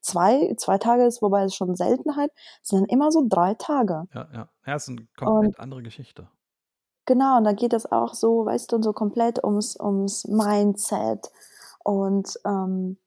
[0.01, 2.31] 2 2 Tage ist wobei ist schon Seltenheit,
[2.63, 4.05] sind dann immer so 3 Tage.
[4.15, 4.49] Ja, ja.
[4.65, 6.27] Ja, ist Und komplett andere Geschichte.
[7.07, 11.31] Genau, und da geht es auch so, weißt du, so komplett ums ums Mindset
[11.83, 12.97] und, ähm,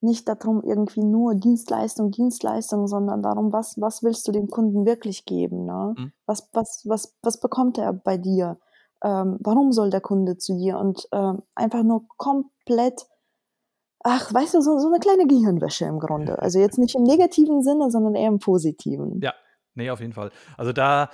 [0.00, 4.84] nicht da drum, irgendwie nur Dienstleistung, Dienstleistung, sondern darum, was was willst du dem Kunden
[4.86, 5.94] wirklich geben, ne?
[5.96, 6.12] Mhm.
[6.26, 8.58] Was was was was bekommt er bei dir?
[9.04, 10.78] Ähm, warum soll der Kunde zu dir?
[10.78, 13.06] Und, ähm, einfach nur komplett
[14.04, 16.40] ach, weißt du, so so 'ne kleine Gehirnwäsche im Grunde.
[16.40, 19.20] Also, jetzt nicht im negativen Sinne, sondern eher im positiven.
[19.22, 19.34] Ja,
[19.74, 20.30] ne, auf jeden Fall.
[20.58, 21.10] Also, da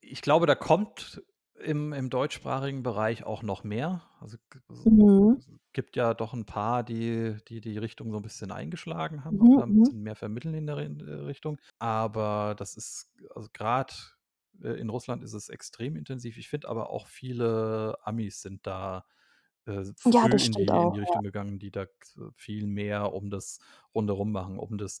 [0.00, 1.22] ich glaube, da kommt
[1.60, 4.02] im im deutschsprachigen Bereich auch noch mehr.
[4.20, 5.36] Also, g s Mhm.
[5.36, 9.42] s gibt ja doch 'n paar, die die die Richtung so 'n bisschen eingeschlagen haben,
[9.42, 9.94] Mhm, da 'n mhm.
[9.94, 11.58] bisschen mehr vermitteln in der äh, Richtung.
[11.78, 14.16] Aber das ist also, grad,
[14.62, 16.38] äh, in Russland ist es extrem intensiv.
[16.38, 19.06] Ich finde aber auch viele Amis sind da,
[19.66, 21.00] äh, Ja, früh das in die in auch, die ja.
[21.00, 21.86] Richtung gegangen, die da
[22.36, 23.60] viel mehr um das
[23.94, 25.00] Rundherum machen, um das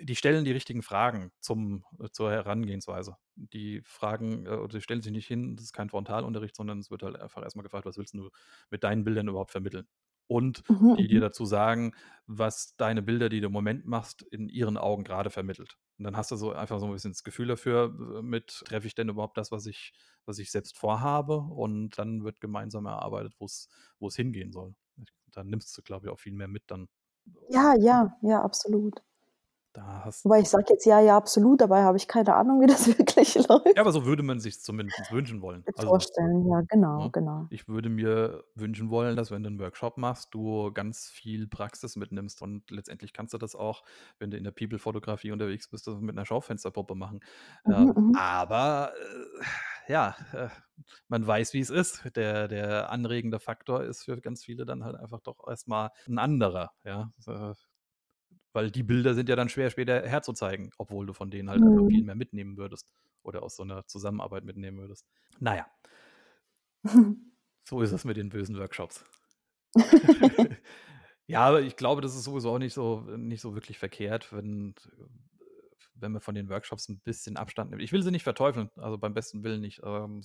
[0.00, 3.16] die stellen die richtigen Fragen zum zur Herangehensweise.
[3.36, 6.90] Die fragen, äh oder die stellen sich nicht hin, das ist kein Frontalunterricht, sondern es
[6.90, 8.30] wird halt einfach erst mal gefragt: „Was willst du
[8.70, 9.88] mit deinen Bildern überhaupt vermitteln?“
[10.28, 11.20] Und Mhm, die dir mhm.
[11.20, 11.92] dazu sagen,
[12.26, 15.76] was deine Bilder, die du im Moment machst, in ihren Augen grade vermittelt.
[15.98, 18.86] Und dann hast du so einfach so 'n bisschen das Gefühl dafür, äh, mit treffe
[18.86, 19.92] ich denn überhaupt das, was ich
[20.24, 21.36] was ich selbst vorhabe?
[21.38, 23.68] Und dann wird gemeinsam erarbeitet, wo's
[24.00, 24.74] wo's hingehen soll.
[25.32, 26.88] Dann nimmst du, glaube ich, auch viel mehr mit dann.
[27.48, 29.02] Ja, ja, ja, absolut.
[29.76, 32.66] Da hast Wobei ich sage jetzt: „Ja, ja, absolut“, dabei habe ich keine Ahnung, wie
[32.66, 33.34] das wirklich
[33.74, 33.92] Ja, aber läuft.
[33.92, 35.66] so würde man sich's zumindest wünschen wollen.
[35.74, 37.12] Also, Vorstellen, ja, genau, ne?
[37.12, 37.48] genau.
[37.48, 41.96] Ich würde mir wünschen wollen, dass wenn du 'n Workshop machst, du ganz viel Praxis
[41.96, 43.84] mitnimmst und letztendlich kannst du das auch,
[44.18, 47.20] wenn du in der People-Fotografie unterwegs bist, mit 'ner Schaufensterpuppe machen.
[47.64, 48.18] Mhm, mhm.
[48.18, 48.94] aber,
[49.88, 50.48] äh, ja, äh,
[51.08, 52.04] man weiß, wie's ist.
[52.16, 56.18] Der der anregende Faktor ist für ganz viele dann halt einfach doch erst mal 'n
[56.18, 57.12] anderer, ja?
[58.56, 61.84] Weil die Bilder sind ja dann schwer später herzuzeigen, obwohl du von denen halt einfach
[61.92, 62.06] viel Mhm.
[62.06, 62.88] mehr mitnehmen würdest
[63.22, 65.06] oder aus so 'ner Zusammenarbeit mitnehmen würdest.
[65.40, 65.66] Na ja.
[67.68, 69.04] So ist es mit den bösen Workshops.
[71.28, 74.74] Ja, aber ich glaube, das ist sowieso auch nicht so nicht so wirklich verkehrt, wenn
[76.00, 77.82] wenn man von den Workshops 'n bisschen Abstand nimmt.
[77.82, 79.80] Ich will sie nicht verteufeln, also, beim besten Willen nicht.
[79.84, 80.22] Ähm,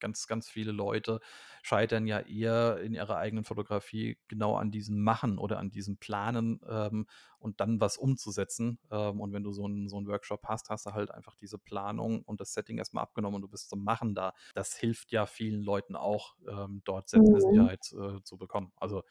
[0.00, 1.20] ganz, ganz viele Leute
[1.62, 6.60] scheitern ja eher in ihrer eigenen Fotografie genau an diesem Machen oder an diesem Planen,
[6.68, 7.06] ähm,
[7.38, 8.78] und dann was umzusetzen.
[8.90, 11.58] Ähm, und wenn du so 'n so 'n Workshop hast, hast du halt einfach diese
[11.58, 14.32] Planung und das Setting erst mal abgenommen und du bist zum Machen da.
[14.54, 17.68] Das hilft ja vielen Leuten auch, ähm, dort Mhm.
[17.68, 18.72] Selbstsicherheit, äh, zu bekommen.
[18.76, 19.02] Also,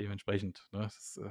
[0.00, 0.86] dementsprechend, ne?
[0.86, 1.30] Es, äh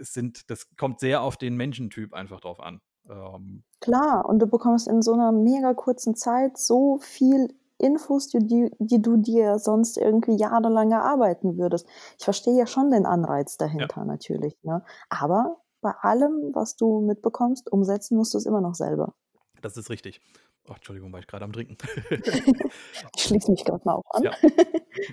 [0.00, 2.80] es sind das kommt sehr auf den Menschentyp einfach drauf an.
[3.08, 8.70] Ähm Klar, und du bekommst in so 'ner mega kurzen Zeit so viel Infos, die
[8.80, 11.86] die du dir sonst irgendwie jahrelang erarbeiten würdest.
[12.18, 13.86] Ich verstehe ja schon den Anreiz Ja.
[13.86, 14.82] dahinter natürlich, ne?
[15.10, 19.14] Aber bei allem, was du mitbekommst, umsetzen musst du's immer noch selber.
[19.62, 20.20] Das ist richtig.
[20.68, 21.78] Oh, Entschuldigung, war ich grad am Trinken.
[23.16, 24.22] Ich schließe mich grad mal auch an.
[24.24, 24.32] Ja.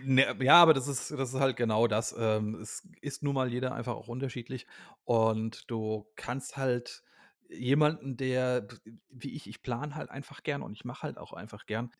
[0.04, 2.16] Ne, ja, aber das ist das ist halt genau das.
[2.18, 4.68] Ähm, es ist nun mal jeder einfach auch unterschiedlich
[5.06, 7.04] und du kannst halt
[7.50, 8.68] jemanden, der
[9.10, 11.92] wie ich ich plane halt einfach gern und ich mache halt auch einfach gern.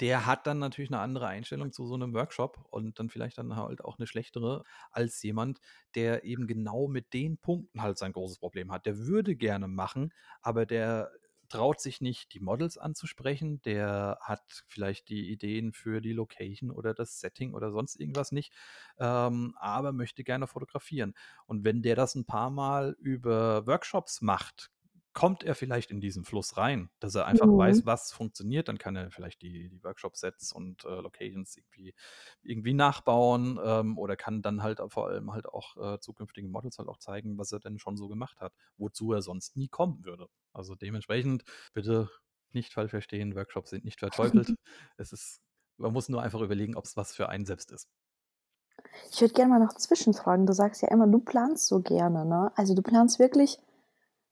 [0.00, 3.56] Der hat dann natürlich 'ne andere Einstellung zu so 'nem Workshop und dann vielleicht dann
[3.56, 5.60] halt auch 'ne schlechtere als jemand,
[5.94, 8.86] der eben genau mit den Punkten halt sein großes Problem hat.
[8.86, 10.12] Der würde gerne machen,
[10.42, 11.10] aber der
[11.48, 13.60] traut sich nicht, die Models anzusprechen.
[13.62, 18.52] Der hat vielleicht die Ideen für die Location oder das Setting oder sonst irgendwas nicht,
[18.98, 21.14] ähm, aber möchte gerne fotografieren.
[21.46, 24.70] Und wenn der das 'n paarmal über Workshops macht
[25.12, 27.56] kommt er vielleicht in diesen Fluss rein, dass er einfach Mhm.
[27.56, 28.68] weiß, was funktioniert.
[28.68, 31.94] Dann kann er vielleicht die, die Workshop-Sets und äh, Locations irgendwie,
[32.42, 36.88] irgendwie nachbauen ähm, oder kann dann halt vor allem halt auch äh, zukünftigen Models halt
[36.88, 40.28] auch zeigen, was er denn schon so gemacht hat, wozu er sonst nie kommen würde.
[40.52, 42.10] Also dementsprechend bitte
[42.52, 44.54] nicht falsch verstehen, Workshops sind nicht verteufelt.
[44.96, 45.40] es ist,
[45.76, 47.88] man muss nur einfach überlegen, ob es was für einen selbst ist.
[49.12, 50.46] Ich würde gerne mal noch zwischenfragen.
[50.46, 52.52] Du sagst ja immer, du planst so gerne, ne?
[52.56, 53.58] Also du planst wirklich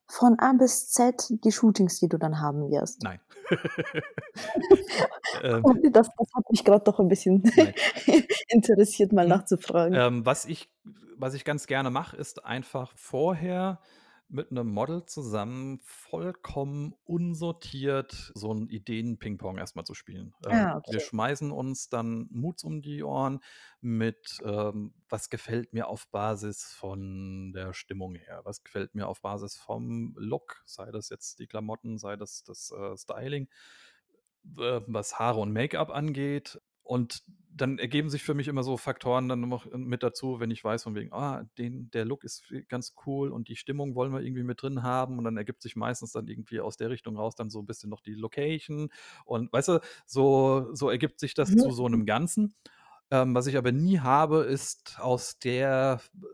[0.09, 3.03] von A bis Z die Shootings, die du dann haben wirst.
[3.03, 3.19] Nein.
[5.43, 7.43] ähm, das, das hat mich gerade doch ein bisschen
[8.47, 9.29] interessiert, mal Hm.
[9.29, 9.93] nachzufragen.
[9.93, 10.69] ähm, was, ich,
[11.17, 13.79] was ich ganz gerne mache, ist einfach vorher
[14.29, 20.33] mit einem Model zusammen vollkommen unsortiert so ein Ideen-Ping-Pong erstmal zu spielen.
[20.45, 20.93] Ähm, Ah, okay.
[20.93, 23.39] Wir schmeißen uns dann Moods um die Ohren
[23.81, 29.21] mit, ähm, was gefällt mir auf Basis von der Stimmung her, was gefällt mir auf
[29.21, 33.49] Basis vom Look, sei das jetzt die Klamotten, sei das das äh, Styling,
[34.43, 36.59] was Haare und Make-up angeht.
[36.89, 37.21] Und
[37.53, 40.81] dann ergeben sich für mich immer so Faktoren dann noch mit dazu, wenn ich weiß
[40.83, 44.41] von wegen, ah, den, der Look ist ganz cool und die Stimmung wollen wir irgendwie
[44.41, 47.51] mit drin haben und dann ergibt sich meistens dann irgendwie aus der Richtung raus dann
[47.51, 48.89] so ein bisschen noch die Location
[49.25, 51.57] und weißt du, so, so ergibt sich das Mhm.
[51.57, 52.55] zu so einem Ganzen.
[53.11, 56.25] Ähm, was ich aber nie habe, ist aus der äh,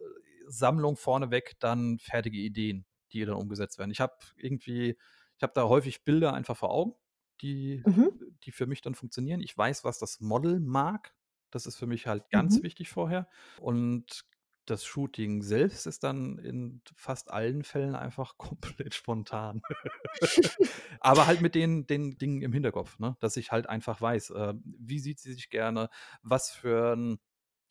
[0.47, 3.91] Sammlung vorneweg dann fertige Ideen, die dann umgesetzt werden.
[3.91, 4.97] Ich habe irgendwie,
[5.37, 6.93] ich habe da häufig Bilder einfach vor Augen,
[7.41, 8.11] die, Mhm.
[8.43, 9.41] die für mich dann funktionieren.
[9.41, 11.13] Ich weiß, was das Model mag.
[11.51, 12.63] Das ist für mich halt ganz Mhm.
[12.63, 13.27] wichtig vorher.
[13.59, 14.25] Und
[14.65, 18.35] das Shooting selbst ist dann in fast allen Fällen einfach
[18.89, 19.61] komplett spontan.
[20.99, 23.15] Aber halt mit den, den Dingen im Hinterkopf, ne?
[23.19, 25.89] dass ich halt einfach weiß, äh, wie sieht sie sich gerne,
[26.23, 27.19] was für, ein,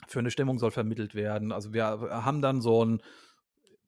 [0.06, 1.50] für eine Stimmung soll vermittelt werden.
[1.52, 3.02] Also wir haben dann so ein,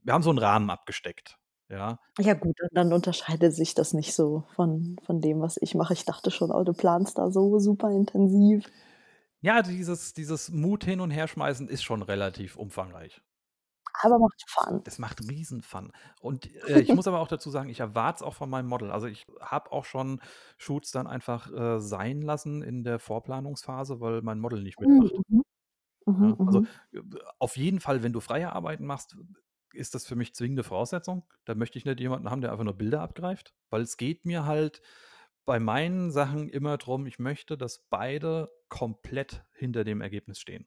[0.03, 1.39] wir haben so einen Rahmen abgesteckt.
[1.69, 5.75] Ja, Ja gut, dann- dann unterscheidet sich das nicht so von, von dem, was ich
[5.75, 5.93] mache.
[5.95, 8.67] Ich dachte schon, oh, du planst da so super intensiv.
[9.41, 13.23] ja dieses, dieses Mut hin und her schmeißen ist schon relativ umfangreich.
[14.03, 14.85] Aber macht Fun.
[14.85, 15.93] Das macht riesen Fun.
[16.21, 18.91] Und äh, ich muss aber auch dazu sagen, ich erwarte es auch von meinem Model.
[18.91, 20.21] Also ich habe auch schon
[20.59, 25.13] Shoots dann einfach äh, sein lassen in der Vorplanungsphase, weil mein Model nicht mitmacht.
[25.29, 25.43] Mhm.
[26.07, 26.69] Mhm, Ja, also mhm.
[26.93, 27.01] äh,
[27.39, 29.17] auf jeden Fall, wenn du freie Arbeiten machst,
[29.77, 31.25] ist das für mich zwingende Voraussetzung.
[31.45, 34.45] Da möchte ich nicht jemanden haben, der einfach nur Bilder abgreift, weil es geht mir
[34.47, 34.83] halt
[35.45, 40.67] bei meinen Sachen immer drum, ich möchte, dass beide komplett hinter dem Ergebnis stehen.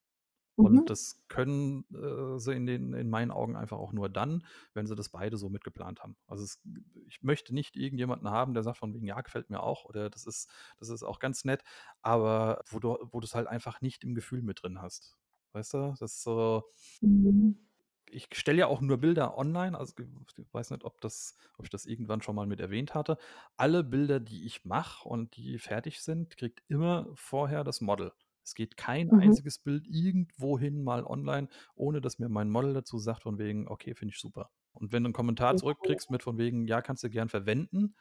[0.57, 0.65] Mhm.
[0.65, 4.87] Und das können äh, sie in, den, in meinen Augen einfach auch nur dann, wenn
[4.87, 6.17] sie das beide so mitgeplant haben.
[6.27, 6.61] Also es,
[7.07, 10.25] ich möchte nicht irgendjemanden haben, der sagt von wegen, ja, gefällt mir auch oder das
[10.25, 11.63] ist, das ist auch ganz nett,
[12.01, 15.17] aber wo du wo du es halt einfach nicht im Gefühl mit drin hast.
[15.53, 15.95] Weißt du?
[15.99, 16.63] Das ist so,
[17.01, 17.68] Mhm.
[18.11, 21.69] Ich stelle ja auch nur Bilder online, also ich weiß nicht, ob, das, ob ich
[21.69, 23.17] das irgendwann schon mal mit erwähnt hatte.
[23.57, 28.11] Alle Bilder, die ich mache und die fertig sind, kriegt immer vorher das Model.
[28.43, 29.13] Es geht kein Mhm.
[29.13, 33.93] einziges Bild irgendwohin mal online, ohne dass mir mein Model dazu sagt, von wegen, okay,
[33.95, 34.49] finde ich super.
[34.73, 37.95] Und wenn du einen Kommentar zurückkriegst mit von wegen, ja, kannst du gern verwenden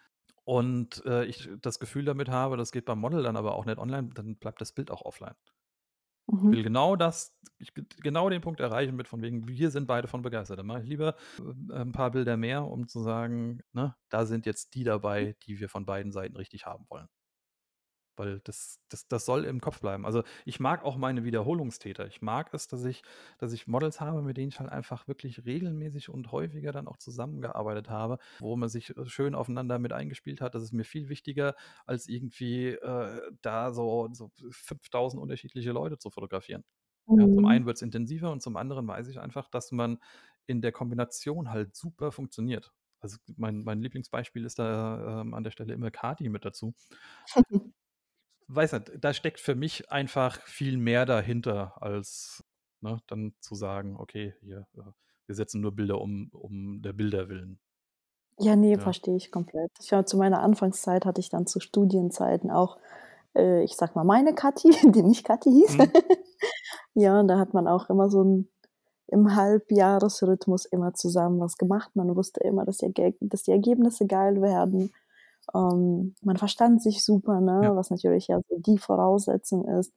[0.44, 3.78] und äh, ich das Gefühl damit habe, das geht beim Model dann aber auch nicht
[3.78, 5.34] online, dann bleibt das Bild auch offline.
[6.50, 6.62] Ich will Mhm.
[6.62, 10.58] genau das, ich genau den Punkt erreichen mit von wegen, wir sind beide von begeistert.
[10.58, 14.46] Dann mache ich lieber äh, ein paar Bilder mehr, um zu sagen, ne, da sind
[14.46, 17.08] jetzt die dabei, die wir von beiden Seiten richtig haben wollen.
[18.18, 20.04] Weil das, das, das soll im Kopf bleiben.
[20.06, 22.06] Also ich mag auch meine Wiederholungstäter.
[22.06, 23.02] Ich mag es, dass ich,
[23.38, 26.96] dass ich Models habe, mit denen ich halt einfach wirklich regelmäßig und häufiger dann auch
[26.98, 30.54] zusammengearbeitet habe, wo man sich äh, schön aufeinander mit eingespielt hat.
[30.54, 31.54] Das ist mir viel wichtiger,
[31.86, 36.64] als irgendwie äh, da so, so 5000 unterschiedliche Leute zu fotografieren.
[37.16, 37.46] Ja, zum Mhm.
[37.46, 39.98] einen wird es intensiver und zum anderen weiß ich einfach, dass man
[40.46, 42.72] in der Kombination halt super funktioniert.
[43.00, 46.74] Also mein, mein Lieblingsbeispiel ist da ähm, an der Stelle immer Kati mit dazu.
[48.50, 52.44] Weiß nicht, da steckt für mich einfach viel mehr dahinter, als
[52.80, 54.82] ne, dann zu sagen, okay, hier, äh,
[55.26, 57.60] wir setzen nur Bilder um, um der Bilder willen.
[58.40, 58.78] Ja, ne, Ja.
[58.78, 59.70] verstehe ich komplett.
[59.80, 62.78] Ich war zu meiner Anfangszeit hatte ich dann zu Studienzeiten auch,
[63.36, 65.76] äh, ich sage mal, meine Kathi, die nicht Kathi hieß.
[65.76, 65.92] Mhm.
[66.94, 68.48] Ja, und da hat man auch immer so 'n
[69.08, 71.90] im Halbjahresrhythmus immer zusammen was gemacht.
[71.96, 74.92] Man wusste immer, dass die dass die Ergebnisse geil werden.
[75.54, 77.70] Ähm, man verstand sich super, ne, Ja.
[77.76, 79.92] was natürlich ja so die Voraussetzung ist.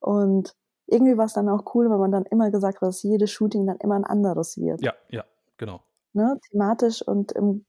[0.00, 0.54] Und
[0.86, 3.78] irgendwie war's dann auch cool, weil man dann immer gesagt hat, dass jedes Shooting dann
[3.78, 4.82] immer 'n anderes wird.
[4.82, 5.24] Ja, ja,
[5.58, 5.82] genau.
[6.14, 7.64] Ne, thematisch und im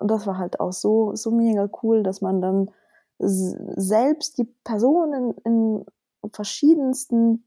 [0.00, 2.70] und das war halt auch so so mega cool, dass man dann
[3.18, 5.84] selbst die Personen in
[6.32, 7.44] verschiedensten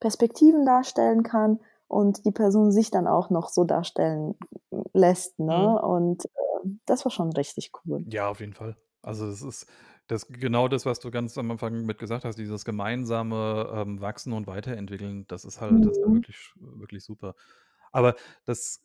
[0.00, 4.36] Perspektiven darstellen kann und die Person sich dann auch noch so darstellen
[4.94, 5.54] lässt, ne?
[5.54, 5.76] Mhm.
[5.82, 6.26] Und,
[6.86, 8.06] das war schon richtig cool.
[8.08, 8.76] Ja, auf jeden Fall.
[9.02, 9.66] Also, es ist
[10.06, 14.32] das genau das, was du ganz am Anfang mit gesagt hast, dieses gemeinsame, ähm, Wachsen
[14.32, 16.14] und Weiterentwickeln, das ist halt das ist Mhm.
[16.14, 17.34] wirklich wirklich super.
[17.92, 18.82] Aber das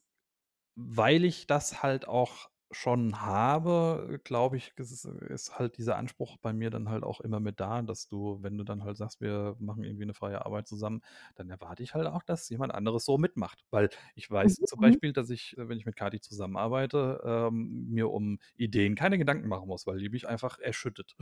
[0.76, 6.38] weil ich das halt auch schon habe, glaube ich, ist es ist halt dieser Anspruch
[6.38, 9.22] bei mir dann halt auch immer mit da, dass du, wenn du dann halt sagst:
[9.22, 11.02] „Wir machen irgendwie 'ne freie Arbeit zusammen“,
[11.35, 13.65] dann erwarte ich halt auch, dass jemand anderes so mitmacht.
[13.72, 15.02] Weil ich Mhm, weiß zum mhm.
[15.02, 19.48] Beispiel, dass ich, äh, wenn ich mit Kathi zusammenarbeite, ähm, mir um Ideen keine Gedanken
[19.48, 21.15] machen muss, weil die mich einfach erschüttet.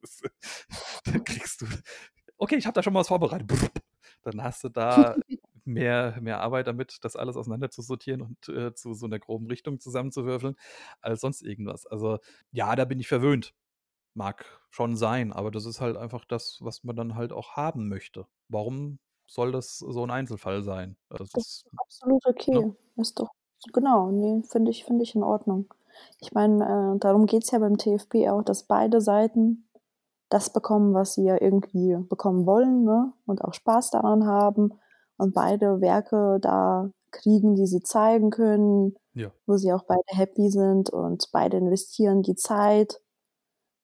[0.00, 0.22] Das
[1.04, 1.66] da kriegst du
[2.38, 3.48] „Okay, ich habe da schon mal was vorbereitet.“
[4.22, 5.16] Dann hast du da
[5.66, 9.46] mehr mehr Arbeit damit, das alles auseinander zu sortieren und, äh, zu so 'ner groben
[9.48, 10.56] Richtung zusammenzuwürfeln
[11.00, 11.86] als sonst irgendwas.
[11.86, 12.18] Also,
[12.52, 13.54] ja, da bin ich verwöhnt.
[14.14, 17.88] Mag schon sein, aber das ist halt einfach das, was man dann halt auch haben
[17.88, 18.26] möchte.
[18.48, 20.96] Warum soll das so 'n Einzelfall sein?
[21.10, 22.62] Das Das ist absolut ne?
[22.62, 22.72] okay.
[22.96, 23.30] Ist doch
[23.72, 25.72] genau, ne, finde ich finde ich in Ordnung.
[26.20, 29.68] Ich meine, äh, darum geht's ja beim TFP auch, dass beide Seiten
[30.30, 34.74] das bekommen, was sie ja irgendwie bekommen wollen, ne, und auch Spaß daran haben
[35.22, 39.32] und beide Werke da kriegen, die sie zeigen können, Ja.
[39.46, 43.00] wo sie auch beide happy sind und beide investieren die Zeit.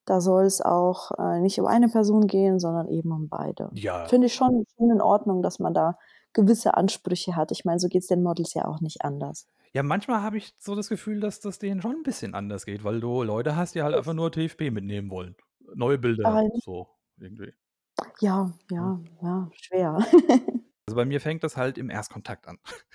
[0.06, 3.70] Da soll's auch, äh, nicht um eine Person gehen, sondern eben um beide.
[3.74, 4.06] Ja.
[4.06, 5.98] Finde ich schon schon in Ordnung, dass man da
[6.35, 7.52] gewisse Ansprüche hat.
[7.52, 9.47] Ich meine, so geht's den Models ja auch nicht anders.
[9.74, 12.85] Ja, manchmal habe ich so das Gefühl, dass das denen schon 'n bisschen anders geht,
[12.85, 15.36] weil du Leute hast, die halt einfach nur TFP mitnehmen wollen.
[15.74, 16.89] Neue Bilder so
[17.19, 17.52] irgendwie.
[18.20, 19.98] Ja, ja, ja, schwer.
[20.89, 22.59] Also, bei mir fängt das halt im Erstkontakt an.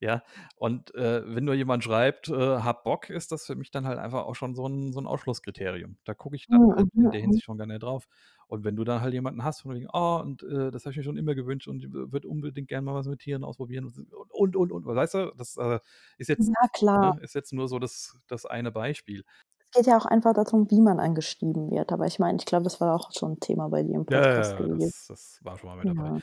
[0.00, 0.22] Ja,
[0.56, 3.98] und, äh, wenn nur jemand schreibt, äh: „Habe Bock“, ist das für mich dann halt
[3.98, 5.98] einfach auch schon so 'n so 'n Ausschlusskriterium.
[6.04, 7.20] Da gucke ich dann Mhm, halt mhm, in der.
[7.20, 8.06] Hinsicht schon gar nicht drauf.
[8.48, 10.98] Und wenn du dann halt jemanden hast von wegen: „Oh, und, äh, das habe ich
[10.98, 13.86] mir schon immer gewünscht und würde unbedingt gerne mal was mit Tieren ausprobieren“
[14.30, 14.86] und, und, und.
[14.86, 15.80] Weißt du, das, äh,
[16.18, 17.12] ist jetzt Ja, klar.
[17.12, 19.24] ne, ist jetzt nur so das das eine Beispiel.
[19.72, 21.92] Es geht ja auch einfach darum, wie man angeschrieben wird.
[21.92, 24.30] Aber ich meine, ich glaube, das war auch schon Thema bei dir im Ja, ja,
[24.30, 24.92] Podcast ja, gewesen.
[25.06, 26.12] das das war schon mal mit dabei.
[26.12, 26.20] Ja.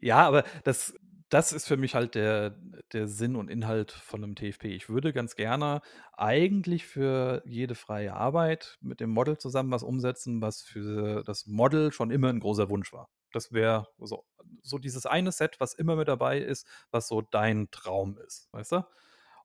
[0.00, 0.94] Ja, aber das
[1.30, 2.56] das ist für mich halt der
[2.92, 4.66] der Sinn und Inhalt von 'nem TFP.
[4.74, 5.80] Ich würde ganz gerne
[6.14, 11.92] eigentlich für jede freie Arbeit mit dem Model zusammen was umsetzen, was für das Model
[11.92, 13.08] schon immer 'n großer Wunsch war.
[13.32, 14.24] Das wäre so
[14.62, 18.72] so dieses eine Set, was immer mit dabei ist, was so dein Traum ist, weißt
[18.72, 18.84] du?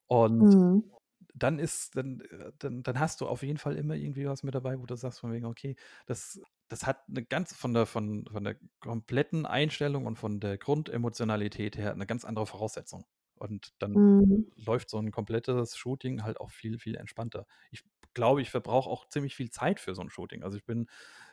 [0.07, 0.96] Und Mhm.
[1.39, 4.55] Dann ist dann äh, dann dann hast du auf jeden Fall immer irgendwie was mit
[4.55, 5.75] dabei, wo du sagst von wegen: „Okay,
[6.07, 10.57] das das hat 'ne ganz von der von von der kompletten Einstellung und von der
[10.57, 13.05] Grundemotionalität her 'ne ganz andere Voraussetzung.“
[13.35, 14.47] Und dann Mhm.
[14.55, 17.45] läuft so 'n komplettes Shooting halt auch viel, viel entspannter.
[17.71, 17.83] Ich
[18.13, 20.43] glaube, ich verbrauche auch ziemlich viel Zeit für so 'n Shooting.
[20.43, 20.87] Also, ich bin,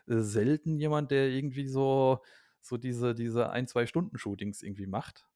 [0.09, 2.23] äh, selten jemand, der irgendwie so
[2.63, 5.29] so diese diese ein, 2 Stunden-Shootings irgendwie macht.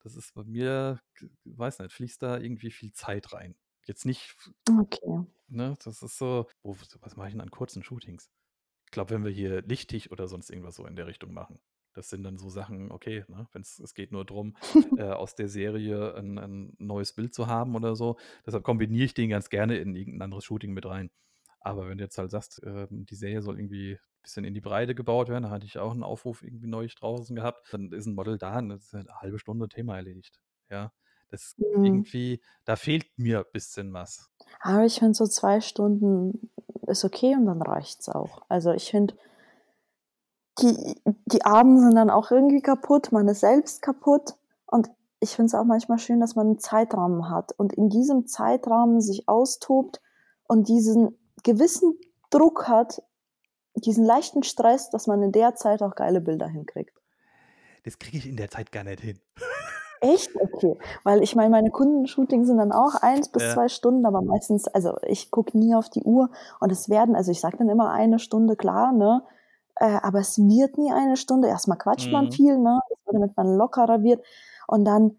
[0.00, 1.00] Das ist bei mir
[1.44, 3.56] weiß nicht, fließt da irgendwie viel Zeit rein.
[3.86, 4.34] Jetzt nicht
[4.70, 5.24] Okay.
[5.48, 8.30] ne, das ist so wo was mache ich denn an kurzen Shootings?
[8.86, 11.60] Ich glaube, wenn wir hier Lichtig oder sonst irgendwas so in der Richtung machen.
[11.94, 14.56] Das sind dann so Sachen, okay, ne, wenn's es geht nur drum,
[14.96, 18.18] äh, aus der Serie 'n 'n neues Bild zu haben oder so.
[18.46, 21.10] Deshalb kombiniere ich den ganz gerne in irgend 'n anderes Shooting mit rein.
[21.60, 24.94] Aber wenn du jetzt halt sagst, ähm, die Serie soll irgendwie bisschen in die Breite
[24.94, 28.14] gebaut werden, da hatte ich auch 'n Aufruf irgendwie neulich draußen gehabt, dann ist 'n
[28.16, 30.40] Model da und das ist halt 'ne 1/2 Stunde, Thema erledigt.
[30.70, 30.92] Ja,
[31.34, 31.74] das Mhm.
[31.82, 34.28] irgendwie da fehlt mir bisschen was.
[34.60, 36.50] Aber ich finde so 2 Stunden
[36.86, 38.42] ist okay und dann reicht's auch.
[38.48, 39.14] Also, ich finde
[40.60, 44.34] die die Abende sind dann auch irgendwie kaputt, man ist selbst kaputt
[44.66, 44.90] und
[45.20, 49.00] ich finde es auch manchmal schön, dass man 'n Zeitrahmen hat und in diesem Zeitrahmen
[49.00, 50.00] sich austobt
[50.46, 51.98] und diesen gewissen
[52.30, 53.02] Druck hat,
[53.76, 57.00] diesen leichten Stress, dass man in der Zeit auch geile Bilder hinkriegt.
[57.84, 59.20] Das kriege ich in der Zeit gar nicht hin.
[60.04, 60.34] Echt?
[60.36, 60.76] Okay.
[61.04, 63.54] Weil ich meine, meine Kundenshootings sind dann auch 1 bis Ja.
[63.54, 67.30] 2 Stunden, aber meistens also, ich gucke nie auf die Uhr und es werden also,
[67.30, 69.22] ich sage dann immer 1 Stunde, klar, ne?
[69.76, 71.48] Äh, aber es wird nie 1 Stunde.
[71.48, 72.30] Erst mal quatscht man Mhm.
[72.30, 74.24] viel, ne, damit man lockerer wird
[74.68, 75.16] und dann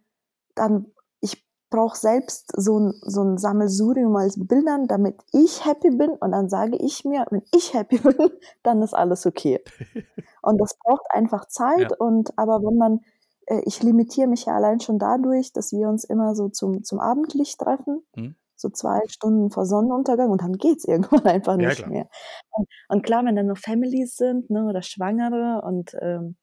[0.56, 0.88] dann
[1.22, 6.32] ich brauche selbst so 'n so 'n Sammelsurium als Bildern, damit ich happy bin und
[6.32, 8.32] dann sage ich mir: „Wenn ich happy bin,
[8.64, 9.62] dann ist alles okay.“
[10.44, 11.96] Und das braucht einfach Zeit Ja.
[12.00, 13.02] und aber wenn man
[13.48, 17.00] äh, ich limitiere mich ja allein schon dadurch, dass wir uns immer so zum zum
[17.00, 18.36] Abendlicht treffen, Mhm.
[18.56, 21.88] so 2 Stunden vor Sonnenuntergang und dann geht's irgendwann einfach Ja, nicht klar.
[21.88, 22.08] mehr.
[22.52, 26.38] Und und klar, wenn dann noch Families sind, ne, oder Schwangere und, ähm,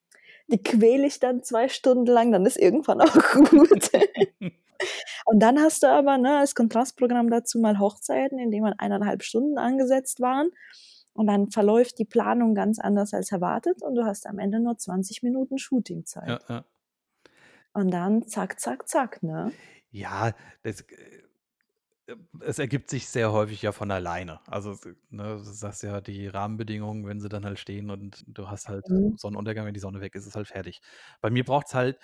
[0.48, 3.14] die quäle ich dann 2 Stunden lang, dann ist irgendwann auch
[3.50, 3.90] gut.
[5.26, 8.92] Und dann hast du aber, ne, als Kontrastprogramm dazu mal Hochzeiten, in denen man 1
[8.92, 10.50] 1/2 Stunden angesetzt waren
[11.14, 14.78] und dann verläuft die Planung ganz anders als erwartet und du hast am Ende nur
[14.78, 15.58] 20 Minuten
[16.26, 16.46] Ja, Shootingzeit.
[16.48, 16.64] ja.
[17.76, 19.54] Und dann zack, zack, zack, ne?
[19.94, 20.32] Ja,
[20.62, 21.22] das, äh
[22.40, 24.40] es ergibt sich sehr häufig ja von alleine.
[24.48, 24.78] Also,
[25.10, 28.86] ne, du sagst ja, die Rahmenbedingungen, wenn sie dann halt stehen und du hast halt
[28.88, 29.16] Mhm.
[29.16, 30.80] Sonnenuntergang, wenn die Sonne weg ist, ist halt fertig.
[31.22, 31.98] Bei mir braucht's halt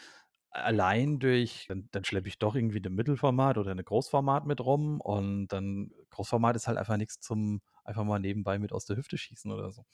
[0.50, 5.00] allein durch dann dann schleppe ich doch irgendwie 'ne Mittelformat oder 'ne Großformat mit rum
[5.02, 9.18] und dann Großformat ist halt einfach nix zum einfach mal nebenbei mit aus der Hüfte
[9.18, 9.84] schießen oder so.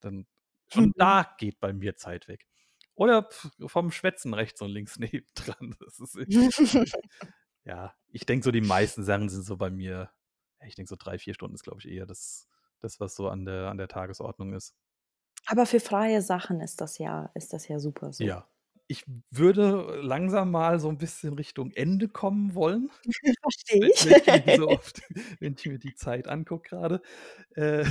[0.00, 0.26] Dann
[0.68, 0.94] schon Mhm.
[0.98, 2.44] da geht bei mir Zeit weg.
[2.98, 3.28] Oder
[3.66, 5.74] vom Schwätzen rechts und links nebendran.
[5.80, 6.16] Das ist
[7.64, 10.10] ja, ich denke so, die meisten Sachen sind so bei mir
[10.66, 12.48] ich denke so 3, 4 Stunden ist, glaube ich, eher das
[12.80, 14.70] das, was so an der an der Tagesordnung ist.
[15.46, 18.30] Aber für freie Sachen ist das ja ist das ja super so.
[18.30, 18.48] Ja.
[18.86, 22.90] Ich würde langsam mal so 'n bisschen Richtung Ende kommen wollen,
[23.42, 24.06] Verstehe ich.
[24.06, 25.02] wenn ich mir die so oft
[25.40, 27.02] wenn ich mir die Zeit angucke grade.
[27.56, 27.84] Äh,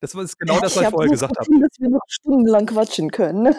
[0.00, 1.50] das jetzt genau Ja, das, was ich ich habe vorher gesagt habe.
[1.60, 3.54] Dass wir noch stundenlang quatschen können.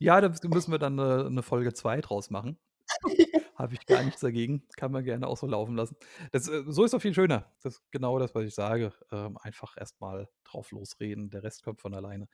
[0.00, 2.58] Ja, da müssen wir dann 'ne 'ne Folge 2 draus machen.
[3.54, 4.66] Habe ich gar nichts dagegen.
[4.76, 5.96] Kann man gerne auch so laufen lassen.
[6.32, 7.52] Das äh, so ist doch viel schöner.
[7.62, 8.92] Das ist genau das, was ich sage.
[9.12, 12.28] Ähm, einfach erst mal drauf losreden, der Rest kommt von alleine.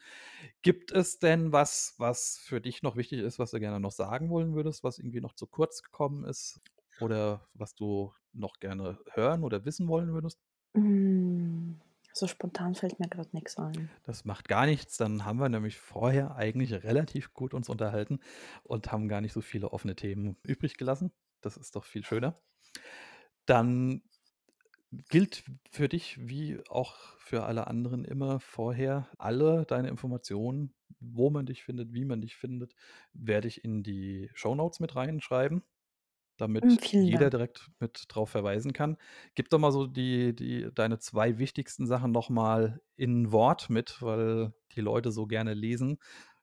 [0.62, 4.30] Gibt es denn was, was für dich noch wichtig ist, was du gerne noch sagen
[4.30, 6.60] wollen würdest, was irgendwie noch zu kurz gekommen ist
[6.98, 10.38] oder was du noch gerne hören oder wissen wollen würdest?
[10.74, 11.80] Hm,
[12.12, 13.90] so spontan fällt mir grad nix ein.
[14.04, 14.96] Das macht gar nichts.
[14.96, 18.20] Dann haben wir nämlich vorher eigentlich relativ gut uns unterhalten
[18.62, 21.12] und haben gar nicht so viele offene Themen übrig gelassen.
[21.40, 22.40] Das ist doch viel schöner.
[23.46, 24.02] Dann
[25.08, 31.46] gilt für dich wie auch für alle anderen immer vorher, alle deine Informationen, wo man
[31.46, 32.74] dich findet, wie man dich findet,
[33.12, 35.62] werde ich in die Shownotes mit reinschreiben,
[36.62, 37.30] Hm, damit vielen jeder Dank.
[37.30, 38.96] direkt mit drauf verweisen kann.
[39.34, 44.02] Gib doch mal so die die deine 2 wichtigsten Sachen noch mal in Wort mit,
[44.02, 45.98] weil die Leute so gerne lesen.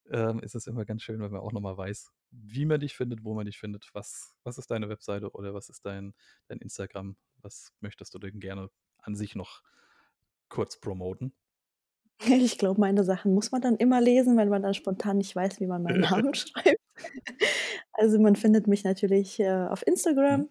[0.10, 2.95] Ähm, ist es immer ganz schön, wenn man auch noch mal weiß, wie man dich
[2.95, 3.90] findet, wo man dich findet.
[3.94, 6.14] Was was ist deine Webseite oder was ist dein
[6.48, 7.18] dein Instagram?
[7.41, 8.69] Was möchtest du denn gerne
[8.99, 9.64] an sich noch
[10.49, 11.34] kurz promoten?
[12.28, 15.60] Ich glaube, meine Sachen muss man dann immer lesen, weil man dann spontan nicht weiß,
[15.60, 16.78] wie man meinen Namen schreibt.
[17.94, 19.86] Also, man findet mich natürlich, äh, auf
[20.30, 20.41] Mhm.
[20.41, 20.49] Instagram,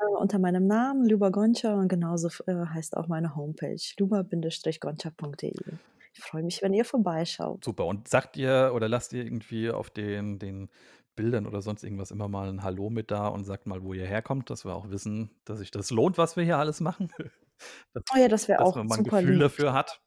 [0.00, 5.78] äh, unter meinem Namen, Luba Gonča und genauso f äh, heißt auch meine Homepage, luba-gonča.de.
[6.14, 7.64] Ich freue mich, wenn ihr vorbeischaut.
[7.64, 7.86] Super.
[7.86, 10.70] Und sagt ihr oder lasst ihr irgendwie auf den den
[11.16, 14.06] Bildern oder sonst irgendwas immer mal 'n Hallo mit da und sagt mal, wo ihr
[14.06, 17.10] herkommt, dass wir auch wissen, dass sich das lohnt, was wir hier alles machen,
[17.94, 20.02] dass Oh ja, das wäre dass auch man mal 'n super Gefühl lieb, dafür hat.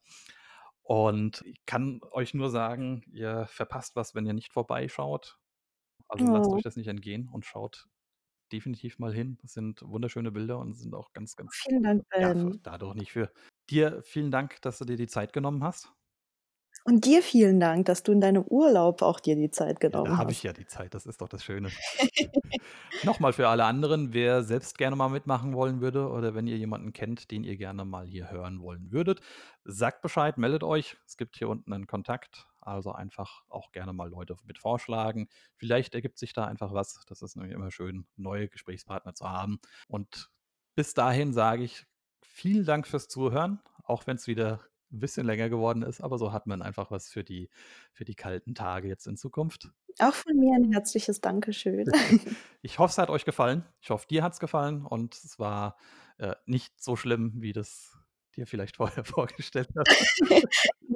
[0.83, 5.37] Und ich kann euch nur sagen, ihr verpasst was, wenn ihr nicht vorbeischaut.
[6.11, 6.57] Also, lasst Oh.
[6.57, 7.87] euch das nicht entgehen und schaut
[8.51, 9.37] definitiv mal hin.
[9.41, 12.61] Das sind wunderschöne Bilder und sind auch ganz, ganz Vielen Dank, ja, Ben.
[12.63, 13.31] da doch nicht für.
[13.69, 15.93] Dir vielen Dank, dass du dir die Zeit genommen hast.
[16.85, 20.01] Und dir vielen Dank, dass du in deinem Urlaub auch dir die Zeit Ja, da
[20.01, 20.43] genommen habe ich hast.
[20.43, 21.73] ja die Zeit, das ist doch das Schöne.
[23.03, 26.57] Noch mal für alle anderen, wer selbst gerne mal mitmachen wollen würde oder wenn ihr
[26.57, 29.21] jemanden kennt, den ihr gerne mal hier hören wollen würdet,
[29.65, 30.97] sagt Bescheid, meldet euch.
[31.07, 35.29] Es gibt hier unten 'nen Kontakt, also einfach auch gerne mal Leute mit vorschlagen.
[35.55, 37.03] Vielleicht ergibt sich da einfach was.
[37.07, 39.59] Das ist nämlich immer schön, neue Gesprächspartner zu haben.
[39.87, 40.29] Und
[40.75, 41.85] bis dahin sage ich
[42.23, 44.61] vielen Dank fürs Zuhören, auch wenn's wieder
[44.91, 47.49] 'n bisschen länger geworden ist, aber so hat man einfach was für die
[47.93, 49.71] für die kalten Tage jetzt in Zukunft.
[49.99, 51.91] Auch von mir 'n herzliches Dankeschön.
[52.63, 53.65] Ich hoffe, es hat euch gefallen.
[53.81, 55.77] Ich hoffe, dir hat's gefallen und es war,
[56.17, 57.97] äh, nicht so schlimm, wie du's
[58.35, 60.21] dir vielleicht vorher vorgestellt hast.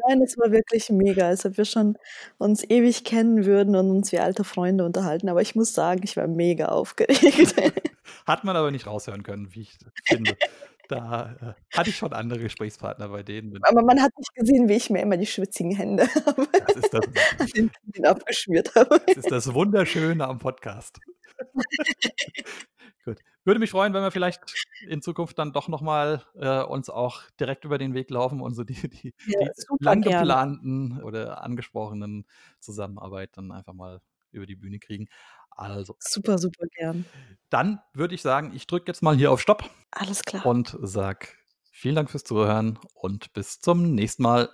[0.08, 1.98] Nein, es war wirklich mega, als ob wir schon
[2.38, 5.30] uns ewig kennen würden und uns wie alte Freunde unterhalten.
[5.30, 7.56] Aber ich muss sagen, ich war mega aufgeregt.
[8.26, 10.36] Hat man aber nicht raushören können, wie ich finde.
[10.88, 14.70] Da, äh, hatte ich schon andere Gesprächspartner, bei denen bin Aber man hat nicht gesehen,
[14.70, 19.02] wie ich mir immer die schwitzigen Hände habe Das ist das an den abgeschmiert habe.
[19.08, 21.00] das ist das Wunderschöne am Podcast.
[23.04, 23.18] Gut.
[23.46, 24.42] Würde mich freuen, wenn wir vielleicht
[24.88, 28.56] in Zukunft dann doch noch mal, äh, uns auch direkt über den Weg laufen und
[28.56, 32.26] so die die Ja, die lang geplanten oder angesprochenen
[32.60, 34.02] Zusammenarbeit dann einfach mal
[34.32, 35.08] über die Bühne kriegen.
[35.52, 37.06] Also Super, super gern.
[37.50, 40.44] dann würde ich sagen, ich drücke jetzt mal hier auf Stopp Alles klar.
[40.46, 41.28] und sage
[41.72, 44.44] vielen Dank fürs Zuhören und bis zum nächsten Mal.